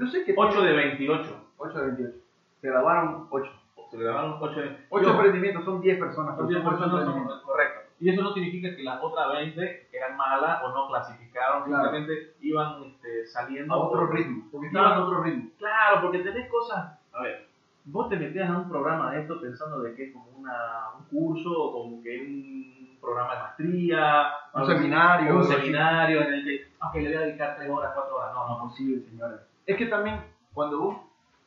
Yo 0.00 0.06
sé 0.06 0.24
que... 0.24 0.34
8 0.36 0.62
de 0.62 0.72
28. 0.72 1.46
8 1.58 1.78
de 1.78 1.86
28. 1.86 2.16
Se 2.60 2.68
grabaron 2.68 3.26
8. 3.30 3.50
Se 3.90 3.98
le 3.98 4.04
ganaron 4.04 4.36
8 4.40 4.60
de 4.60 4.76
8 4.88 5.04
Yo- 5.04 5.10
emprendimientos 5.12 5.64
son 5.64 5.80
10 5.80 5.98
personas. 5.98 6.36
Son 6.36 6.46
pero 6.46 6.48
10 6.48 6.62
son 6.62 6.74
ocho 6.74 6.80
personas, 6.84 7.04
son- 7.30 7.42
correcto. 7.42 7.80
Y 8.00 8.08
eso 8.08 8.22
no 8.22 8.32
significa 8.32 8.74
que 8.74 8.82
las 8.82 9.02
otras 9.02 9.32
20 9.32 9.88
eran 9.92 10.16
malas 10.16 10.62
o 10.64 10.72
no 10.72 10.88
clasificaron, 10.88 11.64
Claro. 11.64 11.82
simplemente 11.90 12.34
iban 12.40 12.82
este, 12.84 13.26
saliendo 13.26 13.74
A 13.74 13.76
otro 13.76 14.00
por- 14.06 14.14
ritmo. 14.14 14.48
Porque 14.50 14.68
estaban 14.68 14.92
a 14.94 15.04
otro 15.04 15.22
ritmo. 15.22 15.50
Claro, 15.58 16.00
porque 16.02 16.20
tenés 16.20 16.48
cosas. 16.48 16.98
A 17.12 17.22
ver, 17.22 17.46
vos 17.84 18.08
te 18.08 18.16
metías 18.16 18.48
a 18.48 18.56
un 18.58 18.68
programa 18.70 19.10
de 19.12 19.20
esto 19.22 19.38
pensando 19.40 19.80
de 19.82 19.94
que 19.94 20.04
es 20.04 20.12
como 20.14 20.30
una, 20.38 20.90
un 20.98 21.04
curso 21.06 21.50
o 21.50 21.72
como 21.72 22.02
que 22.02 22.14
es 22.16 22.22
un 22.22 22.98
programa 23.02 23.34
de 23.34 23.40
maestría, 23.42 24.26
Un 24.54 24.66
seminario, 24.66 25.36
un 25.36 25.44
seminario 25.44 26.22
en 26.22 26.32
el 26.34 26.44
que, 26.44 26.66
ok, 26.82 26.94
le 26.94 27.08
voy 27.08 27.14
a 27.16 27.20
dedicar 27.20 27.56
3 27.56 27.68
horas, 27.70 27.90
4 27.94 28.16
horas. 28.16 28.32
No, 28.32 28.48
no, 28.48 28.54
No 28.58 28.62
posible, 28.64 29.02
señores. 29.10 29.40
Es 29.66 29.76
que 29.76 29.86
también 29.86 30.20
cuando 30.52 30.80
vos 30.80 30.96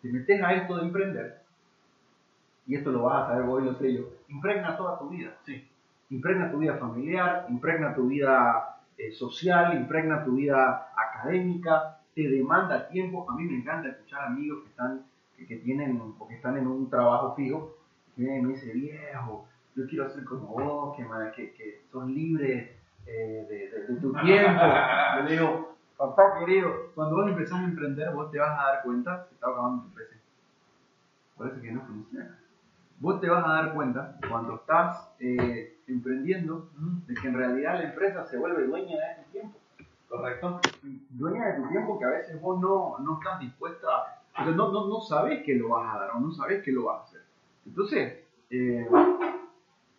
te 0.01 0.09
metes 0.11 0.41
a 0.41 0.53
esto 0.53 0.75
de 0.77 0.83
emprender, 0.83 1.41
y 2.65 2.75
esto 2.75 2.91
lo 2.91 3.03
vas 3.03 3.23
a 3.23 3.27
saber 3.27 3.45
vos 3.45 3.61
y 3.61 3.65
lo 3.65 3.73
sé 3.75 3.93
yo, 3.93 4.03
impregna 4.29 4.77
toda 4.77 4.97
tu 4.99 5.09
vida. 5.09 5.35
Sí. 5.45 5.67
Impregna 6.09 6.51
tu 6.51 6.59
vida 6.59 6.75
familiar, 6.77 7.45
impregna 7.49 7.93
tu 7.95 8.07
vida 8.07 8.77
eh, 8.97 9.11
social, 9.11 9.75
impregna 9.75 10.23
tu 10.23 10.35
vida 10.35 10.87
académica, 10.95 11.97
te 12.15 12.27
demanda 12.29 12.87
tiempo. 12.87 13.29
A 13.29 13.35
mí 13.35 13.43
me 13.45 13.57
encanta 13.57 13.89
escuchar 13.89 14.25
amigos 14.27 14.63
que 14.63 14.69
están, 14.69 15.03
que, 15.35 15.45
que 15.47 15.57
tienen, 15.57 15.99
o 16.19 16.27
que 16.27 16.35
están 16.35 16.57
en 16.57 16.67
un 16.67 16.89
trabajo 16.89 17.33
fijo, 17.35 17.75
que 18.15 18.21
vienen 18.21 18.41
y 18.41 18.45
me 18.47 18.53
dicen, 18.53 18.73
viejo, 18.79 19.45
yo 19.75 19.87
quiero 19.87 20.09
ser 20.09 20.23
como 20.23 20.47
vos, 20.47 20.95
que, 20.95 21.03
que, 21.35 21.53
que 21.53 21.81
sos 21.91 22.07
libre 22.07 22.77
eh, 23.05 23.45
de, 23.49 23.69
de- 23.69 23.87
de 23.87 23.99
tu 23.99 24.13
tiempo. 24.13 24.61
Yo 25.17 25.23
le 25.23 25.31
digo, 25.31 25.75
papá 26.09 26.39
querido, 26.39 26.91
cuando 26.95 27.15
vos 27.15 27.29
empezás 27.29 27.59
a 27.59 27.63
emprender, 27.63 28.11
vos 28.13 28.29
te 28.29 28.39
vas 28.39 28.59
a 28.59 28.63
dar 28.63 28.83
cuenta, 28.83 29.25
se 29.25 29.35
está 29.35 29.47
acabando 29.47 29.83
tu 29.83 29.87
empresa. 29.89 30.15
Por 31.37 31.47
eso 31.47 31.61
que 31.61 31.71
no 31.71 31.81
funciona. 31.81 32.39
Vos 32.99 33.21
te 33.21 33.29
vas 33.29 33.45
a 33.45 33.49
dar 33.49 33.73
cuenta 33.73 34.17
cuando 34.29 34.55
estás 34.55 35.13
eh, 35.19 35.77
emprendiendo 35.87 36.69
de 37.07 37.13
que 37.13 37.27
en 37.27 37.33
realidad 37.35 37.75
la 37.75 37.89
empresa 37.89 38.25
se 38.25 38.37
vuelve 38.37 38.67
dueña 38.67 38.95
de 38.95 39.23
tu 39.23 39.31
tiempo. 39.31 39.57
correcto. 40.09 40.59
Dueña 41.09 41.47
de 41.47 41.61
tu 41.61 41.69
tiempo 41.69 41.97
que 41.97 42.05
a 42.05 42.09
veces 42.09 42.39
vos 42.41 42.59
no, 42.59 42.97
no 42.99 43.19
estás 43.19 43.39
dispuesta, 43.39 43.87
o 43.87 44.43
sea, 44.43 44.51
no, 44.51 44.71
no, 44.71 44.87
no 44.87 44.99
sabes 44.99 45.43
que 45.43 45.55
lo 45.55 45.69
vas 45.69 45.95
a 45.95 45.99
dar 45.99 46.11
o 46.11 46.19
no 46.19 46.31
sabes 46.31 46.63
que 46.63 46.71
lo 46.71 46.85
vas 46.85 46.99
a 46.99 47.03
hacer. 47.03 47.21
Entonces, 47.65 48.19
eh, 48.49 48.87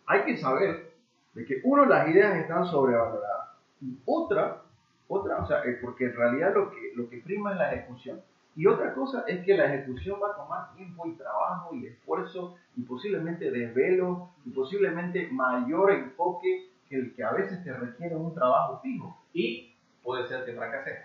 hay 0.05 0.23
que 0.23 0.37
saber 0.37 0.93
de 1.33 1.45
que 1.45 1.61
uno, 1.63 1.85
las 1.85 2.07
ideas 2.07 2.37
están 2.37 2.65
sobrevaloradas. 2.65 3.49
Y 3.81 3.97
otra, 4.05 4.61
otra, 5.07 5.37
o 5.37 5.45
sea, 5.45 5.61
porque 5.81 6.05
en 6.05 6.15
realidad 6.15 6.53
lo 6.55 6.71
que, 6.71 6.91
lo 6.95 7.09
que 7.09 7.17
prima 7.17 7.51
es 7.51 7.57
la 7.57 7.73
ejecución. 7.73 8.21
Y 8.55 8.67
otra 8.67 8.93
cosa 8.93 9.25
es 9.27 9.43
que 9.45 9.55
la 9.57 9.65
ejecución 9.65 10.17
va 10.23 10.31
a 10.31 10.35
tomar 10.35 10.73
tiempo 10.75 11.05
y 11.05 11.13
trabajo 11.13 11.75
y 11.75 11.87
esfuerzo 11.87 12.55
y 12.77 12.83
posiblemente 12.83 13.51
desvelo 13.51 14.29
y 14.45 14.51
posiblemente 14.51 15.27
mayor 15.31 15.91
enfoque 15.91 16.69
que 16.87 16.95
el 16.95 17.13
que 17.15 17.23
a 17.23 17.31
veces 17.33 17.63
te 17.63 17.73
requiere 17.73 18.15
un 18.15 18.33
trabajo 18.33 18.79
fijo. 18.81 19.21
Y 19.33 19.75
puede 20.01 20.25
ser 20.27 20.45
que 20.45 20.53
fracase. 20.53 21.03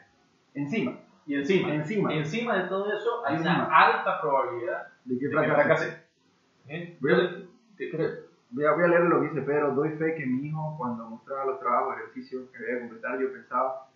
Encima, 0.54 0.98
Y 1.26 1.34
encima, 1.34 1.74
Encima. 1.74 2.14
encima 2.14 2.62
de 2.62 2.68
todo 2.68 2.92
eso, 2.92 3.26
hay 3.26 3.36
Encima. 3.36 3.66
una 3.66 3.78
alta 3.78 4.20
probabilidad 4.20 4.88
de 5.04 5.18
que 5.18 5.28
fracase. 5.28 6.04
¿Eh? 6.68 6.96
Voy 7.00 7.12
voy 8.52 8.64
a 8.64 8.88
leer 8.88 9.02
lo 9.02 9.20
que 9.20 9.28
dice 9.28 9.42
Pedro. 9.42 9.74
Doy 9.74 9.90
fe 9.90 10.14
que 10.14 10.26
mi 10.26 10.48
hijo, 10.48 10.74
cuando 10.78 11.08
mostraba 11.08 11.46
los 11.46 11.60
trabajos, 11.60 11.96
ejercicios 11.96 12.48
que 12.50 12.58
debía 12.58 12.80
completar, 12.80 13.18
yo 13.20 13.32
pensaba, 13.32 13.88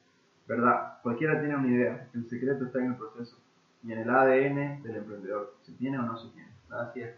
verdad, 0.46 0.98
cualquiera 1.02 1.38
tiene 1.40 1.56
una 1.56 1.68
idea. 1.68 2.08
El 2.14 2.28
secreto 2.28 2.64
está 2.64 2.78
en 2.80 2.86
el 2.92 2.96
proceso 2.96 3.36
y 3.82 3.92
en 3.92 3.98
el 4.00 4.10
ADN 4.10 4.82
del 4.82 4.96
emprendedor. 4.96 5.54
¿Se 5.62 5.72
tiene 5.72 5.98
o 5.98 6.02
no 6.02 6.16
se 6.16 6.28
tiene? 6.30 6.48
Es. 6.94 7.14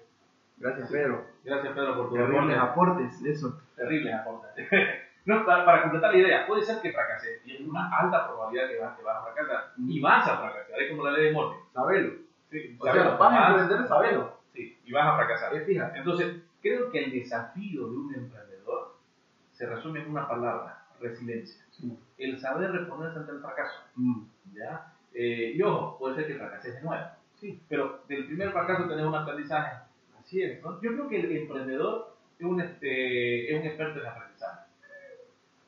Gracias, 0.58 0.90
Pedro. 0.90 1.24
Gracias, 1.44 1.72
Pedro, 1.74 1.96
por 1.96 2.08
tu 2.08 2.14
Terribles 2.14 2.58
aporte. 2.58 3.00
aportes, 3.00 3.22
eso. 3.24 3.60
Terribles 3.76 4.14
aportes. 4.14 4.68
No, 5.26 5.44
para, 5.44 5.64
para 5.64 5.82
completar 5.82 6.12
la 6.12 6.18
idea, 6.18 6.46
puede 6.46 6.62
ser 6.62 6.80
que 6.80 6.92
fracases 6.92 7.44
y 7.44 7.50
hay 7.50 7.66
una 7.68 7.90
alta 7.98 8.28
probabilidad 8.28 8.68
que 8.68 8.78
vas, 8.78 8.96
que 8.96 9.02
vas 9.02 9.16
a 9.16 9.22
fracasar 9.24 9.72
y 9.76 10.00
vas 10.00 10.28
a 10.28 10.38
fracasar, 10.38 10.80
es 10.80 10.88
como 10.88 11.04
la 11.04 11.10
ley 11.10 11.24
de 11.24 11.32
Morphy. 11.32 11.58
Sabelo. 11.74 12.12
Sí, 12.48 12.76
O 12.78 12.84
sea, 12.84 13.08
vas 13.16 13.32
a 13.32 13.48
emprender, 13.60 13.88
sabelo. 13.88 14.38
Sí, 14.52 14.78
y 14.84 14.92
vas 14.92 15.04
a 15.04 15.16
fracasar. 15.16 15.52
Eh, 15.56 15.62
fíjate. 15.62 15.98
Entonces, 15.98 16.36
creo 16.62 16.92
que 16.92 17.02
el 17.02 17.10
desafío 17.10 17.88
de 17.90 17.96
un 17.96 18.14
emprendedor 18.14 18.94
se 19.50 19.66
resume 19.66 20.02
en 20.02 20.10
una 20.12 20.28
palabra, 20.28 20.85
resiliencia. 21.00 21.64
Sí. 21.70 21.98
El 22.18 22.38
saber 22.38 22.70
reponerse 22.72 23.18
ante 23.18 23.32
el 23.32 23.40
fracaso. 23.40 23.82
Mm. 23.96 24.22
¿ya? 24.54 24.92
Eh, 25.14 25.52
y 25.54 25.62
ojo, 25.62 25.98
puede 25.98 26.16
ser 26.16 26.26
que 26.26 26.34
fracases 26.34 26.74
de 26.74 26.82
nuevo. 26.82 27.04
Sí, 27.36 27.62
pero 27.68 28.02
del 28.08 28.26
primer 28.26 28.50
fracaso 28.52 28.88
tenés 28.88 29.04
un 29.04 29.14
aprendizaje. 29.14 29.76
Así 30.18 30.42
es. 30.42 30.62
¿no? 30.62 30.80
Yo 30.80 30.92
creo 30.92 31.08
que 31.08 31.20
el 31.20 31.36
emprendedor 31.36 32.16
es 32.38 32.46
un, 32.46 32.60
este, 32.60 33.52
es 33.54 33.60
un 33.60 33.66
experto 33.66 34.00
en 34.00 34.06
aprendizaje. 34.06 34.66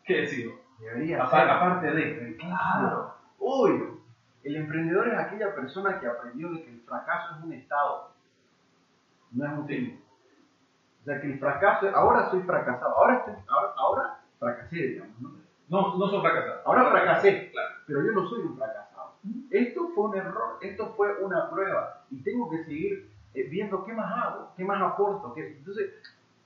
¿Qué 0.05 0.21
decir? 0.23 0.53
Debería 0.81 1.25
Aparte, 1.25 1.47
ser. 1.47 1.51
aparte 1.51 1.91
de. 1.93 2.37
Claro, 2.37 3.15
obvio. 3.39 3.99
El 4.45 4.57
emprendedor 4.57 5.09
es 5.09 5.19
aquella 5.19 5.55
persona 5.55 6.01
que 6.01 6.07
aprendió 6.07 6.51
de 6.51 6.63
que 6.63 6.71
el 6.71 6.81
fracaso 6.83 7.37
es 7.37 7.45
un 7.45 7.53
estado, 7.53 8.13
no 9.33 9.45
es 9.45 9.53
un 9.53 9.67
fin. 9.67 10.01
O 11.03 11.05
sea, 11.05 11.21
que 11.21 11.27
el 11.27 11.39
fracaso, 11.39 11.89
ahora 11.95 12.31
soy 12.31 12.41
fracasado, 12.43 12.97
ahora, 12.97 13.17
estoy, 13.17 13.35
ahora, 13.49 13.73
ahora 13.77 14.18
fracasé, 14.39 14.77
digamos, 14.77 15.21
¿no? 15.21 15.31
No, 15.69 15.97
no 15.99 16.09
son 16.09 16.23
fracasados. 16.23 16.63
Ahora 16.65 16.91
fracasé, 16.91 17.51
Claro. 17.51 17.69
pero 17.87 18.03
yo 18.05 18.13
no 18.13 18.27
soy 18.29 18.41
un 18.43 18.57
fracasado. 18.57 19.13
Esto 19.51 19.89
fue 19.95 20.05
un 20.07 20.17
error, 20.17 20.59
esto 20.63 20.95
fue 20.97 21.17
una 21.23 21.51
prueba 21.51 22.03
y 22.11 22.23
tengo 22.23 22.49
que 22.51 22.65
seguir 22.65 23.11
eh, 23.35 23.47
viendo 23.51 23.85
qué 23.85 23.93
más 23.93 24.11
hago, 24.13 24.53
qué 24.57 24.65
más 24.65 24.81
aporto. 24.81 25.35
Qué... 25.35 25.59
Entonces, 25.59 25.91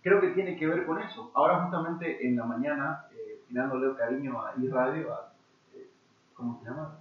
creo 0.02 0.20
que 0.20 0.30
tiene 0.30 0.56
que 0.56 0.66
ver 0.66 0.84
con 0.86 0.98
eso. 1.00 1.30
Ahora 1.34 1.60
justamente 1.60 2.26
en 2.26 2.36
la 2.36 2.44
mañana, 2.44 3.04
eh, 3.12 3.40
tirándole 3.46 3.94
cariño 3.96 4.42
a 4.42 4.54
iRadio, 4.60 5.12
a, 5.14 5.32
eh, 5.74 5.86
¿cómo 6.34 6.58
se 6.60 6.68
llama? 6.68 6.96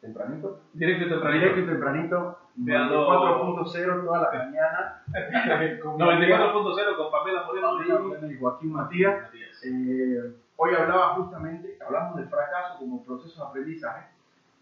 Tempranito. 0.00 0.60
Directo 0.72 1.06
y 1.06 1.08
tempranito. 1.10 1.40
Directo 1.44 1.60
y 1.60 1.66
tempranito, 1.66 2.38
Te 2.64 2.72
ando- 2.72 3.06
4.0 3.06 4.04
toda 4.04 4.20
la 4.20 4.38
mañana. 4.44 5.02
con 5.82 5.96
mi 5.96 6.02
94.0 6.04 6.96
con 6.96 7.10
Pamela 7.10 7.42
Moreno 7.44 8.26
y 8.30 8.38
Joaquín 8.38 8.72
Matías. 8.72 9.22
Matías. 9.22 9.49
Eh, 9.62 10.36
hoy 10.56 10.74
hablaba 10.74 11.14
justamente, 11.16 11.78
hablamos 11.84 12.16
del 12.16 12.28
fracaso 12.28 12.78
como 12.78 13.04
proceso 13.04 13.42
de 13.42 13.48
aprendizaje 13.48 14.06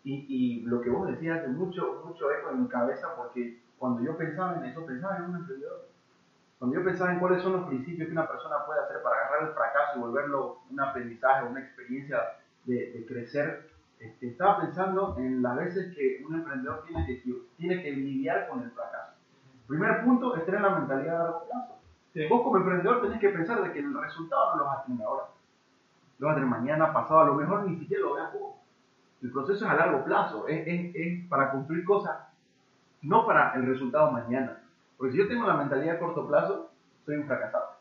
y, 0.05 0.63
lo 0.63 0.81
que 0.81 0.91
vos 0.91 1.09
decías 1.09 1.41
hace 1.41 1.49
mucho, 1.49 2.03
mucho 2.05 2.31
eco 2.33 2.51
en 2.51 2.63
mi 2.63 2.69
cabeza 2.69 3.15
porque 3.17 3.61
cuando 3.79 4.03
yo 4.03 4.17
pensaba 4.17 4.57
en 4.57 4.65
eso, 4.65 4.85
pensaba 4.87 5.17
en 5.17 5.25
un 5.25 5.37
emprendedor. 5.37 5.89
Cuando 6.59 6.77
yo 6.77 6.85
pensaba 6.85 7.13
en 7.13 7.21
cuáles 7.21 7.43
son 7.43 7.53
los 7.53 7.67
principios 7.69 8.09
que 8.09 8.13
una 8.13 8.27
persona 8.27 8.65
puede 8.67 8.81
hacer 8.81 9.03
para 9.03 9.17
agarrar 9.17 9.49
el 9.49 9.55
fracaso 9.55 9.97
y 9.97 10.01
volverlo 10.01 10.61
un 10.71 10.81
aprendizaje, 10.81 11.47
una 11.47 11.61
experiencia 11.61 12.19
de, 12.65 13.05
crecer, 13.07 13.71
este, 14.01 14.29
estaba 14.29 14.61
pensando 14.61 15.17
en 15.19 15.43
las 15.43 15.57
veces 15.57 15.95
que 15.95 16.25
un 16.27 16.35
emprendedor 16.35 16.85
tiene 16.87 17.07
que, 17.07 17.23
tiene 17.57 17.91
lidiar 17.93 18.49
con 18.49 18.63
el 18.63 18.71
fracaso. 18.73 19.13
Primer 19.67 20.05
punto 20.05 20.35
es 20.37 20.45
tener 20.47 20.63
la 20.63 20.79
mentalidad 20.79 21.13
de 21.13 21.19
largo 21.19 21.45
plazo. 21.47 21.78
Vos 22.27 22.43
como 22.43 22.57
emprendedor 22.57 23.03
tenés 23.03 23.21
que 23.21 23.29
pensar 23.29 23.63
de 23.63 23.73
que 23.73 23.79
el 23.79 23.95
resultado 24.01 24.53
no 24.53 24.59
lo 24.59 24.65
vas 24.65 24.79
a 24.79 24.85
tener 24.85 25.03
ahora. 25.03 25.25
Lo 26.19 26.27
vas 26.27 26.33
a 26.33 26.41
tener 26.41 26.51
mañana, 26.51 26.93
pasado, 26.93 27.21
a 27.21 27.27
lo 27.27 27.35
mejor 27.35 27.65
ni 27.65 27.77
siquiera 27.79 28.03
lo 28.03 28.15
veas 28.15 28.33
vos. 28.33 28.57
El 29.23 29.31
proceso 29.31 29.65
es 29.65 29.71
a 29.71 29.75
largo 29.75 30.05
plazo, 30.05 30.49
es, 30.49 30.67
es, 30.67 30.95
es 30.95 31.29
para 31.29 31.51
cumplir 31.51 31.85
cosas, 31.85 32.17
no 33.03 33.27
para 33.27 33.55
el 33.55 33.67
resultado 33.67 34.11
mañana. 34.11 34.63
Porque 34.97 35.13
si 35.13 35.19
yo 35.19 35.29
tengo 35.29 35.47
la 35.47 35.57
mentalidad 35.57 35.97
a 35.97 35.99
corto 35.99 36.27
plazo, 36.27 36.71
soy 37.05 37.17
un 37.17 37.27
fracasado. 37.27 37.79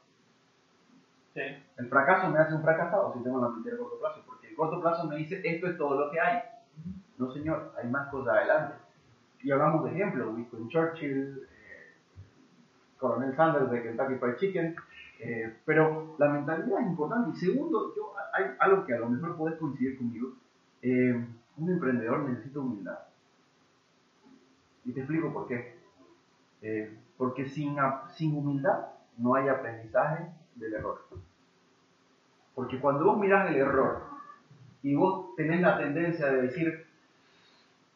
Sí. 1.33 1.41
El 1.77 1.89
fracaso 1.89 2.29
me 2.29 2.39
hace 2.39 2.53
un 2.53 2.61
fracasado 2.61 3.13
si 3.13 3.23
tengo 3.23 3.41
la 3.41 3.49
mentalidad 3.49 3.79
a 3.79 3.83
corto 3.83 3.99
plazo, 3.99 4.23
porque 4.25 4.49
el 4.49 4.55
corto 4.55 4.81
plazo 4.81 5.07
me 5.07 5.15
dice 5.17 5.41
esto 5.43 5.67
es 5.67 5.77
todo 5.77 5.99
lo 5.99 6.11
que 6.11 6.19
hay. 6.19 6.41
No 7.17 7.31
señor, 7.31 7.73
hay 7.77 7.89
más 7.89 8.09
cosas 8.09 8.35
adelante. 8.35 8.75
Y 9.41 9.51
hablamos 9.51 9.83
de 9.83 9.91
ejemplos, 9.91 10.33
Winston 10.33 10.69
Churchill, 10.69 11.47
Coronel 12.97 13.35
Sanders 13.35 13.71
de 13.71 13.83
Kentucky 13.83 14.15
Fried 14.15 14.35
Chicken, 14.35 14.75
eh, 15.19 15.57
pero 15.65 16.15
la 16.17 16.29
mentalidad 16.29 16.81
es 16.81 16.87
importante. 16.87 17.31
Y 17.31 17.39
segundo, 17.39 17.93
yo, 17.95 18.13
hay 18.33 18.45
algo 18.59 18.85
que 18.85 18.93
a 18.93 18.99
lo 18.99 19.09
mejor 19.09 19.35
podés 19.35 19.57
coincidir 19.57 19.97
conmigo, 19.97 20.33
eh, 20.81 21.25
un 21.57 21.69
emprendedor 21.69 22.19
necesita 22.29 22.59
humildad. 22.59 22.99
Y 24.85 24.91
te 24.91 25.01
explico 25.01 25.33
por 25.33 25.47
qué. 25.47 25.77
Eh, 26.61 26.97
porque 27.17 27.45
sin, 27.45 27.75
sin 28.15 28.35
humildad 28.35 28.87
no 29.17 29.35
hay 29.35 29.47
aprendizaje 29.49 30.27
del 30.55 30.73
error. 30.73 31.01
Porque 32.55 32.79
cuando 32.79 33.05
vos 33.05 33.17
mirás 33.17 33.49
el 33.49 33.57
error 33.57 34.03
y 34.81 34.95
vos 34.95 35.35
tenés 35.35 35.61
la 35.61 35.77
tendencia 35.77 36.27
de 36.31 36.43
decir, 36.43 36.85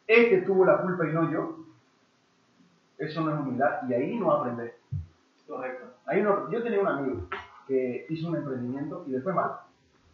este 0.06 0.42
tuvo 0.42 0.64
la 0.64 0.82
culpa 0.82 1.08
y 1.08 1.12
no 1.12 1.30
yo, 1.32 1.64
eso 2.98 3.20
no 3.22 3.34
es 3.34 3.40
humildad 3.40 3.88
y 3.88 3.94
ahí 3.94 4.18
no 4.18 4.32
aprendés. 4.32 4.81
Correcto. 5.52 5.84
Ahí 6.06 6.22
no, 6.22 6.50
yo 6.50 6.62
tenía 6.62 6.80
un 6.80 6.88
amigo 6.88 7.28
que 7.68 8.06
hizo 8.08 8.28
un 8.30 8.36
emprendimiento 8.36 9.04
y 9.06 9.10
le 9.10 9.20
fue 9.20 9.34
mal. 9.34 9.52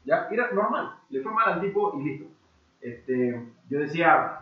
Ya, 0.04 0.26
era 0.32 0.50
normal, 0.50 0.96
le 1.10 1.22
fue 1.22 1.32
mal 1.32 1.52
al 1.52 1.60
tipo 1.60 1.96
y 1.96 2.02
listo. 2.02 2.26
Este, 2.80 3.48
yo 3.70 3.78
decía, 3.78 4.40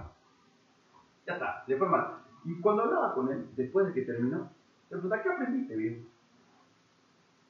ya 1.26 1.34
está, 1.34 1.64
le 1.66 1.76
fue 1.76 1.86
mal. 1.86 2.14
Y 2.46 2.58
cuando 2.62 2.84
hablaba 2.84 3.12
con 3.12 3.30
él, 3.30 3.46
después 3.56 3.86
de 3.86 3.92
que 3.92 4.02
terminó, 4.02 4.48
le 4.88 4.96
pregunté, 4.98 5.22
¿qué 5.22 5.28
aprendiste, 5.28 5.76
viejo? 5.76 6.06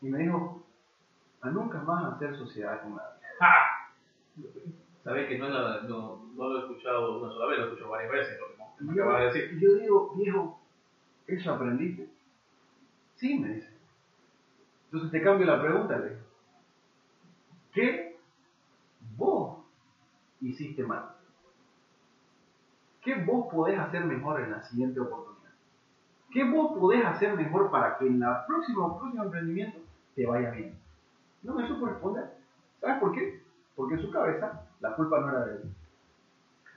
Y 0.03 0.09
me 0.09 0.19
dijo, 0.19 0.65
a 1.41 1.51
nunca 1.51 1.79
más 1.83 2.15
hacer 2.15 2.37
sociedad 2.37 2.83
con 2.83 2.97
nadie. 2.97 3.15
Sabés 5.05 5.29
que 5.29 5.39
no, 5.39 5.49
no, 5.49 6.25
no 6.35 6.49
lo 6.49 6.57
he 6.59 6.61
escuchado 6.63 7.21
una 7.21 7.33
sola 7.33 7.47
vez, 7.47 7.59
lo 7.59 7.65
he 7.65 7.69
escuchado 7.69 7.91
varias 7.93 8.11
veces, 8.11 8.39
lo 8.41 8.47
que 8.77 8.83
Y 8.83 8.87
me 8.89 8.97
yo, 8.97 9.05
acabas 9.05 9.21
de 9.21 9.41
decir. 9.41 9.57
y 9.57 9.61
yo 9.61 9.75
digo, 9.77 10.15
viejo, 10.17 10.61
¿eso 11.29 11.53
aprendiste? 11.53 12.16
Sí, 13.17 13.39
me 13.39 13.49
dice. 13.49 13.71
Entonces 14.87 15.11
te 15.11 15.23
cambio 15.23 15.47
la 15.47 15.61
pregunta, 15.61 15.99
le. 15.99 16.17
¿Qué 17.73 18.17
vos 19.17 19.59
hiciste 20.41 20.83
mal? 20.85 21.15
¿Qué 23.03 23.15
vos 23.15 23.53
podés 23.53 23.79
hacer 23.79 24.05
mejor 24.05 24.41
en 24.41 24.51
la 24.51 24.63
siguiente 24.63 25.01
oportunidad? 25.01 25.53
¿Qué 26.31 26.45
vos 26.45 26.77
podés 26.79 27.05
hacer 27.05 27.35
mejor 27.35 27.71
para 27.71 27.97
que 27.99 28.07
en 28.07 28.21
la 28.21 28.47
próxima, 28.47 28.99
próximo 28.99 29.25
emprendimiento 29.25 29.79
te 30.15 30.27
vaya 30.27 30.51
bien? 30.51 30.79
No 31.43 31.55
me 31.55 31.67
supo 31.67 31.87
responder. 31.87 32.35
¿Sabes 32.81 32.99
por 32.99 33.13
qué? 33.13 33.43
Porque 33.75 33.95
en 33.95 34.01
su 34.01 34.11
cabeza 34.11 34.69
la 34.81 34.95
culpa 34.95 35.21
no 35.21 35.29
era 35.29 35.45
de 35.45 35.53
él. 35.57 35.63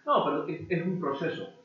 No, 0.05 0.23
pero 0.23 0.47
es, 0.47 0.61
es 0.69 0.85
un 0.85 0.99
proceso. 0.99 1.58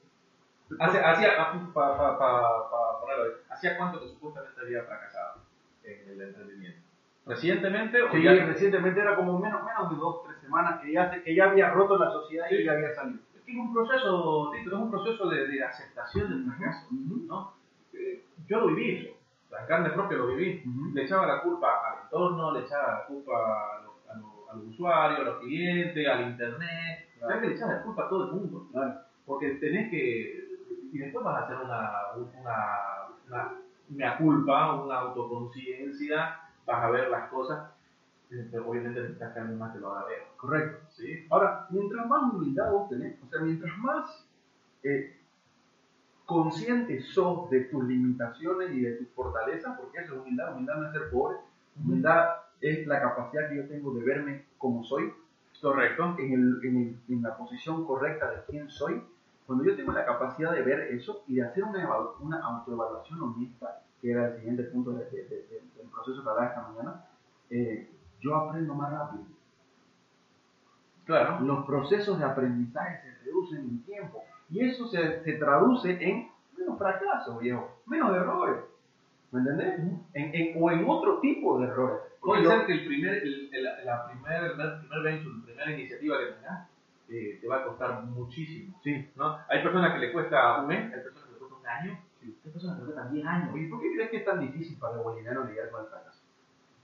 Hace- 0.78 0.98
Hacía, 1.04 1.36
para 1.36 1.96
pa, 1.96 2.18
pa, 2.18 2.70
pa 2.70 3.00
ponerlo 3.00 3.24
¿hacía 3.50 3.76
cuánto 3.76 4.00
que 4.00 4.08
supuestamente 4.08 4.60
había 4.62 4.82
fracasado 4.84 5.42
en 5.84 6.10
el 6.10 6.20
emprendimiento? 6.20 6.80
¿Recientemente 7.26 8.02
o 8.02 8.10
Sí, 8.10 8.22
ya? 8.22 8.32
recientemente 8.46 9.00
era 9.00 9.16
como 9.16 9.38
menos, 9.38 9.62
menos 9.64 9.90
de 9.90 9.96
dos, 9.96 10.24
tres 10.24 10.38
semanas 10.40 10.80
que 10.80 10.92
ya, 10.92 11.10
que 11.10 11.34
ya 11.34 11.44
había 11.50 11.70
roto 11.70 11.96
la 11.98 12.10
sociedad 12.10 12.46
y 12.50 12.56
Sí. 12.58 12.64
ya 12.64 12.72
había 12.72 12.94
salido. 12.94 13.20
Es 13.34 13.42
que 13.42 13.52
es 13.52 13.58
un 13.58 13.72
proceso, 13.72 14.50
Tito, 14.52 14.76
es 14.76 14.82
un 14.82 14.90
proceso 14.90 15.28
de, 15.28 15.46
de 15.48 15.64
aceptación 15.64 16.28
del 16.30 16.52
fracaso, 16.52 16.86
Ujú. 16.92 17.24
¿no? 17.26 17.54
Eh, 17.92 18.24
Yo 18.46 18.60
lo 18.60 18.66
viví 18.68 18.96
eso, 19.06 19.16
en 19.58 19.66
carne 19.66 19.90
propia 19.90 20.18
lo 20.18 20.26
viví. 20.28 20.62
Ujú. 20.66 20.94
Le 20.94 21.04
echaba 21.04 21.26
la 21.26 21.40
culpa 21.42 21.68
al 21.92 22.02
entorno, 22.04 22.52
le 22.52 22.60
echaba 22.60 22.88
la 23.00 23.06
culpa 23.06 23.32
a 23.32 23.82
los, 23.82 24.10
a 24.10 24.14
los- 24.18 24.48
a 24.50 24.56
los 24.56 24.66
usuarios, 24.66 25.20
a 25.20 25.24
los 25.24 25.38
clientes, 25.40 26.06
al 26.08 26.22
internet. 26.30 27.08
O 27.22 27.26
sea, 27.26 27.40
que 27.40 27.46
le 27.48 27.54
echaba 27.54 27.72
la 27.74 27.82
culpa 27.82 28.04
a 28.04 28.08
todo 28.08 28.24
el 28.26 28.32
mundo. 28.32 28.66
Claro. 28.72 28.94
Porque 29.24 29.50
tenés 29.54 29.90
que. 29.90 30.43
Y 30.94 30.98
después 30.98 31.24
vas 31.24 31.40
a 31.42 31.44
hacer 31.44 31.56
una, 31.56 31.90
una, 32.14 33.08
una, 33.26 33.52
una 33.90 34.16
culpa, 34.16 34.80
una 34.80 34.94
autoconciencia, 35.00 36.36
vas 36.64 36.84
a 36.84 36.90
ver 36.90 37.08
las 37.10 37.28
cosas. 37.30 37.68
Pero 38.28 38.68
obviamente 38.68 39.00
necesitas 39.00 39.32
que 39.32 39.40
alguien 39.40 39.58
más 39.58 39.72
te 39.72 39.80
lo 39.80 39.92
haga 39.92 40.06
ver. 40.06 40.22
Correcto. 40.36 40.78
¿sí? 40.90 41.26
Ahora, 41.30 41.66
mientras 41.70 42.06
más 42.06 42.32
humildad 42.32 42.70
vos 42.70 42.88
tenés, 42.88 43.16
o 43.22 43.28
sea, 43.28 43.40
mientras 43.40 43.76
más 43.78 44.24
eh, 44.84 45.18
consciente 46.24 47.00
sos 47.00 47.50
de 47.50 47.62
tus 47.64 47.82
limitaciones 47.84 48.70
y 48.72 48.80
de 48.80 48.92
tus 48.92 49.08
fortalezas, 49.10 49.76
porque 49.76 49.98
eso 49.98 50.14
es 50.14 50.20
humildad, 50.20 50.52
humildad 50.54 50.76
no 50.76 50.86
es 50.86 50.92
ser 50.92 51.10
pobre, 51.10 51.38
humildad 51.76 52.24
es 52.60 52.86
la 52.86 53.00
capacidad 53.00 53.48
que 53.48 53.56
yo 53.56 53.66
tengo 53.66 53.92
de 53.94 54.04
verme 54.04 54.44
como 54.58 54.84
soy, 54.84 55.12
Correcto. 55.60 56.14
en, 56.18 56.32
el- 56.32 56.60
en 56.64 56.76
el- 56.76 57.00
en 57.08 57.22
la 57.22 57.36
posición 57.36 57.84
correcta 57.84 58.30
de 58.30 58.42
quién 58.48 58.70
soy, 58.70 59.02
cuando 59.46 59.64
yo 59.64 59.76
tengo 59.76 59.92
la 59.92 60.04
capacidad 60.06 60.52
de 60.52 60.62
ver 60.62 60.80
eso 60.94 61.22
y 61.26 61.36
de 61.36 61.42
hacer 61.44 61.64
una, 61.64 61.86
una 62.20 62.38
autoevaluación 62.40 63.20
honesta, 63.22 63.82
que 64.00 64.10
era 64.10 64.28
el 64.28 64.36
siguiente 64.36 64.64
punto 64.64 64.92
de- 64.92 65.04
de- 65.10 65.24
de- 65.24 65.42
de- 65.48 65.62
del 65.76 65.88
proceso 65.92 66.22
que 66.22 66.28
hablaba 66.28 66.48
esta 66.48 66.62
mañana, 66.68 67.04
eh, 67.50 67.90
yo 68.20 68.34
aprendo 68.36 68.74
más 68.74 68.90
rápido. 68.90 69.24
Claro. 71.04 71.40
Los 71.44 71.66
procesos 71.66 72.18
de 72.18 72.24
aprendizaje 72.24 73.00
se 73.02 73.24
reducen 73.24 73.58
en 73.60 73.82
tiempo 73.84 74.24
y 74.48 74.64
eso 74.64 74.86
se, 74.88 75.22
se 75.22 75.32
traduce 75.34 75.90
en 76.02 76.28
menos 76.56 76.78
fracasos, 76.78 77.38
viejo, 77.40 77.68
menos 77.86 78.14
errores. 78.16 78.64
¿Me 79.30 79.40
entendés? 79.40 79.78
En- 80.14 80.34
en- 80.34 80.62
o 80.62 80.70
en 80.70 80.84
otro 80.88 81.18
tipo 81.20 81.58
de 81.58 81.66
errores. 81.66 81.98
Puede 82.20 82.42
ser 82.46 82.66
que 82.66 82.72
el 82.72 82.86
primer, 82.86 83.14
el, 83.22 83.50
el- 83.52 83.84
la 83.84 84.06
primer, 84.06 84.44
el 84.44 84.52
primer 84.52 85.02
venture, 85.02 85.34
la 85.36 85.44
primera 85.44 85.70
iniciativa 85.72 86.18
que 86.18 86.24
tengas, 86.26 86.68
eh, 87.08 87.38
te 87.40 87.46
va 87.48 87.58
a 87.58 87.64
costar 87.64 88.02
muchísimo. 88.04 88.80
Sí. 88.82 89.10
¿no? 89.16 89.38
Hay 89.48 89.62
personas 89.62 89.92
que 89.92 89.98
le 90.00 90.12
cuesta 90.12 90.60
un 90.60 90.68
mes, 90.68 90.92
hay 90.92 91.00
personas 91.02 91.24
que 91.24 91.32
le 91.32 91.38
cuesta 91.38 91.56
un 91.56 91.66
año, 91.66 91.98
hay 92.22 92.30
personas 92.50 92.76
que 92.76 92.82
le 92.82 92.92
cuestan 92.92 93.12
10 93.12 93.26
años. 93.26 93.54
Oye, 93.54 93.68
¿por 93.68 93.80
qué 93.80 93.92
crees 93.94 94.10
que 94.10 94.16
es 94.18 94.24
tan 94.24 94.40
difícil 94.40 94.78
para 94.78 94.96
los 94.96 95.04
bolivianos 95.04 95.48
lidiar 95.48 95.70
con 95.70 95.82
el 95.82 95.88
fracaso? 95.88 96.22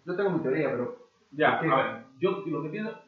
Yo 0.04 0.16
tengo 0.16 0.30
mi 0.30 0.40
teoría, 0.40 0.70
pero 0.70 1.08
Ya, 1.32 1.58
¿Por 1.58 1.68
qué? 1.68 1.72
a 1.72 1.76
ver, 1.76 2.02
yo 2.18 2.42
lo 2.46 2.62
que 2.62 2.68
pienso, 2.70 3.02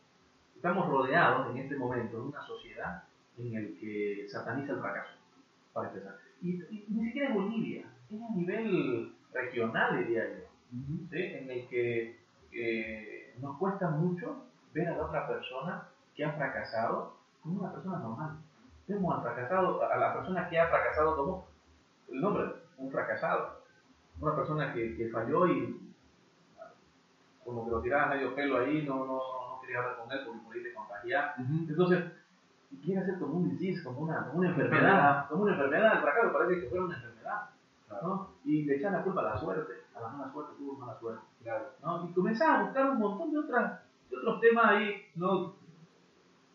estamos 0.56 0.88
rodeados 0.88 1.50
en 1.50 1.58
este 1.58 1.76
momento 1.76 2.16
de 2.18 2.22
una 2.28 2.42
sociedad 2.46 3.02
en 3.38 3.54
el 3.56 3.78
que 3.78 4.26
sataniza 4.28 4.72
el 4.72 4.80
fracaso, 4.80 5.12
para 5.72 5.88
empezar. 5.88 6.16
Y, 6.40 6.62
y 6.62 6.86
ni 6.90 7.06
siquiera 7.06 7.28
es 7.28 7.34
Bolivia, 7.34 7.86
es 8.10 8.20
a 8.22 8.34
nivel 8.34 9.12
regional, 9.32 9.98
diría 9.98 10.22
yo, 10.28 10.44
¿sí? 11.10 11.18
en 11.22 11.50
el 11.50 11.66
que 11.68 12.20
eh, 12.52 13.34
nos 13.40 13.56
cuesta 13.58 13.88
mucho 13.90 14.44
ver 14.74 14.88
a 14.88 14.96
la 14.96 15.06
otra 15.06 15.26
persona 15.26 15.88
que 16.14 16.24
ha 16.24 16.32
fracasado 16.32 17.16
como 17.42 17.60
una 17.60 17.72
persona 17.72 17.98
normal. 17.98 18.38
Vemos 18.86 19.14
al 19.14 19.22
fracasado, 19.22 19.82
a 19.82 19.96
la 19.96 20.12
persona 20.14 20.48
que 20.48 20.60
ha 20.60 20.68
fracasado 20.68 21.16
como 21.16 21.46
el 22.08 22.20
nombre, 22.20 22.44
un 22.78 22.90
fracasado. 22.90 23.62
Una 24.20 24.36
persona 24.36 24.72
que, 24.72 24.96
que 24.96 25.08
falló 25.08 25.46
y 25.46 25.94
como 27.44 27.64
que 27.64 27.70
lo 27.70 27.80
tiraba 27.80 28.14
medio 28.14 28.34
pelo 28.34 28.58
ahí, 28.58 28.84
no, 28.86 29.04
no, 29.04 29.14
no 29.14 29.60
quería 29.60 29.78
hablar 29.78 29.96
con 29.96 30.12
él 30.12 30.20
porque 30.24 30.40
por 30.40 30.54
ahí 30.54 30.62
te 30.62 30.74
contagiaba. 30.74 31.34
Entonces, 31.38 32.04
quiere 32.82 33.00
hacer 33.00 33.18
como 33.18 33.34
un 33.34 33.48
disease, 33.50 33.82
como 33.84 34.00
una, 34.00 34.26
como 34.26 34.38
una 34.38 34.48
enfermedad, 34.48 35.28
como 35.28 35.42
una 35.42 35.52
enfermedad, 35.52 35.94
el 35.94 36.00
fracaso 36.00 36.32
parece 36.32 36.60
que 36.60 36.68
fuera 36.68 36.84
una 36.84 36.96
enfermedad, 36.96 37.50
¿no? 38.02 38.28
Y 38.44 38.64
le 38.64 38.76
echan 38.76 38.92
la 38.92 39.02
culpa 39.02 39.20
a 39.20 39.24
la 39.24 39.38
suerte, 39.38 39.72
a 39.94 40.00
la 40.00 40.08
mala 40.08 40.32
suerte, 40.32 40.54
tuvo 40.58 40.78
mala 40.78 40.98
suerte, 40.98 41.22
claro. 41.42 41.66
¿no? 41.82 42.08
Y 42.08 42.12
comenzaba 42.12 42.60
a 42.60 42.62
buscar 42.64 42.90
un 42.90 42.98
montón 42.98 43.32
de, 43.32 43.38
otras, 43.38 43.80
de 44.10 44.16
otros 44.16 44.40
temas 44.40 44.66
ahí, 44.66 45.06
¿no? 45.16 45.54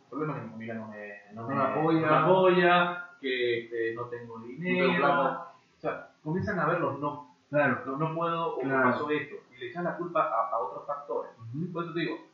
Problemas 0.10 0.38
que 0.38 0.43
mi 0.45 0.49
familia 0.51 0.74
no 0.76 0.88
me, 0.88 1.14
no 1.34 1.41
No 1.43 1.47
me, 1.47 1.55
me 1.55 1.62
apoya. 1.64 2.01
no 2.01 2.08
me 2.08 2.16
apoya, 2.18 3.03
que 3.20 3.60
este, 3.64 3.93
no 3.93 4.05
tengo 4.05 4.39
dinero, 4.39 4.88
tengo 4.88 5.22
o 5.24 5.80
sea, 5.80 6.10
comienzan 6.24 6.60
a 6.60 6.66
ver 6.66 6.80
los 6.80 6.99
no, 6.99 7.28
Claro. 7.49 7.82
no, 7.86 7.97
no 7.97 8.14
puedo 8.16 8.55
o 8.55 8.64
me 8.64 8.70
Claro. 8.70 8.91
pasó 8.91 9.10
esto, 9.10 9.36
y 9.55 9.58
le 9.60 9.68
echan 9.68 9.84
la 9.84 9.95
culpa 9.95 10.22
a, 10.22 10.49
a 10.55 10.60
otros 10.60 10.86
factores. 10.86 11.32
Por 11.74 11.84
eso 11.84 11.93
te 11.93 11.99
digo, 12.01 12.26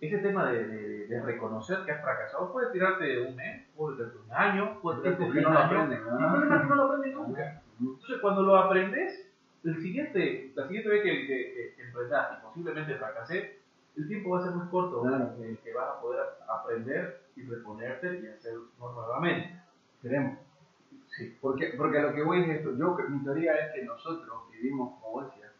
ese 0.00 0.18
tema 0.18 0.46
de, 0.46 0.64
de- 0.66 1.06
de 1.06 1.20
reconocer 1.22 1.84
que 1.84 1.92
has 1.92 2.00
fracasado 2.02 2.50
puede 2.52 2.70
tirarte 2.70 3.18
un 3.20 3.34
mes, 3.36 3.62
puede 3.76 3.96
tirarte 3.96 4.18
un 4.18 4.32
año, 4.32 4.78
puede 4.80 5.00
tirarte 5.02 5.24
Porque 5.24 5.38
10 5.40 5.44
no 5.44 5.52
lo 5.52 5.58
años. 5.58 5.72
aprenden, 5.72 5.98
Y 6.18 6.22
el 6.22 6.30
problema 6.30 6.54
es 6.56 6.62
que 6.62 6.68
no 6.68 6.74
lo 6.74 6.82
aprendes 6.84 7.12
nunca. 7.14 7.62
Entonces, 7.80 8.18
cuando 8.20 8.42
lo 8.42 8.56
aprendes, 8.56 9.26
el 9.64 9.80
siguiente, 9.80 10.52
la 10.54 10.66
siguiente 10.66 10.88
vez 10.90 11.02
que, 11.02 11.26
que, 11.26 11.26
que, 11.26 11.72
que 11.76 11.82
emprendas 11.82 12.28
y 12.38 12.42
posiblemente 12.42 12.94
fracasé, 12.96 13.59
el 14.00 14.08
tiempo 14.08 14.30
va 14.30 14.38
a 14.38 14.42
ser 14.42 14.54
más 14.54 14.68
corto 14.68 15.02
Claro. 15.02 15.34
en 15.38 15.42
el 15.44 15.58
que 15.58 15.72
vas 15.72 15.88
a 15.96 16.00
poder 16.00 16.20
aprender 16.48 17.22
y 17.36 17.42
reponerte 17.44 18.20
y 18.20 18.26
hacerlo 18.28 18.66
nuevamente. 18.78 19.60
Queremos. 20.02 20.38
Sí. 21.16 21.36
Porque, 21.40 21.74
porque 21.76 21.98
a 21.98 22.02
lo 22.02 22.14
que 22.14 22.22
voy 22.22 22.42
es 22.42 22.48
esto. 22.58 22.76
Yo, 22.76 22.96
mi 23.08 23.22
teoría 23.24 23.54
es 23.56 23.74
que 23.74 23.84
nosotros 23.84 24.50
vivimos, 24.50 25.00
como 25.00 25.12
vos 25.12 25.26
decías, 25.26 25.52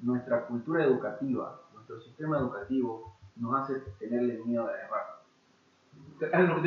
nuestra 0.00 0.46
cultura 0.46 0.84
educativa, 0.84 1.60
nuestro 1.74 2.00
sistema 2.00 2.38
educativo 2.38 3.16
nos 3.36 3.60
hace 3.60 3.80
tenerle 3.98 4.38
miedo 4.44 4.66
a 4.68 4.72
errar. 4.78 5.22
Te 6.18 6.26
tenemos, 6.28 6.62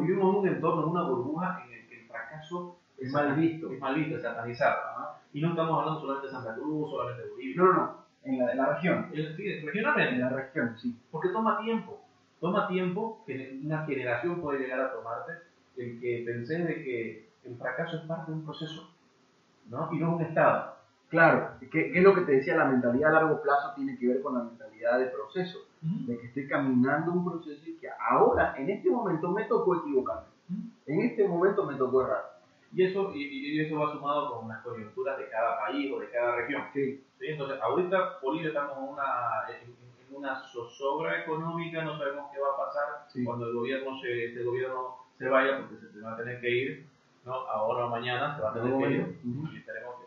vivimos 0.00 0.34
en 0.34 0.40
un 0.40 0.48
entorno, 0.48 0.82
en 0.82 0.88
una 0.88 1.02
burbuja 1.04 1.62
en 1.64 1.72
el 1.72 1.88
que 1.88 2.00
el 2.02 2.06
fracaso 2.08 2.78
Es 2.98 3.12
mal 3.12 3.34
visto. 3.36 3.70
es 3.70 3.80
mal 3.80 3.94
visto, 3.94 4.16
es 4.16 4.22
satanizado. 4.22 4.80
¿no? 4.98 5.06
Y 5.32 5.40
no 5.40 5.50
estamos 5.50 5.78
hablando 5.78 6.00
solamente 6.00 6.26
de 6.26 6.32
Santa 6.32 6.54
Cruz, 6.54 6.90
solamente 6.90 7.22
de 7.22 7.30
Bolivia. 7.30 7.56
No, 7.56 7.66
no, 7.66 7.72
no. 7.74 8.01
En 8.24 8.38
la, 8.38 8.52
en 8.52 8.58
la 8.58 8.66
región. 8.74 9.08
Sí, 9.12 9.20
En 9.20 9.66
regionalmente. 9.66 10.18
la 10.20 10.28
región, 10.28 10.76
sí. 10.78 10.96
Porque 11.10 11.28
toma 11.30 11.58
tiempo. 11.60 12.00
Toma 12.40 12.68
tiempo 12.68 13.22
que 13.26 13.60
una 13.64 13.84
generación 13.86 14.40
puede 14.40 14.60
llegar 14.60 14.80
a 14.80 14.92
tomarte 14.92 15.32
el 15.76 16.00
que 16.00 16.22
pensés 16.26 16.66
de 16.66 16.74
que 16.82 17.28
el 17.44 17.56
fracaso 17.56 17.96
es 17.96 18.02
parte 18.02 18.30
de 18.30 18.38
un 18.38 18.44
proceso, 18.44 18.90
¿no? 19.68 19.88
Y 19.92 19.98
no 19.98 20.16
un 20.16 20.22
estado. 20.22 20.76
Claro, 21.08 21.50
que, 21.60 21.68
que 21.68 21.98
es 21.98 22.02
lo 22.02 22.14
que 22.14 22.22
te 22.22 22.32
decía, 22.32 22.56
la 22.56 22.64
mentalidad 22.64 23.10
a 23.10 23.20
largo 23.20 23.42
plazo 23.42 23.72
tiene 23.76 23.98
que 23.98 24.08
ver 24.08 24.22
con 24.22 24.34
la 24.34 24.44
mentalidad 24.44 24.98
de 24.98 25.06
proceso, 25.06 25.58
de 25.82 26.18
que 26.18 26.26
estoy 26.28 26.48
caminando 26.48 27.12
un 27.12 27.24
proceso 27.24 27.68
y 27.68 27.74
que 27.76 27.88
ahora, 28.08 28.54
en 28.56 28.70
este 28.70 28.88
momento, 28.90 29.30
me 29.30 29.44
tocó 29.44 29.76
equivocarme. 29.76 30.28
En 30.86 31.00
este 31.02 31.26
momento 31.28 31.64
me 31.66 31.74
tocó 31.76 32.02
errar. 32.02 32.31
Y 32.74 32.84
eso, 32.84 33.12
y, 33.14 33.22
y 33.22 33.60
eso 33.60 33.78
va 33.78 33.92
sumado 33.92 34.32
con 34.38 34.48
las 34.48 34.62
coyunturas 34.62 35.18
de 35.18 35.28
cada 35.28 35.58
país 35.60 35.92
o 35.92 36.00
de 36.00 36.10
cada 36.10 36.36
región. 36.36 36.62
Sí, 36.72 37.04
¿sí? 37.18 37.26
Entonces, 37.28 37.60
ahorita 37.60 38.18
Bolivia 38.22 38.48
estamos 38.48 38.78
en 38.78 38.84
una, 38.84 39.04
en, 39.50 39.68
en 40.08 40.16
una 40.16 40.34
zozobra 40.50 41.20
económica, 41.22 41.82
no 41.84 41.98
sabemos 41.98 42.30
qué 42.32 42.40
va 42.40 42.48
a 42.54 42.56
pasar 42.66 42.84
Sí. 43.12 43.24
cuando 43.24 43.46
el 43.48 43.54
gobierno 43.54 43.98
se, 44.00 44.24
este 44.26 44.42
gobierno 44.42 44.96
se 45.18 45.28
vaya, 45.28 45.58
porque 45.58 45.76
se, 45.76 45.92
se 45.92 46.00
va 46.00 46.14
a 46.14 46.16
tener 46.16 46.40
que 46.40 46.50
ir, 46.50 46.86
¿no? 47.26 47.34
Ahora 47.34 47.84
o 47.86 47.90
mañana 47.90 48.34
se 48.36 48.42
va 48.42 48.50
a 48.50 48.54
tener 48.54 48.72
que 48.78 48.90
ir, 48.90 49.20
y 49.22 49.56
esperemos 49.58 49.94
que, 50.00 50.06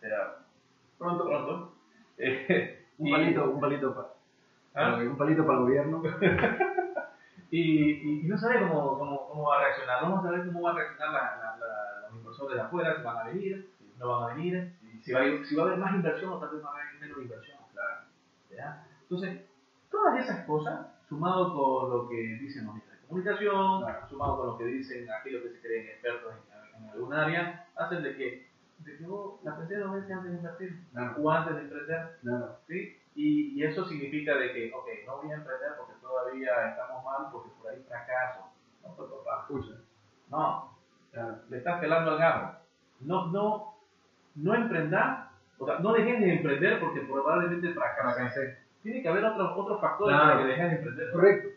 que 0.00 0.08
sea 0.08 0.36
Pronto, 0.98 1.24
pronto. 1.26 1.72
Eh, 2.18 2.84
un 2.98 3.08
y- 3.08 3.12
palito, 3.12 3.50
un 3.50 3.60
palito 3.60 3.94
para, 3.94 4.08
¿Ah? 4.74 4.96
un 5.02 5.16
palito 5.16 5.46
para 5.46 5.58
el 5.58 5.64
gobierno. 5.64 6.02
Y, 7.50 7.60
y, 7.92 8.20
y 8.24 8.26
no 8.26 8.36
sabe 8.36 8.58
cómo, 8.60 8.98
cómo, 8.98 9.28
cómo 9.28 9.42
va 9.48 9.58
a 9.58 9.64
reaccionar. 9.64 10.02
Vamos 10.02 10.24
a 10.26 10.30
ver 10.30 10.44
cómo 10.46 10.62
va 10.62 10.72
a 10.72 10.74
reaccionar 10.74 11.12
la, 11.12 11.20
la, 11.20 11.56
la- 11.56 11.56
los 11.56 11.83
inversores 12.34 12.56
de 12.56 12.62
afuera, 12.62 12.96
si 12.96 13.02
van 13.02 13.18
a 13.18 13.24
venir, 13.24 13.68
no 13.98 14.08
van 14.08 14.22
a 14.30 14.34
venir, 14.34 14.72
si 15.00 15.12
va 15.12 15.20
a, 15.20 15.24
ir- 15.26 15.44
si 15.44 15.54
va 15.54 15.62
a 15.62 15.66
haber 15.66 15.78
más 15.78 15.94
inversión 15.94 16.32
o 16.32 16.38
tal 16.38 16.50
vez 16.50 16.64
va 16.64 16.68
a 16.68 16.72
haber 16.72 17.00
menos 17.00 17.18
inversión. 17.18 17.58
¿ya? 18.50 18.84
Entonces, 19.02 19.40
todas 19.90 20.16
esas 20.18 20.44
cosas, 20.46 20.86
sumado 21.08 21.52
con 21.52 21.90
lo 21.90 22.08
que 22.08 22.16
dicen 22.40 22.64
los 22.64 22.74
medios 22.74 22.90
de 22.90 23.06
comunicación, 23.06 23.82
Claro. 23.82 24.08
sumado 24.08 24.36
con 24.36 24.46
lo 24.48 24.58
que 24.58 24.64
dicen 24.64 25.06
aquellos 25.10 25.42
que 25.42 25.50
se 25.50 25.60
creen 25.60 25.86
expertos 25.86 26.32
en, 26.34 26.82
en 26.84 26.90
algún 26.90 27.12
área, 27.12 27.66
hacen 27.76 28.02
de 28.02 28.16
que, 28.16 28.46
de 28.78 28.96
que 28.96 29.06
oh, 29.08 29.38
la 29.44 29.56
pensé 29.56 29.76
dos 29.76 29.92
veces 29.92 30.10
antes 30.10 30.30
de 30.30 30.36
invertir 30.36 30.78
Claro, 30.92 31.14
o 31.18 31.30
antes 31.30 31.54
de 31.54 31.60
emprender. 31.62 32.18
claro. 32.22 32.56
¿sí? 32.66 32.96
Y, 33.14 33.52
y 33.60 33.62
eso 33.62 33.84
significa 33.84 34.34
de 34.36 34.52
que, 34.52 34.72
ok, 34.74 34.86
no 35.06 35.18
voy 35.22 35.30
a 35.30 35.34
emprender 35.36 35.70
porque 35.76 35.92
todavía 36.00 36.68
estamos 36.70 37.04
mal, 37.04 37.26
porque 37.30 37.50
por 37.50 37.70
ahí 37.70 37.80
fracaso. 37.86 38.48
No, 38.82 38.94
papá, 38.96 39.46
Escucha. 39.48 39.74
no, 40.30 40.73
Le 41.50 41.58
estás 41.58 41.80
pelando 41.80 42.10
al 42.12 42.18
garro. 42.18 42.52
No, 43.00 43.26
no, 43.28 43.74
no 44.36 44.54
emprendar, 44.54 45.28
o 45.58 45.66
sea, 45.66 45.78
no 45.78 45.92
dejes 45.92 46.20
de 46.20 46.34
emprender 46.36 46.80
porque 46.80 47.00
probablemente. 47.00 47.72
Fracasé. 47.72 48.58
Tiene 48.82 49.02
que 49.02 49.08
haber 49.08 49.24
otros 49.24 49.52
otros 49.56 49.80
factores 49.80 50.14
Claro. 50.16 50.32
para 50.32 50.42
que 50.42 50.48
dejes 50.50 50.70
de 50.70 50.76
emprender. 50.76 51.10
Correcto. 51.12 51.48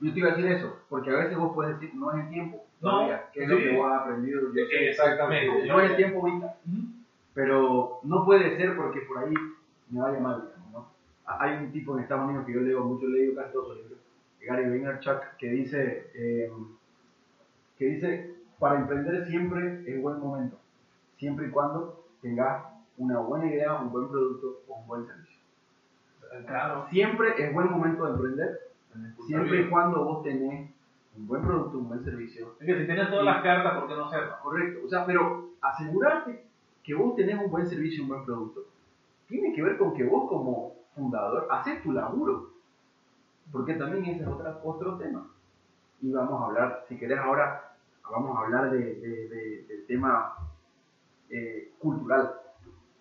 Yo 0.00 0.12
te 0.12 0.18
iba 0.18 0.28
a 0.32 0.34
decir 0.34 0.50
eso, 0.50 0.80
porque 0.88 1.10
a 1.10 1.16
veces 1.16 1.36
vos 1.36 1.52
puedes 1.54 1.78
decir, 1.78 1.94
no 1.94 2.10
es 2.12 2.24
el 2.24 2.30
tiempo. 2.30 2.64
No, 2.80 2.90
todavía, 2.90 3.30
que 3.32 3.44
es 3.44 3.48
lo 3.48 3.56
sí. 3.56 3.62
que 3.62 3.76
vos 3.76 3.92
has 3.92 4.00
aprendido. 4.02 4.40
yo 4.52 4.66
sé. 4.66 4.88
Exactamente. 4.90 5.66
No 5.68 5.80
es 5.80 5.90
el 5.90 5.96
tiempo 5.96 6.18
ahorita. 6.20 6.46
Ujú. 6.66 6.82
pero 7.34 8.00
no 8.02 8.24
puede 8.24 8.56
ser 8.56 8.76
porque 8.76 9.00
por 9.02 9.18
ahí 9.18 9.34
me 9.90 10.00
vaya 10.00 10.18
mal, 10.18 10.42
digamos, 10.42 10.72
¿no? 10.72 10.88
Hay 11.24 11.52
un 11.56 11.70
tipo 11.72 11.96
en 11.96 12.02
Estados 12.02 12.24
Unidos 12.26 12.44
que 12.46 12.52
yo 12.52 12.60
leo 12.60 12.80
mucho, 12.84 13.06
leo 13.06 13.34
casi 13.36 13.52
todos 13.52 13.68
sus 13.68 13.76
libros, 13.76 13.98
Gary 14.40 14.68
Vaynerchuk, 14.68 15.36
que 15.38 15.48
dice, 15.50 16.10
eh, 16.14 16.50
que 17.78 17.84
dice, 17.86 18.34
para 18.62 18.78
emprender 18.78 19.26
siempre 19.26 19.82
es 19.88 20.00
buen 20.00 20.20
momento, 20.20 20.56
siempre 21.16 21.48
y 21.48 21.50
cuando 21.50 22.04
tengas 22.20 22.62
una 22.96 23.18
buena 23.18 23.46
idea, 23.46 23.74
un 23.74 23.90
buen 23.90 24.06
producto 24.06 24.60
o 24.68 24.76
un 24.76 24.86
buen 24.86 25.04
servicio. 25.04 25.40
Claro. 26.46 26.86
Siempre 26.88 27.34
es 27.44 27.52
buen 27.52 27.68
momento 27.68 28.04
de 28.04 28.12
emprender, 28.12 28.60
siempre 29.26 29.56
y 29.56 29.58
bien. 29.62 29.70
cuando 29.70 30.04
vos 30.04 30.22
tenés 30.22 30.70
un 31.16 31.26
buen 31.26 31.42
producto, 31.42 31.76
un 31.76 31.88
buen 31.88 32.04
servicio. 32.04 32.54
Es 32.60 32.66
que 32.66 32.78
si 32.78 32.86
tienes 32.86 33.10
todas 33.10 33.24
las 33.24 33.42
cartas, 33.42 33.80
¿por 33.80 33.88
qué 33.88 33.96
no 33.96 34.04
hacerlo? 34.04 34.36
Correcto, 34.40 34.86
o 34.86 34.88
sea, 34.88 35.04
pero 35.06 35.48
asegurarte 35.60 36.44
que 36.84 36.94
vos 36.94 37.16
tenés 37.16 37.42
un 37.42 37.50
buen 37.50 37.66
servicio 37.66 37.98
y 37.98 38.02
un 38.02 38.10
buen 38.10 38.24
producto 38.24 38.60
tiene 39.26 39.52
que 39.52 39.62
ver 39.64 39.76
con 39.76 39.92
que 39.92 40.04
vos 40.04 40.28
como 40.28 40.74
fundador 40.94 41.48
haces 41.50 41.82
tu 41.82 41.90
laburo. 41.90 42.50
Porque 43.50 43.74
también 43.74 44.04
ese 44.04 44.22
es 44.22 44.28
otra, 44.28 44.60
otro 44.62 44.98
tema. 44.98 45.26
Y 46.00 46.12
vamos 46.12 46.40
a 46.40 46.44
hablar, 46.46 46.84
si 46.88 46.96
querés 46.96 47.18
ahora, 47.18 47.71
vamos 48.12 48.36
a 48.36 48.40
hablar 48.42 48.70
de, 48.70 48.78
de- 48.78 49.28
de- 49.28 49.64
del 49.68 49.86
tema 49.86 50.36
eh, 51.30 51.72
cultural. 51.78 52.34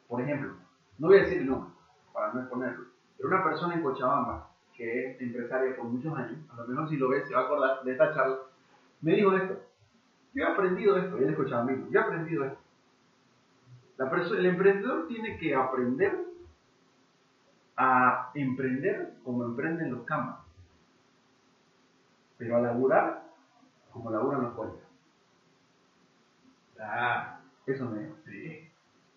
Por 0.07 0.21
ejemplo, 0.21 0.53
no 0.97 1.07
voy 1.07 1.17
a 1.17 1.21
decir 1.23 1.39
el 1.39 1.47
nombre, 1.47 1.71
para 2.13 2.33
no 2.33 2.39
exponerlo, 2.41 2.85
pero 3.17 3.29
una 3.29 3.43
persona 3.43 3.75
en 3.75 3.83
Cochabamba, 3.83 4.49
que 4.75 5.11
es 5.11 5.21
empresaria 5.21 5.75
por 5.75 5.85
muchos 5.85 6.17
años, 6.17 6.39
a 6.49 6.55
lo 6.61 6.67
mejor 6.67 6.89
si 6.89 6.97
lo 6.97 7.09
ves 7.09 7.27
se 7.27 7.33
va 7.35 7.41
a 7.41 7.43
acordar 7.43 7.83
de 7.83 7.91
esta 7.91 8.13
charla, 8.13 8.39
me 9.01 9.13
dijo 9.13 9.33
esto. 9.33 9.59
Yo 10.33 10.43
he 10.45 10.47
aprendido 10.47 10.95
esto, 10.97 11.17
él 11.17 11.29
es 11.29 11.35
cochabambino, 11.35 11.89
yo 11.89 11.99
he 11.99 12.03
aprendido 12.03 12.45
esto. 12.45 12.57
La 13.97 14.09
perso- 14.09 14.35
el 14.37 14.45
emprendedor 14.45 15.07
tiene 15.07 15.37
que 15.37 15.53
aprender 15.53 16.25
a 17.75 18.31
emprender 18.33 19.13
como 19.23 19.43
emprenden 19.43 19.91
los 19.91 20.05
camas, 20.05 20.39
pero 22.37 22.55
a 22.55 22.61
laburar 22.61 23.23
como 23.91 24.09
laburan 24.09 24.41
los 24.43 24.53
puentes. 24.55 24.81
Ah, 26.81 27.39
Eso 27.67 27.89
me 27.89 28.07
sí. 28.25 28.69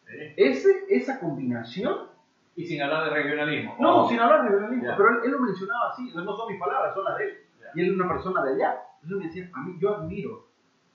sí. 0.07 0.35
Ese, 0.37 0.85
esa 0.91 1.19
combinación 1.19 2.09
Y 2.57 2.67
sin 2.67 2.81
hablar 2.83 3.05
de 3.05 3.11
regionalismo. 3.11 3.77
No, 3.81 4.05
Oh. 4.05 4.09
sin 4.09 4.21
hablar 4.21 4.43
de 4.45 4.51
regionalismo, 4.51 4.95
pero 4.97 5.09
él, 5.11 5.17
él 5.25 5.31
lo 5.33 5.39
mencionaba 5.41 5.91
así, 5.91 6.13
no 6.15 6.37
son 6.37 6.49
mis 6.53 6.61
palabras, 6.61 6.95
son 6.95 7.05
las 7.05 7.19
de 7.19 7.25
él. 7.25 7.39
Y 7.75 7.81
él 7.81 7.89
es 7.91 7.95
una 7.99 8.09
persona 8.09 8.45
de 8.45 8.55
allá. 8.55 8.77
Entonces 9.03 9.19
me 9.19 9.25
decía, 9.27 9.51
a 9.53 9.61
mí 9.63 9.77
yo 9.81 9.97
admiro, 9.97 10.47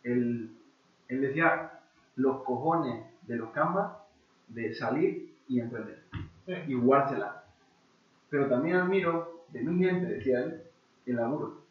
el, 0.03 0.55
él 1.09 1.21
decía, 1.21 1.71
los 2.15 2.43
cojones 2.43 3.03
de 3.23 3.35
los 3.35 3.49
canvas 3.51 3.91
de 4.47 4.73
salir 4.73 5.35
y 5.47 5.59
emprender 5.59 6.03
Sí. 6.45 6.53
y 6.67 6.73
jugársela. 6.73 7.43
Pero 8.29 8.47
también 8.47 8.77
admiro 8.77 9.43
de 9.49 9.61
mi 9.61 9.83
gente, 9.83 10.05
decía 10.13 10.39
él, 10.39 10.63
el 11.05 11.15
laburo. 11.17 11.61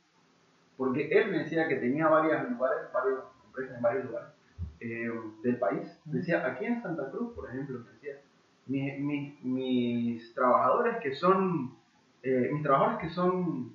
Porque 0.77 1.09
él 1.09 1.31
me 1.31 1.39
decía 1.39 1.67
que 1.69 1.77
tenía 1.77 2.09
varios 2.09 2.51
lugares, 2.51 2.93
varias 2.93 3.21
empresas 3.47 3.77
en 3.77 3.83
varios 3.83 4.05
lugares 4.05 4.29
eh, 4.81 5.11
del 5.43 5.57
país. 5.59 5.99
Decía, 6.05 6.47
aquí 6.47 6.65
en 6.65 6.83
Santa 6.83 7.11
Cruz, 7.11 7.33
por 7.35 7.49
ejemplo, 7.49 7.81
decía, 7.93 8.21
mi- 8.67 8.99
mi- 8.99 9.39
mis 9.43 10.35
trabajadores 10.35 10.99
que 11.03 11.15
son, 11.15 11.75
eh, 12.23 12.51
mis 12.53 12.63
trabajadores 12.63 13.01
que 13.01 13.09
son 13.15 13.73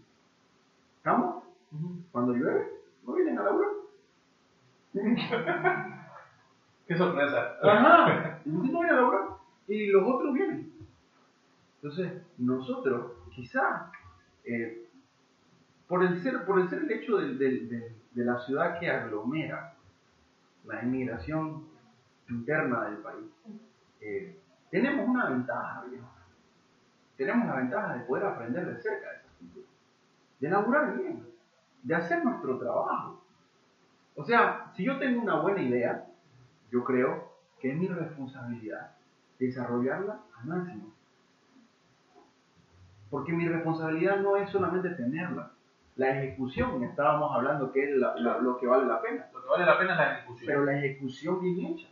campos, 1.02 1.44
cuando 2.12 2.34
llueve, 2.34 2.70
no 3.06 3.14
vienen 3.14 3.40
a 3.40 3.44
laburar. 3.44 3.72
Qué 6.88 6.96
sorpresa. 6.98 7.56
Ajá, 7.64 8.42
no 8.46 8.62
viene 8.62 8.90
a 8.90 8.94
laburar. 8.96 9.24
Y 9.68 9.88
los 9.88 10.04
otros 10.08 10.34
vienen. 10.34 10.72
Entonces, 11.82 12.22
nosotros, 12.38 13.14
quizá, 13.34 13.92
eh, 14.46 14.86
por, 15.88 16.04
el 16.04 16.22
ser, 16.22 16.46
por 16.46 16.60
el 16.60 16.70
ser 16.70 16.80
el 16.84 16.92
hecho 16.92 17.18
del- 17.18 17.38
de 17.40 18.26
la 18.26 18.38
ciudad 18.40 18.80
que 18.80 18.90
aglomera 18.90 19.74
la 20.66 20.84
inmigración 20.84 21.68
interna 22.30 22.86
del 22.86 22.98
país, 22.98 23.26
eh, 24.02 24.40
tenemos 24.70 25.08
una 25.08 25.30
ventaja, 25.30 25.84
viejo. 25.90 26.08
Tenemos 27.18 27.48
la 27.48 27.56
ventaja 27.56 27.94
de 27.94 28.06
poder 28.06 28.26
aprender 28.26 28.66
de 28.66 28.82
cerca 28.82 29.10
de 29.10 29.18
esa 29.18 29.30
cultura, 29.38 29.68
de 30.40 30.50
laburar 30.50 30.98
bien, 30.98 31.28
de 31.84 31.96
hacer 31.96 32.24
nuestro 32.24 32.58
trabajo. 32.58 33.24
O 34.16 34.24
sea, 34.24 34.72
si 34.76 34.84
yo 34.84 34.98
tengo 34.98 35.22
una 35.22 35.40
buena 35.40 35.62
idea, 35.62 36.06
yo 36.72 36.84
creo 36.84 37.34
que 37.60 37.72
es 37.72 37.78
mi 37.78 37.88
responsabilidad 37.88 38.96
desarrollarla 39.40 40.22
al 40.40 40.46
máximo. 40.46 40.94
Porque 43.10 43.32
mi 43.32 43.48
responsabilidad 43.48 44.20
no 44.22 44.38
es 44.38 44.50
solamente 44.50 44.90
tenerla, 44.90 45.53
la 45.96 46.10
ejecución, 46.18 46.84
estábamos 46.84 47.36
hablando 47.36 47.72
que 47.72 47.84
es 47.84 47.96
la- 47.96 48.16
la- 48.16 48.38
lo 48.40 48.58
que 48.58 48.66
vale 48.68 48.86
la 48.86 49.02
pena, 49.02 49.28
Lo 49.34 49.42
que 49.44 49.48
vale 49.50 49.66
la 49.66 49.78
pena 49.78 49.92
es 49.94 49.98
la 50.00 50.18
ejecución. 50.18 50.48
pero 50.48 50.66
la 50.66 50.78
ejecución 50.78 51.42
bien 51.42 51.66
hecha. 51.68 51.88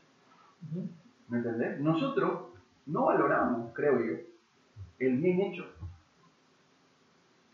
¿Me 1.27 1.37
entendés? 1.37 1.79
Nosotros 1.79 2.47
no 2.87 3.05
valoramos, 3.05 3.71
creo 3.73 3.99
yo, 3.99 4.13
el 4.99 5.17
bien 5.17 5.39
hecho. 5.41 5.65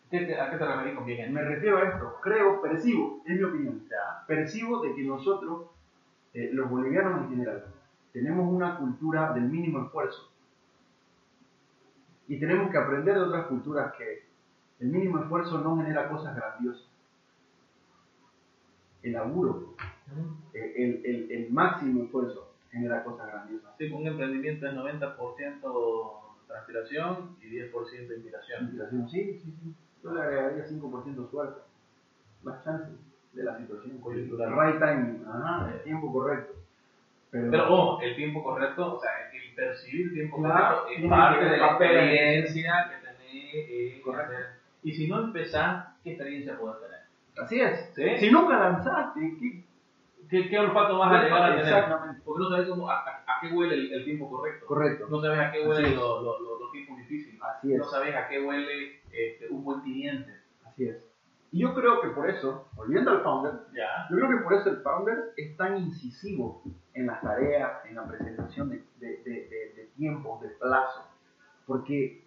¿Qué 0.09 0.21
te- 0.21 0.39
¿A 0.39 0.49
qué 0.49 0.57
te 0.57 0.65
referís 0.65 0.95
con 0.95 1.05
bien 1.05 1.19
hecho? 1.21 1.33
Me 1.33 1.41
refiero 1.43 1.77
a 1.79 1.83
esto, 1.83 2.15
creo, 2.21 2.61
percibo, 2.61 3.21
es 3.25 3.35
mi 3.35 3.43
opinión, 3.43 3.83
percibo 4.25 4.81
de 4.81 4.95
que 4.95 5.03
nosotros, 5.03 5.67
eh, 6.33 6.49
los 6.53 6.69
bolivianos 6.69 7.23
en 7.23 7.29
general, 7.29 7.65
tenemos 8.13 8.49
una 8.51 8.77
cultura 8.77 9.33
del 9.33 9.43
mínimo 9.43 9.83
esfuerzo. 9.85 10.31
Y 12.29 12.39
tenemos 12.39 12.71
que 12.71 12.77
aprender 12.77 13.15
de 13.15 13.21
otras 13.21 13.47
culturas 13.47 13.93
que 13.97 14.26
el 14.79 14.87
mínimo 14.89 15.19
esfuerzo 15.19 15.59
no 15.59 15.77
genera 15.77 16.09
cosas 16.09 16.35
grandiosas. 16.35 16.85
El 19.03 19.13
laburo, 19.13 19.73
eh, 20.53 20.73
el, 20.75 21.01
el- 21.05 21.31
el 21.31 21.51
máximo 21.51 22.03
esfuerzo 22.03 22.51
genera 22.71 23.03
cosas 23.03 23.27
grandiosas. 23.27 23.71
Sí, 23.77 23.91
un 23.91 24.05
emprendimiento 24.07 24.67
es 24.67 24.73
90% 24.73 26.21
transpiración 26.47 27.35
y 27.41 27.47
10% 27.47 28.13
inspiración. 28.15 28.63
Inspiración, 28.63 29.09
sí, 29.09 29.39
sí, 29.43 29.51
sí. 29.61 29.73
Yo 30.03 30.13
le 30.13 30.21
agregaría 30.21 30.65
5% 30.65 31.29
suerte. 31.29 31.61
Más 32.43 32.63
chance 32.63 32.91
de 33.33 33.43
la 33.43 33.57
situación. 33.57 33.97
Coyuntural. 33.99 34.51
Right 34.57 34.79
time, 34.79 35.19
ajá, 35.27 35.71
el 35.73 35.83
tiempo 35.83 36.11
correcto. 36.11 36.53
Pero, 37.29 37.51
Pero 37.51 37.73
ojo, 37.73 38.01
el 38.01 38.15
tiempo 38.15 38.41
correcto, 38.43 38.95
o 38.95 39.01
sea, 39.01 39.11
el 39.31 39.53
percibir 39.53 40.13
tiempo 40.13 40.37
Claro, 40.37 40.83
correcto 40.83 41.03
es 41.03 41.09
parte 41.09 41.45
de 41.45 41.57
la 41.57 41.67
experiencia 41.71 42.89
que 42.89 43.05
tenés 43.07 43.69
en 43.97 44.01
Correcto. 44.01 44.33
hacer. 44.33 44.56
Y 44.83 44.93
si 44.93 45.07
no 45.07 45.19
empezás, 45.19 45.87
¿qué 46.03 46.11
experiencia 46.11 46.57
podés 46.57 46.81
tener? 46.81 46.97
así 47.43 47.59
es. 47.61 47.91
¿Sí? 47.95 48.17
Si 48.17 48.31
nunca 48.31 48.57
lanzaste, 48.59 49.37
¿qué? 49.39 49.63
¿Qué, 50.29 50.49
qué 50.49 50.59
olfato 50.59 50.97
vas 50.97 51.13
a 51.13 51.23
llegar 51.23 51.41
a 51.43 51.55
tener? 51.55 51.65
Exactamente. 51.73 52.21
Porque 52.25 52.43
no 52.43 52.49
sabes 52.49 52.67
cómo, 52.67 52.89
a, 52.89 52.95
a- 52.95 53.23
a 53.25 53.41
qué 53.41 53.53
huele 53.53 53.75
el, 53.75 53.93
el 53.93 54.03
tiempo 54.05 54.29
correcto. 54.29 54.65
Correcto. 54.65 55.07
No 55.09 55.21
sabes 55.21 55.39
a 55.39 55.51
qué 55.51 55.65
huelen 55.67 55.95
los, 55.95 56.23
los- 56.23 56.41
los- 56.41 56.59
los 56.61 56.71
tiempos 56.71 56.97
difíciles. 56.97 57.39
Así 57.41 57.71
es. 57.71 57.77
No 57.79 57.85
sabes 57.85 58.13
a 58.15 58.27
qué 58.27 58.41
huele 58.43 59.01
este, 59.11 59.47
un 59.49 59.63
buen 59.63 59.81
cliente. 59.81 60.33
Así 60.65 60.89
es. 60.89 61.03
Y 61.51 61.59
yo 61.61 61.73
creo 61.73 62.01
que 62.01 62.09
por 62.09 62.29
eso, 62.29 62.67
volviendo 62.75 63.09
al 63.11 63.21
founder, 63.21 63.53
yo 64.09 64.17
creo 64.17 64.29
que 64.29 64.43
por 64.43 64.53
eso 64.55 64.69
el 64.69 64.77
founder 64.81 65.17
es 65.37 65.55
tan 65.55 65.77
incisivo 65.77 66.61
en 66.93 67.07
las 67.07 67.21
tareas, 67.21 67.85
en 67.85 67.95
la 67.95 68.05
presentación 68.05 68.69
de, 68.69 68.83
de, 68.99 69.07
de, 69.23 69.31
de- 69.75 69.89
tiempos, 69.95 70.41
de 70.41 70.49
plazo. 70.49 71.07
Porque 71.65 72.26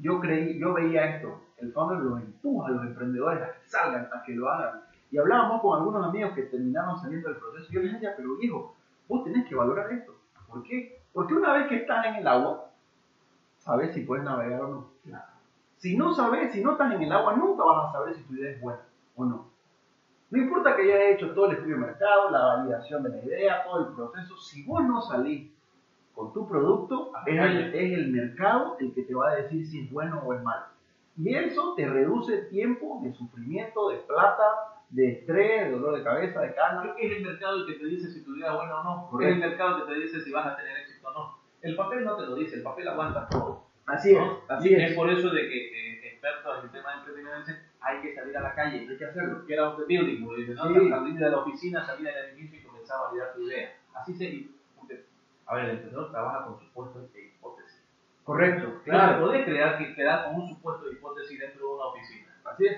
yo 0.00 0.20
creí, 0.20 0.58
yo 0.58 0.74
veía 0.74 1.16
esto, 1.16 1.40
el 1.58 1.72
founder 1.72 1.98
los 1.98 2.20
empuja 2.20 2.68
a 2.68 2.70
los 2.72 2.84
emprendedores 2.84 3.42
a 3.42 3.52
que 3.52 3.68
salgan, 3.68 4.08
a 4.12 4.22
que 4.22 4.34
lo 4.34 4.48
hagan. 4.48 4.82
Y 5.10 5.18
hablábamos 5.18 5.62
con 5.62 5.78
algunos 5.78 6.04
amigos 6.06 6.32
que 6.34 6.42
terminaron 6.42 6.98
saliendo 6.98 7.28
del 7.28 7.38
proceso. 7.38 7.66
y 7.70 7.74
Yo 7.74 7.80
les 7.82 7.92
decía, 7.94 8.14
pero 8.16 8.36
viejo, 8.36 8.74
vos 9.08 9.24
tenés 9.24 9.48
que 9.48 9.54
valorar 9.54 9.90
esto. 9.92 10.14
¿Por 10.48 10.62
qué? 10.62 11.00
Porque 11.12 11.34
una 11.34 11.52
vez 11.54 11.68
que 11.68 11.76
estás 11.76 12.06
en 12.06 12.16
el 12.16 12.26
agua, 12.26 12.70
sabes 13.58 13.94
si 13.94 14.02
puedes 14.02 14.24
navegar 14.24 14.60
o 14.62 14.68
no. 14.68 14.90
Si 15.76 15.96
no 15.96 16.12
sabes, 16.12 16.52
si 16.52 16.62
no 16.62 16.72
estás 16.72 16.92
en 16.92 17.02
el 17.02 17.12
agua, 17.12 17.34
nunca 17.36 17.64
vas 17.64 17.88
a 17.88 17.92
saber 17.92 18.14
si 18.14 18.22
tu 18.24 18.34
idea 18.34 18.50
es 18.50 18.60
buena 18.60 18.80
o 19.14 19.24
no. 19.24 19.48
No 20.30 20.38
importa 20.38 20.74
que 20.74 20.82
hayas 20.82 21.14
hecho 21.14 21.34
todo 21.34 21.46
el 21.46 21.56
estudio 21.56 21.76
de 21.76 21.82
mercado, 21.82 22.30
la 22.30 22.44
validación 22.44 23.02
de 23.02 23.10
la 23.10 23.24
idea, 23.24 23.64
todo 23.64 23.80
el 23.80 23.94
proceso, 23.94 24.36
si 24.36 24.64
vos 24.64 24.84
no 24.84 25.00
salís 25.00 25.50
con 26.16 26.32
tu 26.32 26.48
producto, 26.48 27.12
es 27.26 27.38
el, 27.38 27.74
es 27.74 27.92
el 27.98 28.08
mercado 28.10 28.76
el 28.80 28.92
que 28.94 29.02
te 29.02 29.14
va 29.14 29.30
a 29.30 29.34
decir 29.36 29.64
si 29.66 29.84
es 29.84 29.92
bueno 29.92 30.20
o 30.24 30.32
es 30.34 30.42
malo. 30.42 30.64
Y 31.18 31.34
eso 31.34 31.74
te 31.76 31.86
reduce 31.86 32.38
tiempo 32.46 33.00
de 33.04 33.12
sufrimiento, 33.12 33.90
de 33.90 33.98
plata, 33.98 34.44
de 34.90 35.12
estrés, 35.12 35.66
de 35.66 35.70
dolor 35.72 35.96
de 35.98 36.02
cabeza, 36.02 36.40
de 36.40 36.54
cana. 36.54 36.94
Es 36.98 37.16
el 37.18 37.22
mercado 37.24 37.56
el 37.58 37.66
que 37.66 37.74
te 37.74 37.86
dice 37.86 38.10
si 38.10 38.24
tu 38.24 38.34
idea 38.34 38.50
es 38.50 38.56
buena 38.56 38.80
o 38.80 38.84
no. 38.84 39.08
Correcto. 39.10 39.36
Es 39.36 39.42
el 39.42 39.48
mercado 39.50 39.86
que 39.86 39.92
te 39.92 40.00
dice 40.00 40.20
si 40.22 40.32
vas 40.32 40.46
a 40.46 40.56
tener 40.56 40.76
éxito 40.78 41.08
o 41.08 41.12
no. 41.12 41.38
El 41.62 41.76
papel 41.76 42.04
no 42.04 42.16
te 42.16 42.22
lo 42.26 42.34
dice, 42.34 42.56
el 42.56 42.62
papel 42.62 42.88
aguanta 42.88 43.28
todo. 43.28 43.66
Así 43.86 44.10
es, 44.12 44.18
¿no? 44.18 44.40
así 44.48 44.70
Y 44.70 44.74
es. 44.74 44.94
por 44.94 45.08
eso 45.10 45.30
de 45.30 45.48
que 45.48 45.56
eh, 45.68 46.08
expertos 46.08 46.58
en 46.58 46.64
el 46.64 46.70
tema 46.72 46.90
de 46.92 46.98
emprendimiento 46.98 47.38
dicen 47.40 47.56
hay 47.80 48.00
que 48.02 48.14
salir 48.14 48.36
a 48.36 48.40
la 48.40 48.54
calle, 48.54 48.80
Hay 48.88 48.96
que 48.98 49.04
hacerlo. 49.04 49.46
que 49.46 49.52
era 49.52 49.68
un 49.70 49.86
building, 49.86 50.20
como 50.24 50.34
dicen, 50.36 50.54
¿no? 50.56 50.68
Sí. 50.68 50.88
salir 50.90 51.14
de 51.14 51.30
la 51.30 51.38
oficina, 51.38 51.86
salir 51.86 52.06
del 52.06 52.16
edificio 52.30 52.58
y 52.58 52.62
comenzar 52.64 52.98
a 52.98 53.02
validar 53.08 53.34
tu 53.34 53.42
idea. 53.42 53.76
Así 53.94 54.12
se... 54.14 54.48
A 55.46 55.54
ver, 55.54 55.64
el 55.66 55.70
emprendedor 55.72 56.10
trabaja 56.10 56.44
con 56.46 56.58
supuestos 56.60 57.08
e 57.14 57.20
hipótesis. 57.26 57.82
Correcto, 58.24 58.80
Claro. 58.84 59.12
claro. 59.14 59.26
podés 59.26 59.44
crear 59.44 59.78
que 59.78 59.94
quedar 59.94 60.24
con 60.26 60.40
un 60.42 60.48
supuesto 60.48 60.86
de 60.86 60.92
hipótesis 60.94 61.38
dentro 61.38 61.66
de 61.68 61.74
una 61.74 61.84
oficina. 61.86 62.26
Así 62.44 62.66
es. 62.66 62.76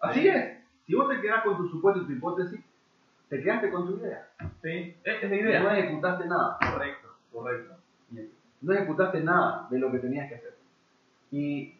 Así 0.00 0.28
es. 0.28 0.58
Si 0.86 0.94
vos 0.94 1.08
te 1.08 1.20
quedás 1.20 1.42
con 1.44 1.56
tu 1.56 1.68
supuesto 1.68 2.02
y 2.02 2.06
tu 2.06 2.12
hipótesis, 2.12 2.60
te 3.28 3.42
quedaste 3.42 3.70
con 3.70 3.86
tu 3.86 3.96
idea. 3.98 4.28
Sí, 4.62 4.96
es, 5.04 5.22
es 5.22 5.22
la 5.22 5.28
No 5.28 5.34
idea. 5.36 5.78
ejecutaste 5.78 6.26
nada. 6.26 6.58
Correcto, 6.70 7.08
correcto. 7.32 7.74
No 8.60 8.72
ejecutaste 8.74 9.20
nada 9.22 9.66
de 9.70 9.78
lo 9.78 9.90
que 9.90 9.98
tenías 9.98 10.28
que 10.28 10.34
hacer. 10.36 10.56
Y, 11.30 11.78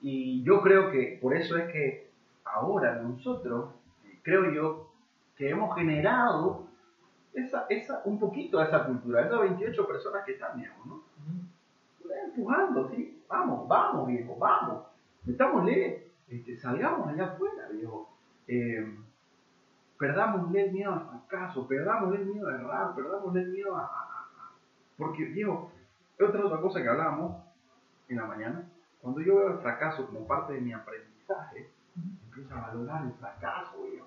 y 0.00 0.42
yo 0.42 0.62
creo 0.62 0.90
que 0.90 1.18
por 1.20 1.36
eso 1.36 1.56
es 1.58 1.70
que 1.70 2.10
ahora 2.44 2.94
nosotros, 3.02 3.70
creo 4.22 4.50
yo, 4.52 4.90
que 5.36 5.50
hemos 5.50 5.74
generado 5.76 6.65
esa, 7.36 7.66
esa, 7.68 8.02
un 8.04 8.18
poquito 8.18 8.58
de 8.58 8.64
esa 8.64 8.84
cultura, 8.86 9.22
esas 9.24 9.40
28 9.40 9.86
personas 9.86 10.24
que 10.24 10.32
están, 10.32 10.56
digamos, 10.56 10.86
¿no? 10.86 11.02
empujando, 12.26 12.88
sí, 12.90 13.22
vamos, 13.28 13.66
vamos, 13.68 14.06
viejo, 14.08 14.36
vamos, 14.36 14.84
metámosle, 15.24 16.06
este, 16.28 16.56
salgamos 16.56 17.08
allá 17.08 17.24
afuera, 17.26 17.68
viejo, 17.68 18.08
eh, 18.48 18.84
perdámosle 19.98 20.66
el 20.66 20.72
miedo 20.72 20.92
al 20.92 21.00
fracaso, 21.06 21.66
perdámosle 21.66 22.18
el 22.18 22.26
miedo 22.26 22.48
a 22.48 22.54
errar, 22.54 22.94
perdámosle 22.94 23.40
el 23.40 23.48
miedo 23.50 23.76
a, 23.76 23.80
a- 23.80 23.84
a- 23.84 24.52
porque, 24.96 25.24
viejo, 25.24 25.70
otra 26.20 26.44
otra 26.44 26.60
cosa 26.60 26.82
que 26.82 26.88
hablábamos 26.88 27.36
en 28.08 28.16
la 28.16 28.24
mañana, 28.26 28.64
cuando 29.00 29.20
yo 29.20 29.36
veo 29.36 29.48
el 29.48 29.58
fracaso 29.58 30.06
como 30.06 30.26
parte 30.26 30.54
de 30.54 30.60
mi 30.60 30.72
aprendizaje, 30.72 31.68
empiezo 32.26 32.54
a 32.54 32.60
valorar 32.68 33.04
el 33.04 33.12
fracaso, 33.14 33.82
viejo. 33.82 34.05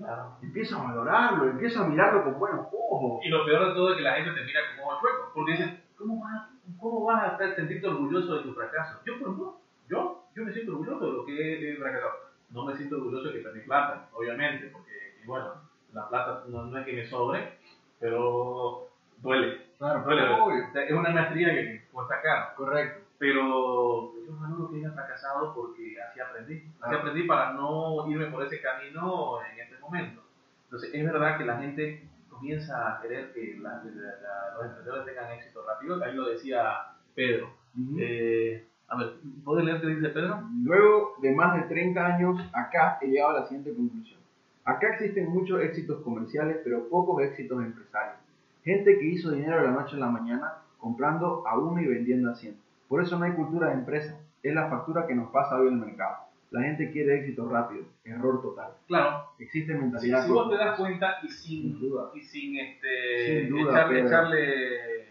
Claro. 0.00 0.36
A 0.78 0.82
valorarlo, 0.82 1.44
empiezo 1.50 1.82
a 1.82 1.86
mirarlo 1.86 2.24
con 2.24 2.38
buenos 2.38 2.66
ojos. 2.72 3.20
Y 3.24 3.28
lo 3.28 3.44
peor 3.44 3.68
de 3.68 3.74
todo 3.74 3.90
es 3.90 3.96
que 3.98 4.02
la 4.02 4.14
gente 4.14 4.32
te 4.32 4.44
mira 4.46 4.60
como 4.76 4.88
ojo 4.90 5.00
chueco. 5.00 5.30
Porque 5.34 5.52
dicen, 5.52 5.82
¿cómo 5.96 6.20
vas, 6.24 6.48
cómo 6.78 7.04
vas 7.04 7.22
a 7.22 7.26
estar- 7.32 7.54
sentirte 7.54 7.86
orgulloso 7.86 8.36
de 8.36 8.42
tu 8.42 8.54
fracaso? 8.54 8.98
Yo, 9.04 9.14
por 9.18 9.22
ejemplo, 9.28 9.56
yo, 9.88 10.24
yo 10.34 10.44
me 10.44 10.52
siento 10.52 10.72
orgulloso 10.72 11.04
de 11.06 11.12
lo 11.12 11.24
que 11.26 11.72
he 11.72 11.76
fracasado. 11.76 12.12
No 12.50 12.64
me 12.64 12.74
siento 12.76 12.96
orgulloso 12.96 13.28
de 13.28 13.34
que 13.34 13.44
perdí 13.44 13.60
plata, 13.60 14.08
obviamente, 14.12 14.68
porque, 14.68 15.18
y 15.22 15.26
bueno, 15.26 15.54
la 15.92 16.08
plata 16.08 16.44
no, 16.48 16.64
no 16.64 16.78
es 16.78 16.84
que 16.86 16.92
me 16.94 17.04
sobre, 17.06 17.58
pero 18.00 18.88
duele. 19.18 19.66
Claro, 19.78 20.02
duele. 20.04 20.28
obvio. 20.28 20.66
O 20.68 20.72
sea, 20.72 20.84
es 20.84 20.92
una 20.92 21.10
maestría 21.10 21.52
que 21.52 21.86
cuesta 21.92 22.20
caro. 22.22 22.54
Correcto. 22.56 23.00
Pero 23.18 24.14
yo 24.24 24.32
no 24.32 24.56
lo 24.56 24.70
que 24.70 24.76
haya 24.78 24.92
fracasado 24.92 25.54
porque 25.54 26.00
así 26.00 26.20
aprendí. 26.20 26.64
Así 26.80 26.94
aprendí 26.94 27.24
para 27.24 27.52
no 27.52 28.08
irme 28.10 28.26
por 28.26 28.42
ese 28.42 28.62
camino 28.62 29.38
en 29.44 29.60
este 29.94 30.04
momento. 30.04 30.22
Entonces, 30.64 30.90
es 30.94 31.04
verdad 31.04 31.38
que 31.38 31.44
la 31.44 31.58
gente 31.58 32.08
comienza 32.28 32.96
a 32.96 33.00
querer 33.02 33.32
que 33.32 33.58
la- 33.60 33.82
la- 33.82 33.82
la- 33.84 34.54
los 34.56 34.64
emprendedores 34.66 35.06
tengan 35.06 35.32
éxito 35.32 35.64
rápido. 35.66 36.02
Ahí 36.02 36.14
lo 36.14 36.28
decía 36.28 36.72
Pedro. 37.14 37.50
Eh, 37.98 38.66
a 38.88 38.96
ver, 38.96 39.12
¿puedes 39.44 39.64
leer 39.64 39.80
qué 39.80 39.86
dice 39.88 40.08
Pedro? 40.08 40.42
Luego 40.64 41.14
de 41.20 41.32
más 41.34 41.54
de 41.56 41.62
30 41.62 42.04
años, 42.06 42.40
acá 42.52 42.98
he 43.00 43.06
llegado 43.08 43.36
a 43.36 43.40
la 43.40 43.46
siguiente 43.46 43.74
conclusión. 43.74 44.18
Acá 44.64 44.88
existen 44.94 45.28
muchos 45.30 45.60
éxitos 45.62 46.02
comerciales, 46.02 46.58
pero 46.64 46.88
pocos 46.88 47.22
éxitos 47.22 47.62
empresarios. 47.62 48.16
Gente 48.64 48.98
que 48.98 49.06
hizo 49.06 49.30
dinero 49.30 49.56
de 49.56 49.64
la 49.66 49.72
noche 49.72 49.96
a 49.96 50.00
la 50.00 50.08
mañana 50.08 50.54
comprando 50.78 51.46
a 51.46 51.58
uno 51.58 51.80
y 51.80 51.86
vendiendo 51.86 52.30
a 52.30 52.34
100. 52.34 52.56
Por 52.88 53.02
eso 53.02 53.18
no 53.18 53.24
hay 53.24 53.32
cultura 53.32 53.68
de 53.68 53.74
empresa. 53.74 54.18
Es 54.42 54.54
la 54.54 54.68
factura 54.68 55.06
que 55.06 55.14
nos 55.14 55.30
pasa 55.30 55.56
hoy 55.56 55.68
en 55.68 55.74
el 55.74 55.80
mercado. 55.86 56.16
La 56.50 56.62
gente 56.62 56.90
quiere 56.90 57.20
éxito 57.20 57.48
rápido. 57.48 57.84
Error 58.04 58.42
total. 58.42 58.72
Claro, 58.88 59.26
Existe 59.38 59.72
si, 59.72 59.78
mentalidad. 59.78 60.26
si 60.26 60.32
vos 60.32 60.50
te 60.50 60.56
das 60.56 60.76
cuenta 60.76 61.18
y 61.22 61.28
sin, 61.28 61.62
Sin 61.62 61.80
duda. 61.80 62.10
y 62.14 62.20
sin, 62.22 62.58
este, 62.58 63.40
Sin 63.42 63.50
duda, 63.50 63.70
echarle, 63.72 64.00
echarle, 64.06 65.08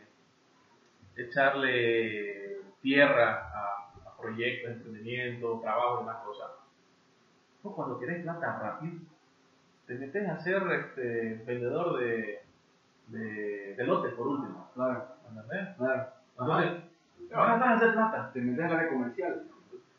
echarle 1.16 2.62
tierra 2.82 3.50
a, 3.54 4.10
a 4.10 4.18
proyectos, 4.18 4.72
emprendimiento, 4.72 5.60
trabajo 5.62 5.98
y 5.98 6.00
demás 6.06 6.24
cosas, 6.26 6.52
vos 7.64 7.76
cuando 7.76 8.00
querés 8.00 8.24
plata 8.24 8.60
rápido, 8.60 9.00
te 9.86 9.96
metes 9.96 10.28
a 10.30 10.38
ser 10.40 10.62
este, 10.72 11.42
vendedor 11.46 12.00
de, 12.00 12.42
de, 13.08 13.76
de 13.76 13.84
lotes 13.86 14.14
por 14.14 14.28
último. 14.28 14.70
Claro, 14.76 15.06
¿Entendés? 15.30 15.76
claro. 15.78 16.08
Entonces, 16.40 16.84
vas 17.32 17.62
a 17.62 17.74
hacer 17.74 17.94
plata. 17.94 18.32
Te 18.34 18.42
metes 18.42 18.66
al 18.66 18.76
área 18.78 18.90
comercial. 18.90 19.44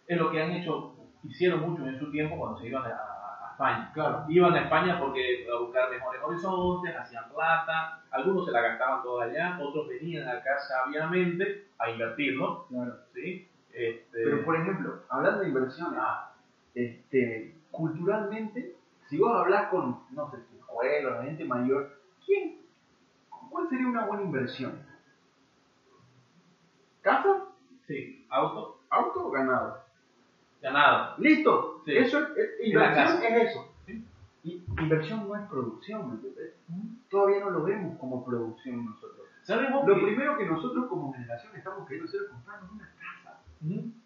Es 0.07 0.18
lo 0.18 0.30
que 0.30 0.43
han 0.43 0.51
hecho, 0.53 0.95
hicieron 1.25 1.61
mucho 1.61 1.87
en 1.87 1.99
su 1.99 2.11
tiempo 2.11 2.37
cuando 2.39 2.59
se 2.59 2.68
iban 2.68 2.85
a, 2.85 2.89
a 2.89 3.51
España. 3.53 3.91
Claro. 3.93 4.25
Iban 4.29 4.55
a 4.55 4.62
España 4.62 4.99
porque 4.99 5.47
a 5.55 5.61
buscar 5.61 5.91
mejores 5.91 6.23
horizontes, 6.23 6.97
hacían 6.97 7.29
plata, 7.33 8.03
algunos 8.11 8.47
se 8.47 8.53
la 8.53 8.61
gastaban 8.62 9.03
toda 9.03 9.25
allá, 9.25 9.59
otros 9.61 9.89
venían 9.89 10.29
acá 10.29 10.59
sabiamente 10.59 11.68
a 11.79 11.91
invertirlo, 11.91 12.66
Claro. 12.68 12.95
¿sí? 13.14 13.49
Este, 13.73 14.25
Pero 14.25 14.45
por 14.45 14.57
ejemplo, 14.57 15.03
hablando 15.09 15.41
de 15.43 15.49
inversiones, 15.49 15.99
ah, 16.03 16.33
este, 16.75 17.55
culturalmente, 17.71 18.77
si 19.09 19.18
vos 19.18 19.33
hablas 19.37 19.68
con, 19.71 20.01
no 20.11 20.31
sé, 20.31 20.39
abuelos, 20.68 21.12
la 21.18 21.23
gente 21.25 21.45
mayor, 21.45 22.01
¿quién, 22.25 22.62
¿cuál 23.51 23.68
sería 23.68 23.87
una 23.87 24.07
buena 24.07 24.23
inversión? 24.25 24.83
¿Casa? 27.03 27.45
sí, 27.87 28.27
auto, 28.29 28.81
¿Auto 28.91 29.29
o 29.29 29.31
ganado? 29.31 29.80
Ganado. 30.63 31.15
¿Listo? 31.19 31.83
Sí. 31.85 31.97
Eso 31.97 32.19
es, 32.37 32.67
inversión 32.67 33.23
es 33.23 33.51
eso. 33.51 33.73
Sí. 33.87 34.05
Y 34.45 34.65
inversión 34.81 35.29
no 35.29 35.37
es 35.37 35.43
producción, 35.49 36.09
¿me 36.09 36.15
entendés? 36.15 36.55
Todavía 37.11 37.41
no 37.41 37.51
lo 37.51 37.65
vemos 37.65 37.99
como 37.99 38.25
producción 38.25 38.85
nosotros. 38.87 39.27
¿Sabemos 39.43 39.87
Lo 39.87 39.95
que- 39.97 40.03
primero 40.03 40.37
que 40.37 40.47
nosotros 40.47 40.87
como 40.89 41.13
generación 41.13 41.53
estamos 41.57 41.87
queriendo 41.87 42.09
hacer 42.09 42.23
es 42.23 42.29
comprarnos 42.29 42.71
una 42.73 42.89
casa. 42.99 43.41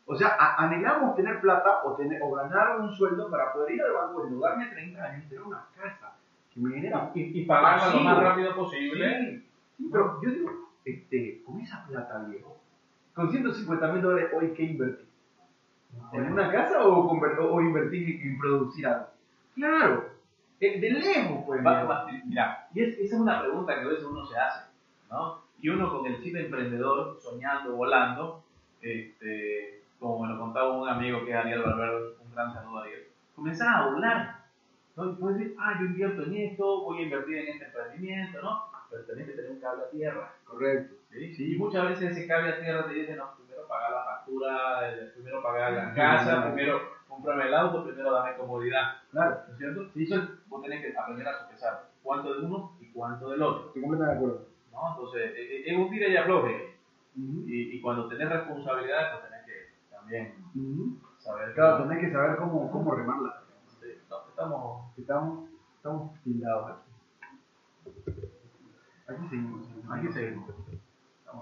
O 0.07 0.15
sea, 0.17 0.37
anhelamos 0.59 1.15
tener 1.17 1.41
plata 1.41 1.83
o, 1.85 1.95
tener, 1.97 2.21
o 2.23 2.31
ganar 2.33 2.81
un 2.81 2.93
sueldo 2.93 3.31
para 3.31 3.53
poder 3.53 3.75
ir 3.75 3.83
al 3.83 3.93
banco, 3.93 4.25
endeudarme 4.25 4.67
30 4.67 5.03
años 5.03 5.25
y 5.25 5.29
tener 5.29 5.45
una 5.45 5.65
casa 5.75 6.17
que 6.53 6.61
me 6.61 6.75
genera. 6.75 7.11
y, 7.15 7.41
y 7.41 7.45
pagarla 7.47 7.95
lo 7.95 8.01
más 8.01 8.23
rápido 8.23 8.55
posible. 8.55 9.21
Sí, 9.31 9.49
sí, 9.77 9.89
pero 9.91 10.21
yo 10.23 10.31
digo, 10.31 10.51
este, 10.85 11.43
con 11.45 11.61
esa 11.61 11.85
plata, 11.87 12.19
viejo, 12.25 12.59
con 13.15 13.31
150 13.31 13.93
mil 13.93 14.03
dólares, 14.03 14.31
hoy, 14.35 14.53
¿qué 14.55 14.63
invertí? 14.65 15.04
¿En 16.13 16.33
una 16.33 16.51
casa 16.51 16.85
o, 16.85 17.11
o 17.11 17.61
invertir 17.61 18.21
en 18.23 18.39
producir 18.39 18.87
algo? 18.87 19.07
Claro, 19.55 20.05
eh, 20.61 20.81
de 20.81 20.91
lejos, 20.91 21.43
pues. 21.47 21.65
Va- 21.65 22.07
mira, 22.25 22.69
y 22.73 22.81
es- 22.83 22.99
esa 22.99 23.15
es 23.17 23.21
una 23.21 23.41
pregunta 23.41 23.75
que 23.75 23.81
a 23.83 23.89
veces 23.89 24.05
uno 24.05 24.25
se 24.25 24.39
hace, 24.39 24.65
¿no? 25.11 25.43
Y 25.61 25.69
uno 25.69 25.91
con 25.91 26.07
el 26.07 26.21
chip 26.23 26.37
emprendedor, 26.37 27.17
soñando, 27.21 27.75
volando, 27.75 28.43
este, 28.81 29.83
como 29.99 30.23
me 30.23 30.29
lo 30.33 30.39
contaba 30.39 30.79
un 30.79 30.89
amigo 30.89 31.25
que 31.25 31.31
es 31.31 31.37
Ariel 31.37 31.63
Valverde, 31.63 32.15
un 32.23 32.31
gran 32.35 32.53
saludo 32.53 32.79
a 32.79 32.83
Ariel, 32.83 33.07
comenzaba 33.35 33.79
a 33.79 33.91
volar, 33.91 34.45
¿no? 34.97 35.07
Y 35.07 35.15
puedes 35.15 35.39
decir, 35.39 35.57
ah, 35.59 35.75
yo 35.79 35.87
invierto 35.87 36.23
en 36.23 36.35
esto, 36.35 36.83
voy 36.85 36.99
a 36.99 37.03
invertir 37.03 37.37
en 37.39 37.49
este 37.49 37.65
emprendimiento, 37.67 38.43
¿no? 38.43 38.63
Pero 38.91 39.05
tenés 39.05 39.27
que 39.27 39.33
tener 39.33 39.51
un 39.53 39.61
cable 39.61 39.83
a 39.85 39.91
tierra, 39.91 40.33
Correcto. 40.45 40.95
¿Sí? 41.15 41.55
Y 41.55 41.59
muchas 41.59 41.89
veces 41.89 42.17
ese 42.17 42.27
cable 42.27 42.53
a 42.53 42.61
tierra 42.61 42.87
te 42.87 42.95
dice, 42.95 43.17
no, 43.17 43.35
primero 43.37 43.67
pagar 43.69 43.91
la 43.93 44.05
factura, 44.05 44.91
eh, 44.91 45.13
primero 45.15 45.43
pagar 45.43 45.73
la 45.73 45.95
casa, 45.95 46.45
primero 46.47 46.81
comprarme 47.09 47.47
el 47.47 47.55
auto, 47.55 47.85
primero 47.85 48.13
dame 48.13 48.37
comodidad. 48.37 49.03
Claro, 49.11 49.41
¿No 49.47 49.53
es 49.53 49.59
cierto? 49.59 49.91
Sí, 49.95 50.05
eso 50.05 50.29
vos 50.49 50.63
tenés 50.63 50.83
que 50.83 50.97
aprender 50.99 51.29
a 51.29 51.39
sopesar 51.41 51.89
cuánto 52.03 52.35
de 52.35 52.47
uno 52.47 52.77
y 52.81 52.91
cuánto 52.93 53.31
del 53.31 53.43
otro. 53.43 53.69
estoy 53.69 53.83
completamente 53.83 54.21
de 54.21 54.27
acuerdo. 54.29 54.49
¿no? 54.73 54.91
Entonces, 54.91 55.31
eh, 55.37 55.57
eh, 55.57 55.63
es 55.67 55.79
un 55.79 55.91
tira 55.91 56.09
y 56.09 56.17
afloje. 56.17 56.75
Y, 57.17 57.77
y 57.77 57.81
cuando 57.81 58.09
tenés 58.09 58.29
responsabilidades, 58.29 59.13
pues 59.13 59.31
tenés 59.31 59.47
que 59.47 59.95
también 59.95 60.35
saber. 61.19 61.55
Claro, 61.55 61.85
tenés 61.85 62.05
que 62.05 62.13
saber 62.13 62.37
cómo, 62.37 62.71
cómo 62.73 62.93
remarla. 62.93 63.43
Sí, 63.81 63.89
no, 64.11 64.17
estamos. 64.29 64.99
Estamos, 64.99 65.49
estamos 65.77 66.23
tildados 66.25 66.73
aquí. 66.73 66.91
Aquí 69.07 69.29
seguimos. 69.29 69.69
Aquí 69.91 70.13
seguimos. 70.13 70.51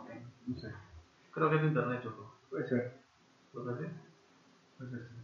Bien, 0.07 0.25
no 0.47 0.57
sé. 0.59 0.73
Creo 1.33 1.51
que 1.51 1.57
es 1.57 1.63
internet, 1.65 2.03
Choco. 2.03 2.35
Puede 2.51 2.69
ser, 2.69 3.01
¿Lo 3.55 3.65
que 3.65 3.85
sí? 3.85 3.91
puede 4.79 4.91
ser, 4.91 5.01
sí. 5.09 5.15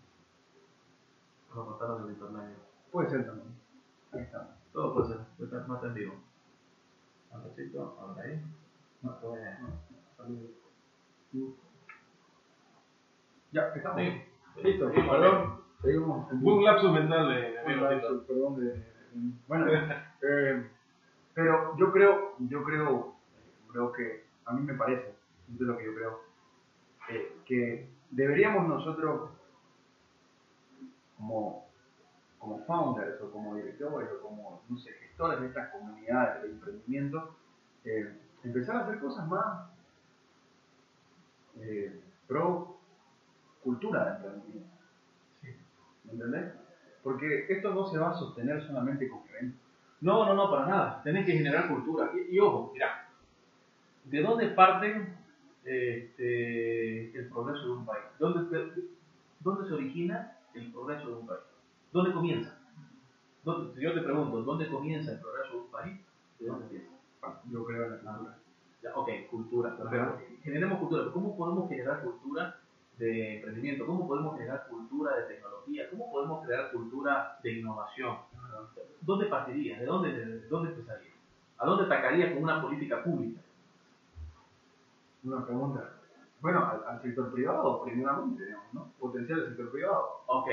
Lo 1.54 1.66
cortaron 1.66 2.02
del 2.02 2.12
internet. 2.12 2.56
Puede 2.90 3.10
ser 3.10 3.26
también. 3.26 3.48
Ahí 4.12 4.20
está. 4.22 4.56
Todo 4.72 4.94
puede 4.94 5.08
ser. 5.08 5.20
Estar 5.44 5.66
más 5.68 5.82
en 5.84 5.94
vivo. 5.94 6.14
Andresito, 7.32 7.96
ahora 8.00 8.22
ahí. 8.22 8.42
No, 9.02 9.18
pues. 9.20 9.40
Saludos. 10.16 10.50
Ya, 13.52 13.62
estamos. 13.74 14.00
Sí. 14.00 14.22
Listo, 14.62 14.90
Sí, 14.90 15.00
perdón. 15.08 15.60
Seguimos. 15.82 16.32
Un 16.32 16.64
lapso 16.64 16.92
mental 16.92 17.28
de, 17.28 17.54
Un 17.66 17.80
lapso, 17.82 18.24
perdón 18.26 18.56
de, 18.56 18.64
de- 18.72 18.98
bueno 19.46 19.66
eh, 20.22 20.66
pero 21.34 21.76
yo 21.76 21.92
creo 21.92 22.34
yo 22.40 22.62
creo 22.64 23.14
creo 23.70 23.92
que 23.92 24.24
a 24.48 24.52
mí 24.54 24.62
me 24.62 24.74
parece 24.74 25.14
esto 25.50 25.64
es 25.64 25.68
lo 25.68 25.76
que 25.76 25.84
yo 25.84 25.94
creo 25.94 26.20
eh, 27.10 27.36
que 27.44 27.88
deberíamos 28.10 28.66
nosotros 28.66 29.30
como 31.16 31.68
como 32.38 32.64
founders 32.64 33.20
o 33.20 33.30
como 33.30 33.56
directores 33.56 34.08
o 34.12 34.22
como 34.22 34.62
no 34.68 34.78
sé 34.78 34.92
gestores 34.92 35.40
de 35.40 35.48
estas 35.48 35.70
comunidades 35.70 36.42
de 36.42 36.50
emprendimiento 36.50 37.36
eh, 37.84 38.18
empezar 38.42 38.76
a 38.76 38.80
hacer 38.80 39.00
cosas 39.00 39.26
más 39.28 39.70
eh, 41.60 42.00
pro 42.26 42.78
cultura 43.62 44.04
de 44.04 44.16
emprendimiento 44.16 44.78
¿Me 46.04 46.12
entendés? 46.12 46.54
Porque 47.02 47.46
esto 47.50 47.74
no 47.74 47.86
se 47.86 47.98
va 47.98 48.10
a 48.10 48.14
sostener 48.14 48.62
solamente 48.66 49.08
con 49.08 49.20
eventos. 49.28 49.60
No, 50.00 50.24
no, 50.24 50.34
no, 50.34 50.50
para 50.50 50.66
nada. 50.66 51.02
Tenés 51.02 51.26
que 51.26 51.32
generar 51.32 51.68
cultura. 51.68 52.10
Y, 52.14 52.34
y 52.34 52.40
ojo, 52.40 52.70
mira, 52.72 53.07
¿de 54.10 54.22
dónde 54.22 54.46
parte 54.48 55.06
este, 55.64 57.18
el 57.18 57.28
progreso 57.28 57.64
de 57.66 57.72
un 57.72 57.84
país? 57.86 58.04
¿Dónde, 58.18 58.56
de- 58.58 58.88
¿Dónde 59.40 59.68
se 59.68 59.74
origina 59.74 60.36
el 60.54 60.72
progreso 60.72 61.08
de 61.08 61.14
un 61.14 61.26
país? 61.26 61.40
¿Dónde 61.92 62.12
comienza? 62.12 62.58
¿Dónde- 63.44 63.74
si 63.74 63.80
yo 63.82 63.94
te 63.94 64.00
pregunto, 64.00 64.42
¿dónde 64.42 64.68
comienza 64.68 65.12
el 65.12 65.20
progreso 65.20 65.52
de 65.54 65.58
un 65.60 65.70
país? 65.70 66.00
¿De 66.38 66.46
dónde 66.46 66.64
empieza? 66.64 66.88
Bueno, 67.20 67.36
yo 67.50 67.64
creo 67.64 67.84
en 67.86 67.90
la 67.92 67.98
cultura. 68.12 68.38
Ya, 68.82 68.94
ok, 68.94 69.08
cultura. 69.30 69.76
Generemos 70.42 70.78
cultura. 70.78 71.10
¿Cómo 71.12 71.36
podemos 71.36 71.68
generar 71.68 72.02
cultura 72.02 72.56
de 72.96 73.36
emprendimiento? 73.36 73.86
¿Cómo 73.86 74.06
podemos 74.06 74.36
generar 74.36 74.66
cultura 74.68 75.16
de 75.16 75.22
tecnología? 75.34 75.90
¿Cómo 75.90 76.10
podemos 76.10 76.46
crear 76.46 76.70
cultura 76.72 77.38
de 77.42 77.52
innovación? 77.52 78.16
¿Dónde 79.00 79.26
partiría? 79.26 79.78
¿De 79.78 79.86
dónde, 79.86 80.12
de 80.12 80.48
dónde 80.48 80.70
empezaría? 80.70 81.10
¿A 81.58 81.66
dónde 81.66 81.84
atacaría 81.84 82.32
con 82.34 82.42
una 82.44 82.60
política 82.62 83.02
pública? 83.02 83.40
Una 85.24 85.44
pregunta. 85.44 85.92
Bueno, 86.40 86.64
al, 86.66 86.84
al 86.86 87.02
sector 87.02 87.32
privado, 87.32 87.82
primeramente, 87.84 88.44
digamos, 88.44 88.72
¿no? 88.72 88.92
Potenciar 88.98 89.40
el 89.40 89.48
sector 89.48 89.72
privado. 89.72 90.22
Ok, 90.26 90.48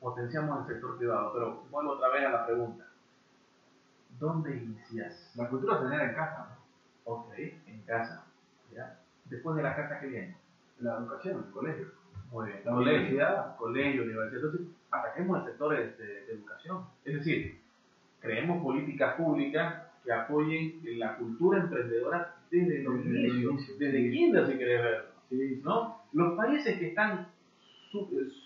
potenciamos 0.00 0.60
el 0.60 0.74
sector 0.74 0.98
privado, 0.98 1.32
pero 1.32 1.62
vuelvo 1.70 1.92
otra 1.92 2.08
vez 2.08 2.26
a 2.26 2.30
la 2.30 2.46
pregunta. 2.46 2.84
¿Dónde 4.18 4.56
inicias? 4.56 5.32
La 5.36 5.48
cultura 5.48 5.78
se 5.78 5.84
genera 5.84 6.10
en 6.10 6.14
casa. 6.14 6.58
Ok, 7.04 7.32
en 7.38 7.82
casa. 7.86 8.26
¿ya? 8.72 8.98
Después 9.26 9.56
de 9.56 9.62
la 9.62 9.76
casa, 9.76 10.00
¿qué 10.00 10.06
viene? 10.08 10.36
La 10.80 10.98
educación, 10.98 11.44
el 11.46 11.52
colegio. 11.52 11.86
Muy 12.30 12.46
bien. 12.46 12.62
La 12.64 12.74
universidad. 12.74 13.56
colegio, 13.56 14.02
universidad. 14.02 14.44
Entonces, 14.44 14.76
ataquemos 14.90 15.38
el 15.38 15.44
sector 15.46 15.76
de, 15.76 15.92
de 15.96 16.32
educación. 16.32 16.84
Es 17.04 17.14
decir, 17.14 17.60
creemos 18.20 18.62
políticas 18.62 19.14
públicas 19.14 19.84
que 20.04 20.12
apoyen 20.12 20.80
la 20.98 21.16
cultura 21.16 21.60
emprendedora 21.60 22.36
desde 22.50 22.82
los 22.82 23.04
inicios, 23.04 23.78
desde 23.78 24.02
sí. 24.02 24.10
kinder 24.10 24.46
si 24.46 24.58
querés 24.58 24.82
verlo. 24.82 25.10
Sí, 25.28 25.60
¿no? 25.64 26.02
Los 26.12 26.36
países 26.36 26.78
que 26.78 26.88
están 26.88 27.28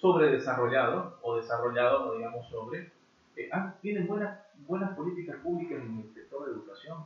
sobredesarrollados, 0.00 1.14
o 1.22 1.36
desarrollados, 1.36 2.06
no 2.06 2.14
digamos 2.14 2.48
sobre, 2.48 2.90
eh, 3.36 3.50
tienen 3.80 4.06
buenas, 4.06 4.38
buenas 4.66 4.96
políticas 4.96 5.36
públicas 5.36 5.80
en 5.80 5.98
el 5.98 6.14
sector 6.14 6.46
de 6.46 6.52
educación. 6.52 6.98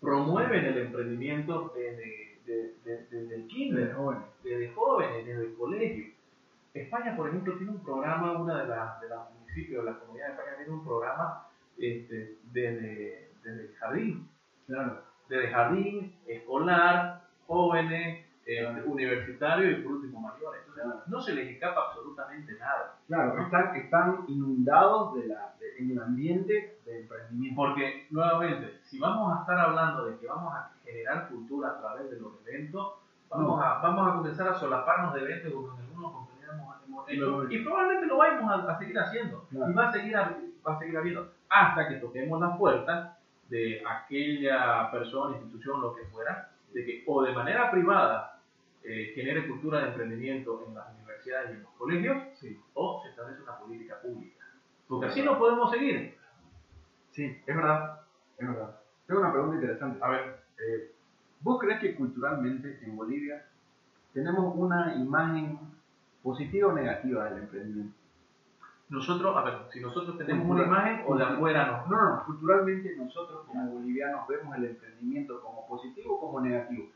Promueven 0.00 0.64
el 0.64 0.78
emprendimiento 0.78 1.72
desde, 1.74 2.38
desde, 2.84 3.34
el 3.34 3.46
kinder, 3.46 3.94
desde 4.44 4.72
jóvenes, 4.72 5.26
desde 5.26 5.44
el 5.44 5.54
colegio. 5.54 6.12
España, 6.74 7.16
por 7.16 7.28
ejemplo, 7.28 7.56
tiene 7.56 7.72
un 7.72 7.82
programa, 7.82 8.38
una 8.38 8.62
de 8.62 8.68
las 8.68 9.00
de 9.00 9.08
los 9.08 9.30
municipios 9.40 9.84
de 9.84 9.90
la 9.90 9.98
comunidad 9.98 10.26
de 10.26 10.32
España 10.32 10.56
tiene 10.56 10.72
un 10.72 10.84
programa 10.84 11.48
este, 11.78 12.36
desde, 12.52 13.30
desde 13.46 13.66
el 13.66 13.74
jardín. 13.76 14.28
Claro. 14.66 15.02
Desde 15.28 15.48
jardín, 15.48 16.16
escolar, 16.26 17.22
jóvenes, 17.46 18.26
eh, 18.44 18.82
universitario 18.84 19.70
y 19.70 19.82
por 19.82 19.92
último 19.92 20.20
mayores. 20.20 20.62
Entonces, 20.68 21.08
no 21.08 21.20
se 21.20 21.34
les 21.34 21.48
escapa 21.48 21.86
absolutamente 21.88 22.52
nada. 22.58 22.98
Claro, 23.06 23.40
están, 23.40 23.76
están 23.76 24.24
inundados 24.28 25.14
de 25.14 25.28
la, 25.28 25.54
en 25.78 25.90
el 25.90 26.02
ambiente 26.02 26.78
de 26.84 27.00
emprendimiento. 27.00 27.56
Porque, 27.56 28.06
nuevamente, 28.10 28.80
si 28.84 28.98
vamos 28.98 29.36
a 29.36 29.40
estar 29.40 29.58
hablando 29.58 30.06
de 30.06 30.18
que 30.18 30.26
vamos 30.26 30.54
a 30.54 30.72
generar 30.84 31.28
cultura 31.28 31.70
a 31.70 31.80
través 31.80 32.10
de 32.10 32.20
los 32.20 32.32
eventos, 32.46 32.94
vamos, 33.28 33.60
a, 33.62 33.78
vamos 33.78 34.08
a 34.08 34.16
comenzar 34.16 34.48
a 34.48 34.54
solaparnos 34.54 35.14
de 35.14 35.22
eventos 35.22 35.52
como 35.52 35.74
en 35.74 35.80
algunos 35.80 36.12
compañeros 36.12 36.56
hemos 36.86 37.08
hecho, 37.08 37.50
y 37.50 37.64
probablemente 37.64 38.06
lo 38.06 38.18
vamos 38.18 38.68
a, 38.68 38.78
seguir 38.78 38.98
haciendo. 38.98 39.46
Y 39.50 39.72
va 39.72 39.88
a 39.88 39.92
seguir, 39.92 40.16
va 40.16 40.74
a 40.74 40.78
seguir 40.78 40.96
habiendo 40.96 41.32
hasta 41.48 41.88
que 41.88 41.96
toquemos 41.96 42.40
las 42.40 42.56
puertas 42.56 43.15
de 43.48 43.82
aquella 43.86 44.90
persona, 44.90 45.36
institución, 45.36 45.80
lo 45.80 45.94
que 45.94 46.04
fuera, 46.06 46.52
de 46.72 46.84
que 46.84 47.04
o 47.06 47.22
de 47.22 47.32
manera 47.32 47.70
privada 47.70 48.40
eh, 48.82 49.12
genere 49.14 49.48
cultura 49.48 49.80
de 49.80 49.88
emprendimiento 49.88 50.64
en 50.66 50.74
las 50.74 50.94
universidades 50.94 51.50
y 51.50 51.54
en 51.54 51.62
los 51.62 51.72
colegios, 51.72 52.22
o 52.74 53.02
se 53.02 53.10
establece 53.10 53.42
una 53.42 53.58
política 53.58 54.00
pública. 54.00 54.44
Porque 54.88 55.06
así 55.06 55.22
no 55.22 55.38
podemos 55.38 55.70
seguir. 55.70 56.16
Sí, 57.10 57.42
es 57.46 57.56
verdad, 57.56 58.00
es 58.38 58.46
verdad. 58.46 58.80
Tengo 59.06 59.20
una 59.20 59.32
pregunta 59.32 59.56
interesante. 59.56 59.98
A 60.02 60.08
ver, 60.10 60.40
eh, 60.58 60.92
¿vos 61.40 61.58
crees 61.60 61.80
que 61.80 61.94
culturalmente 61.94 62.78
en 62.82 62.96
Bolivia 62.96 63.44
tenemos 64.12 64.54
una 64.54 64.94
imagen 64.94 65.58
positiva 66.22 66.68
o 66.68 66.72
negativa 66.72 67.24
del 67.24 67.42
emprendimiento? 67.42 67.95
Nosotros, 68.88 69.36
a 69.36 69.42
ver, 69.42 69.54
si 69.72 69.80
nosotros 69.80 70.16
tenemos 70.16 70.48
una 70.48 70.64
imagen 70.64 71.04
o 71.06 71.16
de 71.16 71.24
afuera 71.24 71.66
no. 71.66 71.96
No, 71.96 72.10
no, 72.10 72.24
culturalmente 72.24 72.94
nosotros 72.96 73.44
como 73.46 73.70
bolivianos 73.72 74.28
vemos 74.28 74.56
el 74.56 74.64
emprendimiento 74.64 75.40
como 75.40 75.66
positivo 75.66 76.14
o 76.14 76.20
como 76.20 76.40
negativo 76.40 76.88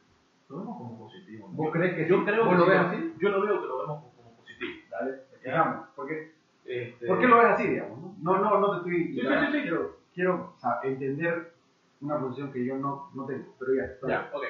lo 0.50 0.58
vemos 0.58 0.76
como 0.76 0.98
positivo. 0.98 1.48
¿Vos 1.52 1.70
crees 1.72 1.94
que 1.94 2.08
yo 2.08 2.24
creo 2.24 2.48
que 2.48 2.56
lo 2.56 2.66
ves 2.66 2.78
así? 2.78 3.14
Yo 3.18 3.28
lo 3.30 3.40
veo 3.42 3.60
que 3.60 3.66
lo 3.68 3.78
vemos 3.78 4.04
como, 4.16 4.36
positivo. 4.36 4.70
Dale, 4.90 5.22
digamos, 5.42 5.88
porque 5.94 6.32
este... 6.64 7.06
¿por 7.06 7.20
qué 7.20 7.28
lo 7.28 7.36
ves 7.38 7.46
así, 7.46 7.68
digamos? 7.68 8.18
No, 8.18 8.38
no, 8.38 8.58
no 8.58 8.70
te 8.70 8.76
estoy... 8.78 9.14
Sí, 9.14 9.20
sí, 9.20 9.52
sí, 9.52 9.62
quiero, 9.62 9.96
quiero 10.12 10.54
entender 10.82 11.54
una 12.00 12.18
posición 12.18 12.52
que 12.52 12.64
yo 12.64 12.76
no, 12.76 13.10
no 13.14 13.26
tengo, 13.26 13.54
pero 13.58 13.74
ya. 13.74 14.08
Ya, 14.08 14.30
ok. 14.32 14.44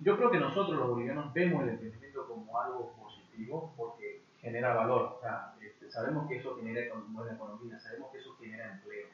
Yo 0.00 0.16
creo 0.16 0.30
que 0.30 0.40
nosotros 0.40 0.78
los 0.78 0.88
bolivianos 0.88 1.32
vemos 1.32 1.62
el 1.62 1.68
emprendimiento 1.70 2.26
como 2.26 2.60
algo 2.60 2.94
positivo 2.96 3.74
porque 3.76 4.22
genera 4.40 4.74
valor. 4.74 5.16
O 5.18 5.20
sea, 5.20 5.54
sabemos 5.94 6.28
que 6.28 6.38
eso 6.38 6.56
genera 6.56 6.92
buena 7.08 7.32
economía, 7.32 7.78
sabemos 7.78 8.10
que 8.10 8.18
eso 8.18 8.36
genera 8.40 8.72
empleo. 8.72 9.06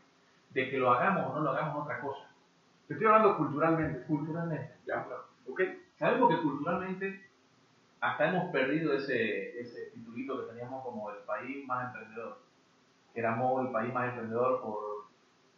De 0.51 0.71
que 0.71 0.79
lo 0.79 0.91
hagamos 0.91 1.31
o 1.31 1.35
no 1.35 1.41
lo 1.43 1.51
hagamos 1.51 1.83
otra 1.83 2.01
cosa. 2.01 2.31
Te 2.89 2.95
estoy 2.95 3.07
hablando 3.07 3.37
culturalmente. 3.37 4.03
Culturalmente. 4.07 4.75
Ya, 4.87 5.05
claro. 5.05 5.25
Sabemos 5.97 6.31
que 6.31 6.43
culturalmente 6.43 7.29
hasta 8.01 8.31
hemos 8.31 8.51
perdido 8.51 8.95
ese, 8.95 9.61
ese 9.61 9.91
titulito 9.91 10.41
que 10.41 10.53
teníamos 10.53 10.83
como 10.83 11.11
el 11.11 11.19
país 11.19 11.67
más 11.67 11.87
emprendedor. 11.87 12.39
Éramos 13.15 13.67
el 13.67 13.73
país 13.73 13.93
más 13.93 14.09
emprendedor 14.09 14.63
por, 14.63 15.05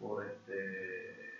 por 0.00 0.26
este, 0.26 1.34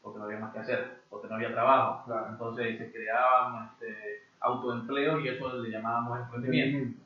porque 0.00 0.18
no 0.18 0.24
había 0.24 0.38
más 0.38 0.54
que 0.54 0.60
hacer, 0.60 1.02
porque 1.10 1.28
no 1.28 1.34
había 1.34 1.52
trabajo. 1.52 2.10
Entonces 2.30 2.78
se 2.78 2.90
creaban 2.90 3.66
este, 3.72 4.22
autoempleos 4.40 5.22
y 5.22 5.28
eso 5.28 5.58
le 5.58 5.70
llamábamos 5.70 6.20
emprendimiento. 6.20 6.98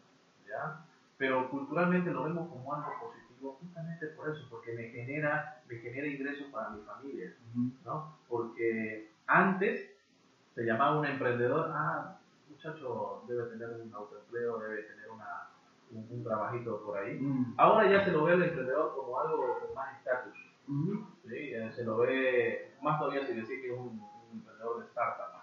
¿ya? 0.48 0.84
Pero 1.24 1.48
culturalmente 1.48 2.10
lo 2.10 2.24
vemos 2.24 2.50
como 2.50 2.74
algo 2.74 2.90
positivo 3.00 3.56
justamente 3.58 4.08
por 4.08 4.28
eso, 4.28 4.46
porque 4.50 4.74
me 4.74 4.90
genera, 4.90 5.62
me 5.66 5.76
genera 5.76 6.06
ingresos 6.06 6.48
para 6.52 6.68
mi 6.68 6.82
familia. 6.82 7.32
¿no? 7.82 8.18
Porque 8.28 9.10
antes 9.26 9.90
se 10.54 10.64
llamaba 10.66 10.98
un 10.98 11.06
emprendedor, 11.06 11.70
ah, 11.72 12.18
muchacho 12.50 13.24
debe 13.26 13.44
tener 13.44 13.70
un 13.70 13.94
autoempleo, 13.94 14.58
debe 14.58 14.82
tener 14.82 15.10
una, 15.10 15.48
un, 15.92 16.22
trabajito 16.22 16.84
por 16.84 16.98
ahí. 16.98 17.18
Mm. 17.18 17.54
Ahora 17.56 17.90
ya 17.90 18.04
se 18.04 18.12
lo 18.12 18.24
ve 18.24 18.34
el 18.34 18.42
emprendedor 18.42 18.94
como 18.94 19.18
algo 19.18 19.60
con 19.60 19.74
más 19.74 19.96
estatus. 19.96 20.36
¿sí? 21.26 21.54
Se 21.74 21.84
lo 21.84 21.96
ve, 21.96 22.74
más 22.82 22.98
todavía 22.98 23.26
si 23.26 23.32
decir 23.32 23.62
que 23.62 23.72
es 23.72 23.80
un, 23.80 23.98
emprendedor 24.30 24.80
de 24.80 24.88
startup. 24.88 25.33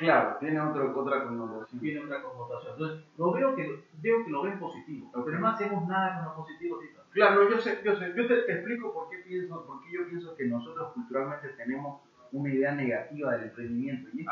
Claro, 0.00 0.38
tiene 0.40 0.58
otro, 0.58 0.98
otra 0.98 1.24
connotación. 1.24 1.78
Tiene 1.78 2.00
otra 2.00 2.22
connotación. 2.22 2.72
Entonces, 2.72 3.04
lo 3.18 3.32
veo 3.32 3.54
que, 3.54 3.84
veo 4.00 4.24
que 4.24 4.30
lo 4.30 4.42
ven 4.42 4.58
positivo, 4.58 5.10
pero 5.12 5.38
no 5.38 5.48
hacemos 5.48 5.86
nada 5.86 6.16
con 6.16 6.24
lo 6.24 6.34
positivo. 6.36 6.78
Claro, 7.12 7.50
yo 7.50 7.58
sé, 7.58 7.80
yo 7.84 7.94
sé. 7.96 8.14
Yo 8.16 8.26
te, 8.26 8.42
te, 8.42 8.52
explico 8.52 8.94
por 8.94 9.10
qué 9.10 9.18
pienso, 9.18 9.62
por 9.66 9.84
qué 9.84 9.92
yo 9.92 10.08
pienso 10.08 10.34
que 10.36 10.46
nosotros 10.46 10.92
culturalmente 10.94 11.50
tenemos 11.50 12.00
una 12.32 12.50
idea 12.50 12.74
negativa 12.74 13.32
del 13.32 13.50
emprendimiento. 13.50 14.08
Y 14.14 14.24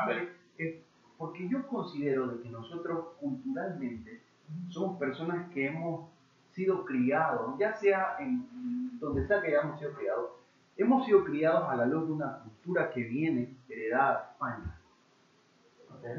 es, 0.56 0.76
porque 1.18 1.46
yo 1.50 1.66
considero 1.66 2.28
de 2.28 2.42
que 2.42 2.48
nosotros 2.48 3.08
culturalmente 3.20 4.22
somos 4.68 4.98
personas 4.98 5.50
que 5.50 5.66
hemos 5.66 6.08
sido 6.52 6.86
criados, 6.86 7.58
ya 7.58 7.74
sea 7.74 8.16
en 8.20 8.98
donde 8.98 9.26
sea 9.26 9.42
que 9.42 9.48
hayamos 9.48 9.78
sido 9.78 9.92
criados, 9.92 10.30
hemos 10.78 11.04
sido 11.04 11.24
criados 11.24 11.68
a 11.68 11.76
la 11.76 11.84
luz 11.84 12.06
de 12.06 12.12
una 12.14 12.38
cultura 12.38 12.90
que 12.90 13.02
viene 13.02 13.54
heredada 13.68 14.18
de 14.18 14.30
España. 14.32 14.77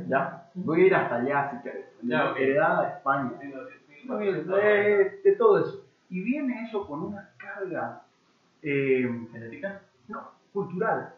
¿Ya? 0.08 0.50
Voy 0.56 0.82
a 0.82 0.86
ir 0.86 0.96
hasta 0.96 1.16
allá 1.16 1.52
si 1.52 1.58
quieres. 1.58 1.86
Heredada 2.38 2.82
de 2.84 2.94
España. 2.96 3.32
de, 5.24 5.36
todo 5.38 5.60
eso. 5.60 5.86
Y 6.10 6.22
viene 6.22 6.64
eso 6.64 6.88
con 6.88 7.04
una 7.04 7.32
carga 7.38 8.04
eh, 8.62 9.08
genética, 9.32 9.82
no, 10.08 10.32
cultural 10.52 11.14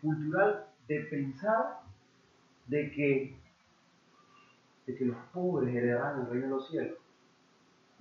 cultural 0.00 0.66
de 0.88 1.00
pensar 1.00 1.80
de 2.66 2.90
que, 2.90 3.36
de 4.86 4.96
que 4.96 5.04
los 5.04 5.16
pobres 5.32 5.74
heredarán 5.74 6.20
el 6.20 6.26
reino 6.26 6.46
de 6.46 6.50
los 6.50 6.68
cielos. 6.68 6.98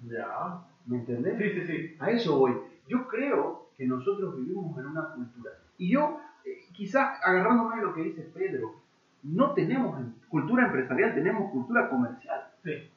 Ya. 0.05 0.65
¿Me 0.85 0.97
entendés? 0.97 1.37
Sí, 1.37 1.61
sí, 1.61 1.67
sí. 1.67 1.95
A 1.99 2.11
eso 2.11 2.37
voy. 2.39 2.59
Yo 2.87 3.07
creo 3.07 3.69
que 3.77 3.85
nosotros 3.85 4.35
vivimos 4.37 4.77
en 4.77 4.87
una 4.87 5.13
cultura. 5.13 5.51
Y 5.77 5.93
yo, 5.93 6.19
eh, 6.45 6.65
quizás 6.73 7.19
agarrándome 7.23 7.77
de 7.77 7.83
lo 7.83 7.93
que 7.93 8.03
dice 8.03 8.23
Pedro, 8.33 8.82
no 9.23 9.53
tenemos 9.53 9.99
cultura 10.29 10.65
empresarial, 10.65 11.15
tenemos 11.15 11.51
cultura 11.51 11.89
comercial. 11.89 12.47
Sí. 12.63 12.89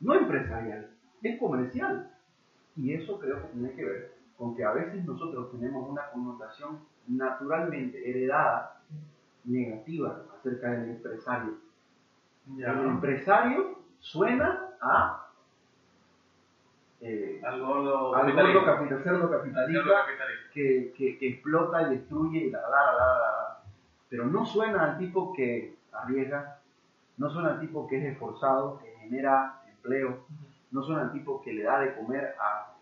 No 0.00 0.14
empresarial, 0.14 0.90
es 1.22 1.38
comercial. 1.38 2.10
Y 2.76 2.92
eso 2.92 3.18
creo 3.18 3.42
que 3.42 3.48
tiene 3.48 3.72
que 3.72 3.84
ver 3.84 4.16
con 4.36 4.54
que 4.54 4.64
a 4.64 4.72
veces 4.72 5.04
nosotros 5.04 5.50
tenemos 5.52 5.88
una 5.88 6.10
connotación 6.10 6.80
naturalmente 7.08 8.08
heredada 8.08 8.82
negativa 9.44 10.22
acerca 10.38 10.72
del 10.72 10.90
empresario. 10.90 11.54
El 12.58 12.86
empresario 12.86 13.78
suena 13.98 14.70
a 14.80 15.22
eh, 17.00 17.42
al 17.44 17.60
gordo, 17.60 18.14
al 18.14 18.32
gordo 18.32 18.64
capitalista, 18.64 20.06
que, 20.52 20.94
que, 20.96 21.18
que, 21.18 21.28
explota 21.28 21.82
y 21.82 21.96
destruye 21.96 22.38
y 22.38 22.50
la, 22.50 22.60
la, 22.62 22.68
la, 22.68 23.18
la, 23.18 23.35
pero 24.08 24.26
no 24.26 24.44
suena 24.46 24.84
al 24.84 24.98
tipo 24.98 25.32
que 25.32 25.76
arriesga, 25.92 26.60
no 27.16 27.30
suena 27.30 27.50
al 27.50 27.60
tipo 27.60 27.86
que 27.86 27.98
es 27.98 28.12
esforzado, 28.12 28.78
que 28.78 28.94
genera 29.00 29.62
empleo, 29.68 30.24
no 30.70 30.82
suena 30.82 31.02
al 31.02 31.12
tipo 31.12 31.42
que 31.42 31.52
le 31.52 31.62
da 31.62 31.80
de 31.80 31.94
comer 31.94 32.34
a 32.40 32.72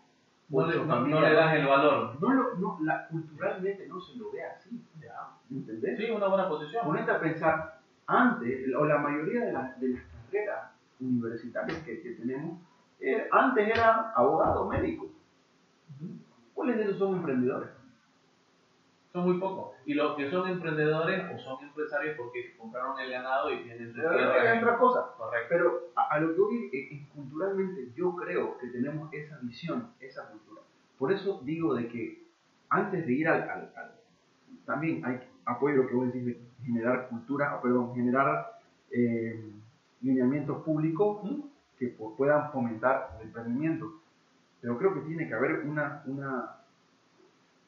no 0.47 0.67
le, 0.67 0.85
no, 0.85 1.21
le, 1.21 1.33
das 1.33 1.55
el 1.55 1.65
valor. 1.65 2.21
No, 2.21 2.33
lo, 2.33 2.55
no 2.55 2.77
la, 2.83 3.07
culturalmente 3.07 3.87
no 3.87 3.99
se 3.99 4.15
lo 4.17 4.31
ve 4.31 4.43
así. 4.43 4.79
Ya. 5.01 5.31
¿Entendés? 5.49 5.97
Sí, 5.97 6.11
una 6.11 6.27
buena 6.27 6.47
posición. 6.47 6.85
Ponete 6.85 7.11
a 7.11 7.19
pensar, 7.19 7.79
antes, 8.05 8.75
o 8.75 8.85
la 8.85 8.99
mayoría 8.99 9.45
de, 9.45 9.51
las 9.51 9.79
de 9.79 9.89
las 9.89 10.03
carreras 10.03 10.71
universitarias 10.99 11.79
que, 11.79 12.01
que 12.01 12.11
tenemos, 12.11 12.59
eh, 12.99 13.27
antes 13.31 13.67
era 13.67 14.11
abogado, 14.15 14.67
médico. 14.67 15.07
¿Cuáles 16.53 16.77
de 16.77 16.83
ellos 16.83 16.97
son 16.99 17.15
emprendedores? 17.15 17.69
Son 19.15 19.25
muy 19.31 19.39
pocos. 19.39 19.71
Y 19.85 19.93
los 19.93 20.15
que 20.17 20.29
son 20.29 20.49
emprendedores 20.49 21.23
o 21.33 21.39
son 21.39 21.63
empresarios 21.63 22.15
porque 22.17 22.55
compraron 22.57 22.99
el 22.99 23.09
ganado 23.09 23.51
y 23.53 23.63
tienen 23.63 23.87
su 23.87 23.93
tierra. 23.93 24.53
Es 24.53 24.61
otra 24.61 24.77
cosa. 24.77 25.13
Correcto. 25.17 25.47
Pero 25.49 25.79
a, 25.95 26.19
lo 26.19 26.35
que 26.35 26.41
voy, 26.41 26.69
es, 26.73 27.07
culturalmente 27.15 27.91
yo 27.95 28.15
creo 28.15 28.57
que 28.57 28.67
tenemos 28.67 29.11
esa 29.13 29.39
visión, 29.41 29.89
esa 29.99 30.27
cultura. 30.29 30.61
Por 30.99 31.11
eso 31.13 31.41
digo 31.43 31.73
de 31.75 31.87
que 31.87 32.23
antes 32.69 33.05
de 33.05 33.13
ir 33.13 33.27
al, 33.29 33.43
al, 33.49 33.71
también 34.65 35.05
hay 35.05 35.21
apoyo 35.45 35.77
lo 35.83 35.87
que 35.87 35.93
vos 35.95 36.07
decís 36.07 36.25
de 36.25 36.39
generar 36.63 37.07
cultura, 37.07 37.61
perdón, 37.61 37.95
generar 37.95 38.59
eh, 38.91 39.49
lineamientos 40.01 40.61
públicos 40.63 41.21
que 41.79 41.97
pu- 41.97 42.15
puedan 42.17 42.51
fomentar 42.51 43.17
el 43.19 43.27
emprendimiento. 43.27 43.93
Pero 44.61 44.77
creo 44.77 44.93
que 44.93 45.01
tiene 45.01 45.27
que 45.27 45.33
haber 45.35 45.59
una, 45.59 46.01
una, 46.05 46.57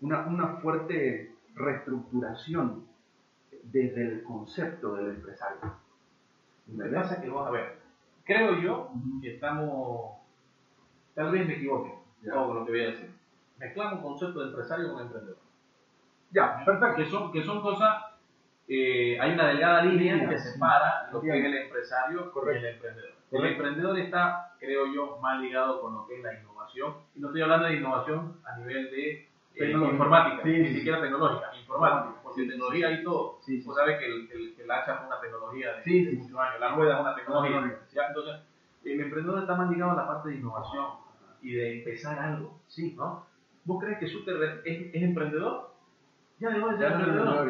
una, 0.01 0.25
una 0.27 0.47
fuerte 0.57 1.35
reestructuración 1.57 2.85
desde 3.63 4.01
el 4.07 4.23
concepto 4.23 4.95
del 4.95 5.09
empresario. 5.15 5.57
Lo 5.61 5.69
que 5.69 6.71
¿Entendés? 6.71 7.01
pasa 7.01 7.13
es 7.15 7.21
que, 7.21 7.29
vamos 7.29 7.47
a 7.47 7.51
ver, 7.51 7.77
creo 8.23 8.59
yo 8.61 8.91
que 9.21 9.35
estamos, 9.35 10.17
tal 11.15 11.31
vez 11.31 11.47
me 11.47 11.53
equivoque, 11.55 11.93
Ya. 12.21 12.33
todo 12.33 12.53
lo 12.53 12.65
que 12.65 12.71
voy 12.71 12.81
a 12.83 12.87
decir. 12.87 13.11
Mezclamos 13.59 14.01
concepto 14.01 14.39
de 14.39 14.47
empresario 14.49 14.93
con 14.93 15.01
emprendedor. 15.03 15.37
Ya, 16.31 16.63
perfecto. 16.65 16.95
Que 16.95 17.05
son, 17.09 17.31
que 17.31 17.43
son 17.43 17.61
cosas, 17.61 18.03
eh, 18.67 19.17
hay 19.19 19.31
una 19.33 19.47
delgada 19.47 19.81
línea 19.83 20.27
que 20.29 20.37
sí. 20.37 20.49
separa 20.49 21.09
lo 21.11 21.21
que 21.21 21.29
es 21.39 21.45
el 21.45 21.55
empresario 21.55 22.31
Correcto. 22.31 22.61
y 22.65 22.67
el 22.67 22.73
emprendedor. 22.75 23.11
El 23.31 23.45
emprendedor 23.45 23.99
está, 23.99 24.55
creo 24.59 24.93
yo, 24.93 25.17
más 25.21 25.39
ligado 25.41 25.81
con 25.81 25.93
lo 25.95 26.07
que 26.07 26.17
es 26.17 26.23
la 26.23 26.33
innovación. 26.39 26.93
Y 27.15 27.19
no 27.19 27.27
estoy 27.27 27.41
hablando 27.41 27.67
de 27.67 27.75
innovación 27.75 28.37
a 28.45 28.57
nivel 28.57 28.89
de 28.91 29.29
Tecnológica. 29.57 29.93
informática, 29.93 30.43
Sí, 30.43 30.49
ni 30.49 30.67
sí. 30.67 30.75
siquiera 30.75 31.01
tecnológica, 31.01 31.51
informática, 31.59 32.15
porque 32.23 32.41
Sí, 32.41 32.47
tecnología 32.49 32.87
hay 32.87 33.03
todo. 33.03 33.39
Vos 33.65 33.75
sabés 33.75 33.99
que 33.99 34.05
el, 34.05 34.29
el, 34.31 34.55
el 34.59 34.71
hacha 34.71 34.93
es 34.95 34.99
una 35.07 35.19
tecnología 35.19 35.67
de, 35.83 35.91
de 36.05 36.11
muchos 36.13 36.37
años, 36.39 36.59
la 36.59 36.75
rueda 36.75 36.95
es 36.95 37.01
una 37.01 37.15
tecnología. 37.15 37.79
¿ya? 37.93 38.07
Entonces, 38.07 38.35
el 38.85 39.01
emprendedor 39.01 39.39
está 39.39 39.55
más 39.55 39.69
ligado 39.69 39.91
a 39.91 39.95
la 39.95 40.07
parte 40.07 40.29
de 40.29 40.35
innovación 40.35 40.85
y 41.41 41.53
de 41.55 41.79
empezar 41.79 42.19
algo. 42.19 42.59
Sí. 42.67 42.93
¿no? 42.97 43.25
¿Vos 43.65 43.83
crees 43.83 43.99
que 43.99 44.07
Zuckerberg 44.07 44.61
es, 44.65 44.93
es 44.93 45.01
emprendedor? 45.03 45.71
Ya 46.39 46.49
dejó 46.51 46.69
de 46.69 46.77
ser 46.77 46.91
emprendedor. 46.91 47.47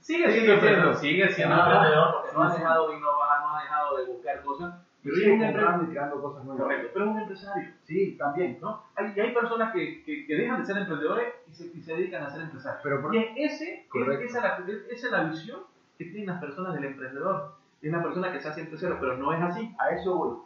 Sigue 0.00 0.30
siendo 0.32 0.52
emprendedor. 0.54 0.94
Sigue 0.96 1.28
siendo 1.32 1.54
emprendedor 1.56 2.12
porque 2.12 2.36
no 2.36 2.42
ha 2.42 2.52
dejado 2.54 2.88
de 2.88 2.96
innovar, 2.96 3.40
no 3.42 3.56
ha 3.56 3.62
dejado 3.62 3.96
de 3.96 4.04
buscar 4.06 4.42
cosas. 4.42 4.74
Pero 5.02 5.34
un 5.34 5.40
comprando 5.40 5.84
y 5.84 5.86
creando 5.88 6.22
cosas 6.22 6.44
nuevas. 6.44 6.62
Correcto, 6.62 6.88
pero 6.92 7.04
es 7.06 7.10
un 7.10 7.20
empresario. 7.20 7.68
Sí, 7.84 8.16
también. 8.18 8.58
¿no? 8.60 8.82
Hay, 8.94 9.12
y 9.16 9.20
hay 9.20 9.34
personas 9.34 9.72
que, 9.72 10.04
que, 10.04 10.26
que 10.26 10.34
dejan 10.36 10.60
de 10.60 10.66
ser 10.66 10.76
emprendedores 10.78 11.34
y 11.50 11.54
se, 11.54 11.66
y 11.76 11.80
se 11.82 11.94
dedican 11.96 12.22
a 12.24 12.30
ser 12.30 12.42
empresarios. 12.42 12.80
Pero 12.84 13.02
por- 13.02 13.14
y 13.14 13.18
es 13.18 13.52
ese, 13.54 13.86
es, 13.92 14.20
esa, 14.30 14.40
la, 14.40 14.64
esa 14.90 15.06
es 15.06 15.12
la 15.12 15.24
visión 15.24 15.60
que 15.98 16.04
tienen 16.04 16.26
las 16.26 16.40
personas 16.40 16.74
del 16.74 16.84
emprendedor. 16.84 17.54
Es 17.82 17.90
la 17.90 18.00
persona 18.02 18.30
que 18.32 18.40
se 18.40 18.48
hace 18.48 18.60
empresario, 18.60 18.96
pero 19.00 19.16
no 19.16 19.32
es 19.32 19.42
así. 19.42 19.74
a 19.78 19.90
eso 19.90 20.16
voy. 20.16 20.38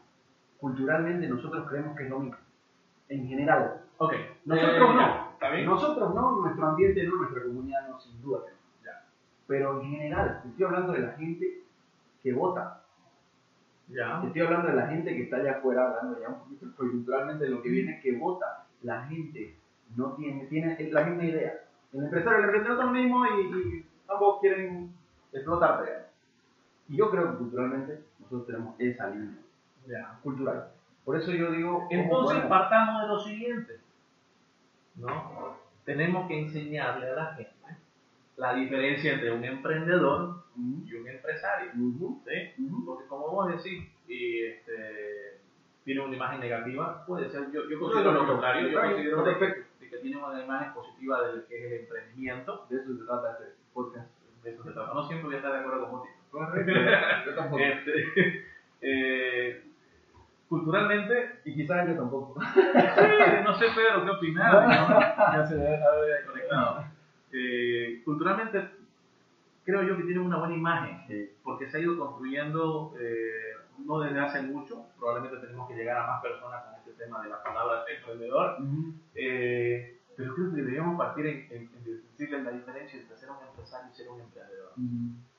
Culturalmente 0.58 1.28
nosotros 1.28 1.68
creemos 1.68 1.96
que 1.96 2.04
es 2.04 2.10
lo 2.10 2.20
mismo. 2.20 2.38
En 3.08 3.28
general. 3.28 3.82
Ok. 3.98 4.14
Nosotros 4.46 4.74
Eh, 4.90 4.94
no. 4.94 5.30
¿Está 5.32 5.50
bien? 5.50 5.66
Nosotros 5.66 6.14
no, 6.14 6.40
nuestro 6.40 6.66
ambiente 6.66 7.04
no, 7.04 7.16
nuestra 7.16 7.42
comunidad 7.42 7.88
no, 7.88 8.00
sin 8.00 8.20
duda. 8.22 8.40
Ya. 8.82 9.04
Pero 9.46 9.82
en 9.82 9.90
general, 9.90 10.40
estoy 10.46 10.64
hablando 10.64 10.92
de 10.94 11.00
la 11.00 11.12
gente 11.12 11.60
que 12.22 12.32
vota. 12.32 12.82
Ya. 13.88 14.22
Estoy 14.24 14.42
hablando 14.42 14.68
de 14.68 14.74
la 14.74 14.86
gente 14.88 15.14
que 15.14 15.22
está 15.24 15.36
allá 15.36 15.58
afuera, 15.58 15.88
hablando 15.88 16.20
ya 16.20 16.28
un 16.28 16.40
poquito 16.40 16.66
coyunturalmente 16.76 17.44
de 17.44 17.50
lo 17.50 17.62
que 17.62 17.68
viene, 17.68 18.00
que 18.00 18.16
vota. 18.16 18.66
La 18.82 19.04
gente 19.06 19.56
no 19.96 20.12
tiene, 20.14 20.46
tiene 20.46 20.76
la 20.90 21.04
misma 21.04 21.24
idea. 21.24 21.54
El 21.92 22.04
empresario 22.04 22.38
el 22.38 22.44
emprendedor 22.46 22.76
son 22.78 22.86
lo 22.86 22.92
mismo 22.92 23.24
y, 23.26 23.40
y 23.78 23.86
ambos 24.08 24.40
quieren 24.40 24.92
explotarte. 25.32 25.92
Y 26.88 26.96
yo 26.96 27.10
creo 27.10 27.30
que 27.32 27.38
culturalmente 27.38 28.02
nosotros 28.18 28.46
tenemos 28.46 28.74
esa 28.78 29.08
línea 29.10 29.38
Ya. 29.86 30.18
cultural. 30.22 30.68
Por 31.04 31.16
eso 31.16 31.30
yo 31.32 31.52
digo, 31.52 31.72
¿cómo 31.78 31.88
Entonces 31.90 32.38
podemos? 32.38 32.48
partamos 32.48 33.02
de 33.02 33.08
lo 33.08 33.18
siguiente. 33.20 33.80
¿no? 34.96 35.56
Tenemos 35.84 36.26
que 36.26 36.40
enseñarle 36.40 37.10
a 37.10 37.14
la 37.14 37.26
gente 37.34 37.52
la 38.36 38.52
diferencia 38.54 39.14
entre 39.14 39.32
un 39.32 39.44
emprendedor 39.44 40.42
Ujú, 40.56 40.86
y 40.86 40.94
un 40.94 41.08
empresario. 41.08 41.70
ujú, 41.74 42.22
¿sí? 42.26 42.62
ujú. 42.64 42.84
Porque 42.86 43.06
como 43.08 43.28
vos 43.28 43.48
decís, 43.48 43.88
y 44.08 44.44
este, 44.44 45.38
tiene 45.84 46.00
una 46.00 46.16
imagen 46.16 46.40
negativa, 46.40 47.04
puede 47.06 47.28
ser, 47.30 47.50
yo, 47.52 47.68
yo 47.68 47.78
considero 47.78 48.12
no, 48.12 48.20
lo 48.22 48.26
contrario, 48.26 48.68
yo 48.68 48.80
considero 48.80 49.22
de, 49.22 49.34
de 49.80 49.88
que 49.90 49.96
tiene 49.98 50.16
una 50.16 50.42
imagen 50.42 50.72
positiva 50.72 51.26
de 51.26 51.36
lo 51.36 51.46
que 51.46 51.58
es 51.58 51.72
el 51.72 51.80
emprendimiento, 51.80 52.66
De 52.70 52.76
eso 52.76 52.96
se 52.96 53.04
trata 53.04 53.32
este 53.32 53.54
podcast. 53.74 54.08
de 54.42 54.50
eso 54.50 54.62
se 54.64 54.70
trata. 54.72 54.94
No 54.94 55.06
siempre 55.06 55.26
voy 55.26 55.34
a 55.34 55.38
estar 55.38 55.52
de 55.52 55.58
acuerdo 55.58 55.82
con 55.82 55.90
vos. 56.00 56.08
Correcto. 56.30 56.72
Yo 57.26 57.34
tampoco. 57.34 57.62
Este, 57.62 58.44
eh, 58.82 59.62
culturalmente, 60.48 61.40
Y 61.44 61.54
quizás 61.54 61.88
yo 61.88 61.94
tampoco. 61.96 62.40
sí, 62.54 62.60
no 63.44 63.54
sé 63.54 63.66
Pedro 63.74 64.04
qué 64.04 64.10
opinar, 64.10 64.52
¿no? 64.54 65.00
ya 65.32 65.46
se 65.46 65.56
debe 65.56 65.76
haber 65.84 66.14
desconectado. 66.18 66.84
Eh, 67.32 68.02
culturalmente, 68.04 68.70
creo 69.66 69.82
yo 69.82 69.96
que 69.96 70.04
tiene 70.04 70.20
una 70.20 70.38
buena 70.38 70.54
imagen. 70.54 71.02
Sí. 71.08 71.30
porque 71.42 71.68
se 71.68 71.76
ha 71.76 71.80
ido 71.80 71.98
construyendo 71.98 72.94
eh, 72.98 73.52
no 73.84 73.98
desde 74.00 74.20
hace 74.20 74.42
mucho, 74.42 74.86
probablemente 74.98 75.44
tenemos 75.44 75.68
que 75.68 75.74
llegar 75.74 75.98
a 75.98 76.06
más 76.06 76.22
personas 76.22 76.64
con 76.64 76.74
este 76.76 76.92
tema 76.92 77.22
de 77.22 77.28
la 77.28 77.42
palabra 77.42 77.84
emprendedor, 77.94 78.56
eh, 79.14 79.98
pero 80.16 80.34
creo 80.34 80.50
que 80.50 80.56
deberíamos 80.56 80.96
partir 80.96 81.26
en, 81.26 81.36
en, 81.50 81.70
en 81.74 81.84
decirles 81.84 82.44
la 82.44 82.52
diferencia 82.52 82.98
entre 82.98 83.16
ser 83.18 83.28
un 83.30 83.46
empresario 83.46 83.90
y 83.92 83.94
ser 83.94 84.08
un 84.08 84.20
emprendedor. 84.20 84.72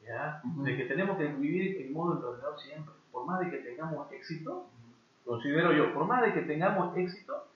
¿ya? 0.05 0.41
Ujú. 0.45 0.63
De 0.63 0.77
que 0.77 0.85
tenemos 0.85 1.17
que 1.17 1.27
vivir 1.27 1.81
en 1.81 1.93
modo 1.93 2.13
emprendedor 2.13 2.59
siempre, 2.59 2.93
por 3.11 3.25
más 3.25 3.39
de 3.39 3.49
que 3.49 3.57
tengamos 3.57 4.11
éxito, 4.11 4.69
considero 5.25 5.73
yo, 5.73 5.93
por 5.93 6.05
más 6.05 6.21
de 6.21 6.33
que 6.33 6.41
tengamos 6.41 6.95
éxito 6.95 7.47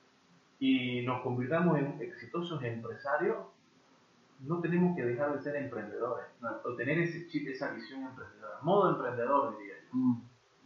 y 0.58 1.06
nos 1.06 1.22
convirtamos 1.22 1.78
en 1.78 2.00
exitosos 2.02 2.62
empresarios, 2.62 3.36
no 4.42 4.60
tenemos 4.60 4.96
que 4.96 5.04
dejar 5.04 5.32
de 5.34 5.42
ser 5.42 5.56
emprendedores, 5.56 6.26
o 6.64 6.74
tener 6.74 6.98
ese 6.98 7.26
chip, 7.28 7.48
esa 7.48 7.72
visión 7.72 8.02
emprendedora, 8.02 8.58
modo 8.62 8.90
emprendedor 8.90 9.56
diría 9.58 9.74
yo, 9.92 9.98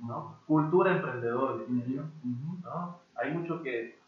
¿no? 0.07 0.39
Cultura 0.47 0.93
emprendedor 0.97 1.66
diría 1.66 1.87
yo, 1.97 2.03
¿no? 2.64 2.99
Hay 3.16 3.33
muchos 3.33 3.61
que 3.62 3.99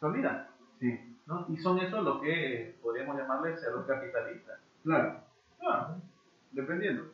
se 0.00 0.06
olvidan, 0.06 0.48
Sí, 0.80 1.16
¿no? 1.26 1.46
Y 1.48 1.56
son 1.56 1.78
esos 1.78 2.02
los 2.04 2.20
que 2.20 2.76
podríamos 2.82 3.16
llamarles 3.16 3.60
cerdos 3.60 3.86
capitalistas. 3.86 4.58
claro. 4.82 5.20
Ah, 5.66 5.94
Dependiendo. 6.52 7.04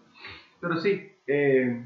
Pero 0.61 0.77
sí, 0.77 1.13
eh, 1.27 1.85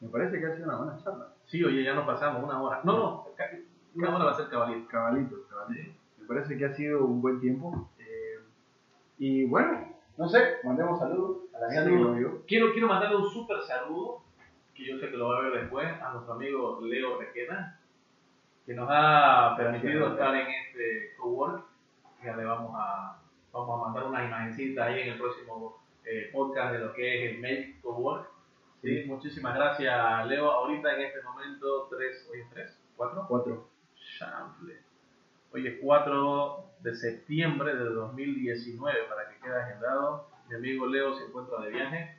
me 0.00 0.08
parece 0.08 0.38
que 0.40 0.46
ha 0.46 0.54
sido 0.54 0.66
una 0.68 0.76
buena 0.78 0.96
charla. 0.98 1.28
Sí, 1.46 1.62
oye, 1.64 1.84
ya 1.84 1.94
nos 1.94 2.06
pasamos 2.06 2.42
una 2.42 2.60
hora. 2.60 2.80
No, 2.84 2.92
no, 2.96 3.26
una 3.94 4.14
hora 4.14 4.24
va 4.26 4.30
a 4.32 4.36
ser 4.36 4.48
cabalito. 4.48 4.88
Cabalito, 4.88 5.36
cabalito. 5.48 5.92
Me 6.18 6.26
parece 6.26 6.58
que 6.58 6.64
ha 6.66 6.74
sido 6.74 7.04
un 7.04 7.22
buen 7.22 7.40
tiempo. 7.40 7.88
Y 9.18 9.46
bueno, 9.46 9.94
no 10.16 10.28
sé, 10.28 10.56
mandemos 10.64 10.98
saludos 10.98 11.38
a 11.54 11.60
la 11.60 11.70
gente 11.70 11.90
que 11.90 11.96
Saludos. 11.96 12.06
lo 12.06 12.14
vio. 12.14 12.42
Quiero, 12.46 12.72
quiero 12.72 12.88
mandarle 12.88 13.16
un 13.16 13.30
súper 13.30 13.60
saludo, 13.62 14.22
que 14.74 14.84
yo 14.84 14.98
sé 14.98 15.10
que 15.10 15.16
lo 15.16 15.28
va 15.28 15.38
a 15.38 15.42
ver 15.42 15.60
después, 15.60 15.86
a 16.02 16.12
nuestro 16.12 16.34
amigo 16.34 16.80
Leo 16.82 17.18
Requena, 17.18 17.80
que 18.64 18.74
nos 18.74 18.88
ha 18.90 19.54
permitido 19.56 20.08
estar 20.08 20.34
en 20.34 20.46
este 20.48 21.14
cowork. 21.18 21.64
Ya 22.24 22.36
le 22.36 22.44
vamos 22.44 22.72
a, 22.76 23.18
vamos 23.52 23.80
a 23.80 23.84
mandar 23.84 24.04
una 24.04 24.24
imagencita 24.24 24.84
ahí 24.86 25.00
en 25.02 25.12
el 25.12 25.18
próximo 25.18 25.80
eh, 26.04 26.30
podcast 26.32 26.72
de 26.72 26.78
lo 26.80 26.92
que 26.92 27.26
es 27.26 27.34
el 27.34 27.40
Make 27.40 27.80
Cowork. 27.82 28.28
Sí, 28.82 29.04
muchísimas 29.06 29.54
gracias, 29.54 30.26
Leo. 30.26 30.50
Ahorita 30.50 30.94
en 30.94 31.02
este 31.02 31.22
momento, 31.22 31.88
tres, 31.90 32.28
hoy 32.30 32.40
es 32.40 32.50
tres, 32.50 32.80
cuatro. 32.96 33.24
Cuatro. 33.28 33.68
Chanfle. 34.18 34.78
Hoy 35.52 35.66
es 35.66 35.78
4 35.82 36.64
de 36.86 36.94
septiembre 36.94 37.74
de 37.74 37.84
2019, 37.84 38.96
para 39.08 39.28
que 39.28 39.40
quede 39.40 39.60
agendado. 39.60 40.28
Mi 40.48 40.54
amigo 40.54 40.86
Leo 40.86 41.14
se 41.14 41.24
encuentra 41.24 41.60
de 41.62 41.70
viaje. 41.70 42.16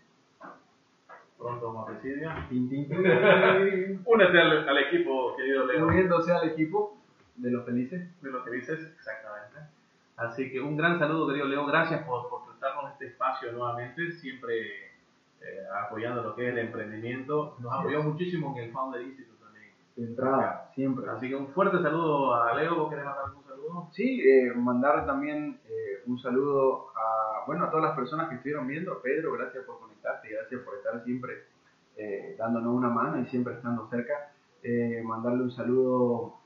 Pronto 1.37 1.71
vamos 1.71 1.89
a 1.89 1.99
tin. 2.01 2.19
Únete 4.05 4.41
al, 4.41 4.67
al 4.67 4.77
equipo, 4.79 5.37
querido 5.37 5.65
Leo, 5.65 5.87
Uniéndose 5.87 6.33
al 6.33 6.49
equipo 6.49 6.97
de 7.37 7.51
los 7.51 7.63
felices. 7.63 8.21
de 8.21 8.29
lo 8.29 8.43
que 8.43 8.51
dices, 8.51 8.79
exactamente. 8.97 9.57
Así 10.17 10.51
que 10.51 10.59
un 10.59 10.75
gran 10.75 10.99
saludo, 10.99 11.27
querido 11.27 11.45
Leo. 11.47 11.65
Gracias 11.65 12.03
por, 12.03 12.27
por 12.27 12.45
prestarnos 12.47 12.91
este 12.91 13.07
espacio 13.07 13.53
nuevamente, 13.53 14.11
siempre 14.11 14.87
eh, 15.39 15.63
apoyando 15.85 16.23
lo 16.23 16.35
que 16.35 16.45
es 16.45 16.51
el 16.51 16.59
emprendimiento. 16.59 17.55
Nos 17.59 17.73
apoyó 17.73 18.03
muchísimo 18.03 18.53
en 18.57 18.65
el 18.65 18.71
Founder 18.73 19.01
Institute 19.01 19.41
también. 19.41 19.71
De 19.95 20.03
entrada, 20.03 20.69
siempre. 20.75 21.09
Así 21.09 21.29
que 21.29 21.35
un 21.37 21.47
fuerte 21.53 21.81
saludo 21.81 22.35
a 22.35 22.53
Leo. 22.53 22.75
¿Vos 22.75 22.89
querés 22.89 23.05
mandar 23.05 23.25
algún 23.27 23.46
Sí, 23.91 24.21
eh, 24.21 24.53
mandar 24.53 25.05
también 25.05 25.59
eh, 25.65 26.03
un 26.05 26.19
saludo 26.19 26.89
a, 26.89 27.45
bueno, 27.47 27.65
a 27.65 27.69
todas 27.71 27.85
las 27.85 27.95
personas 27.95 28.29
que 28.29 28.35
estuvieron 28.35 28.67
viendo. 28.67 29.01
Pedro, 29.01 29.33
gracias 29.33 29.63
por 29.65 29.79
conectarte 29.79 30.29
y 30.29 30.33
gracias 30.33 30.61
por 30.61 30.75
estar 30.75 31.03
siempre 31.03 31.45
eh, 31.95 32.35
dándonos 32.37 32.75
una 32.75 32.89
mano 32.89 33.19
y 33.19 33.25
siempre 33.25 33.53
estando 33.53 33.89
cerca. 33.89 34.31
Eh, 34.61 35.01
mandarle 35.03 35.43
un 35.43 35.51
saludo 35.51 36.37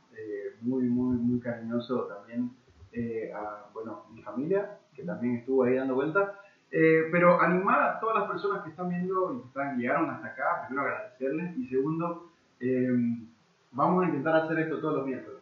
muy, 0.62 0.84
muy, 0.84 1.18
muy 1.18 1.40
cariñoso 1.40 2.04
también 2.04 2.52
a, 3.34 3.70
bueno, 3.74 4.06
mi 4.14 4.22
familia, 4.22 4.78
que 4.94 5.04
también 5.04 5.38
estuvo 5.38 5.64
ahí 5.64 5.76
dando 5.76 5.96
vueltas. 5.96 6.30
Pero 6.70 7.42
animar 7.42 7.82
a 7.82 8.00
todas 8.00 8.20
las 8.20 8.30
personas 8.30 8.64
que 8.64 8.70
están 8.70 8.90
viendo 8.90 9.34
y 9.34 9.42
que 9.42 9.48
están, 9.48 9.78
llegaron 9.78 10.10
hasta 10.10 10.28
acá, 10.28 10.68
primero 10.68 10.88
agradecerles 10.88 11.58
y 11.58 11.68
segundo, 11.68 12.30
vamos 13.72 14.04
a 14.04 14.08
intentar 14.08 14.36
hacer 14.36 14.60
esto 14.60 14.80
todos 14.80 14.98
los 14.98 15.08
miércoles. 15.08 15.41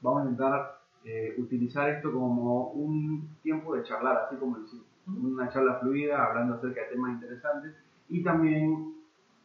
Vamos 0.00 0.20
a 0.20 0.24
intentar 0.24 0.78
eh, 1.04 1.34
utilizar 1.38 1.88
esto 1.88 2.12
como 2.12 2.70
un 2.70 3.36
tiempo 3.42 3.74
de 3.74 3.82
charlar, 3.82 4.24
así 4.26 4.36
como 4.36 4.58
hicimos. 4.58 4.86
Una 5.06 5.48
charla 5.48 5.78
fluida, 5.80 6.22
hablando 6.24 6.54
acerca 6.54 6.82
de 6.82 6.88
temas 6.88 7.12
interesantes 7.12 7.74
y 8.08 8.22
también 8.22 8.94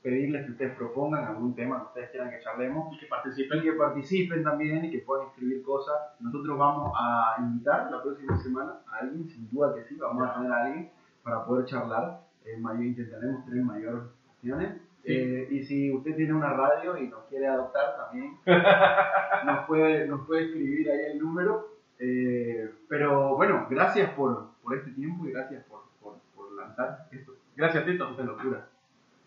pedirles 0.01 0.45
que 0.45 0.51
ustedes 0.51 0.75
propongan 0.75 1.23
algún 1.23 1.55
tema 1.55 1.79
que 1.79 1.85
ustedes 1.85 2.09
quieran 2.11 2.29
que 2.29 2.41
charlemos 2.41 2.93
Y 2.93 2.99
que 2.99 3.05
participen. 3.05 3.59
y 3.59 3.61
que 3.61 3.71
participen 3.73 4.43
también 4.43 4.85
y 4.85 4.91
que 4.91 4.99
puedan 4.99 5.27
escribir 5.27 5.63
cosas. 5.63 5.95
Nosotros 6.19 6.57
vamos 6.57 6.91
a 6.99 7.35
invitar 7.39 7.89
la 7.89 8.03
próxima 8.03 8.37
semana 8.37 8.73
a 8.91 8.97
alguien, 8.97 9.29
sin 9.29 9.49
duda 9.49 9.73
que 9.73 9.85
sí, 9.85 9.95
vamos 9.95 10.29
a 10.29 10.33
tener 10.33 10.51
a 10.51 10.63
alguien 10.65 10.91
para 11.23 11.45
poder 11.45 11.65
charlar. 11.65 12.21
Eh, 12.43 12.57
mayor, 12.59 12.83
intentaremos 12.83 13.45
tener 13.45 13.63
mayor 13.63 14.11
opciones. 14.35 14.81
Eh, 15.05 15.47
y 15.51 15.63
si 15.63 15.91
usted 15.91 16.15
tiene 16.15 16.33
una 16.33 16.53
radio 16.53 16.97
y 16.97 17.07
nos 17.07 17.25
quiere 17.25 17.47
adoptar 17.47 17.97
también, 17.97 18.37
nos, 19.45 19.65
puede, 19.65 20.07
nos 20.07 20.25
puede 20.25 20.45
escribir 20.45 20.89
ahí 20.89 21.11
el 21.11 21.19
número. 21.19 21.69
Eh, 21.99 22.71
pero 22.87 23.35
bueno, 23.35 23.67
gracias 23.69 24.11
por, 24.11 24.51
por 24.61 24.77
este 24.77 24.91
tiempo 24.91 25.25
y 25.27 25.31
gracias 25.31 25.63
por, 25.65 25.83
por, 26.01 26.17
por 26.35 26.53
lanzar 26.53 27.07
esto, 27.11 27.33
Gracias, 27.55 27.85
Tito. 27.85 28.09
esta 28.09 28.23
locura. 28.23 28.67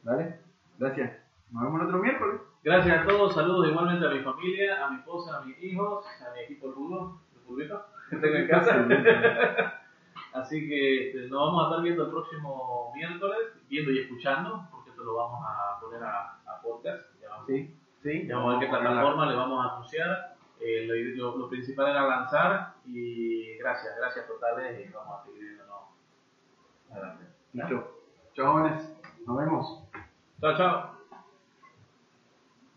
¿Vale? 0.03 0.37
Gracias. 0.79 1.13
Nos 1.53 1.63
vemos 1.63 1.81
el 1.81 1.87
otro 1.87 1.99
miércoles. 1.99 2.41
Gracias 2.65 2.99
a 2.99 3.07
todos, 3.07 3.35
saludos 3.35 3.69
igualmente 3.69 4.05
a 4.05 4.11
mi 4.11 4.21
familia, 4.21 4.85
a 4.85 4.91
mi 4.91 4.99
esposa, 4.99 5.39
a 5.39 5.45
mis 5.45 5.63
hijos, 5.63 6.05
a 6.21 6.35
mi 6.35 6.41
equipo 6.41 6.73
Rudo, 6.73 7.21
que 8.11 8.17
tengo 8.17 8.35
en 8.35 8.49
casa. 8.49 8.87
Así 10.33 10.69
que 10.69 11.09
este, 11.09 11.29
nos 11.29 11.47
vamos 11.47 11.63
a 11.63 11.69
estar 11.69 11.83
viendo 11.83 12.05
el 12.05 12.11
próximo 12.11 12.93
miércoles, 12.95 13.39
viendo 13.71 13.91
y 13.93 14.01
escuchando, 14.01 14.69
lo 15.07 15.15
vamos 15.15 15.41
a 15.47 15.81
poner 15.81 16.03
a, 16.03 16.39
a 16.47 16.61
podcast. 16.61 17.03
Ya 17.21 17.31
vamos, 17.31 17.47
Sí, 17.47 17.75
sí. 18.03 18.27
ya 18.27 18.37
vamos 18.37 18.57
a 18.57 18.59
ver 18.59 18.69
qué 18.69 18.77
plataforma 18.77 19.27
le 19.27 19.37
vamos 19.37 19.65
a 19.65 19.73
anunciar. 19.75 20.37
Eh, 20.61 21.15
lo, 21.17 21.49
principal 21.49 21.89
era 21.89 22.07
lanzar 22.07 22.75
y 22.87 23.57
gracias, 23.59 23.95
gracias 23.99 24.27
totales 24.27 24.87
y 24.87 24.93
vamos 24.93 25.21
a 25.21 25.25
seguir 25.25 25.43
viéndonos 25.43 25.83
adelante. 26.91 27.25
Listo. 27.53 28.01
Chao, 28.35 28.53
jóvenes. 28.53 28.93
Nos 29.27 29.37
vemos. 29.39 29.83
Chao, 30.41 30.57
chao. 30.57 30.97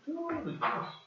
Chao. 0.06 0.99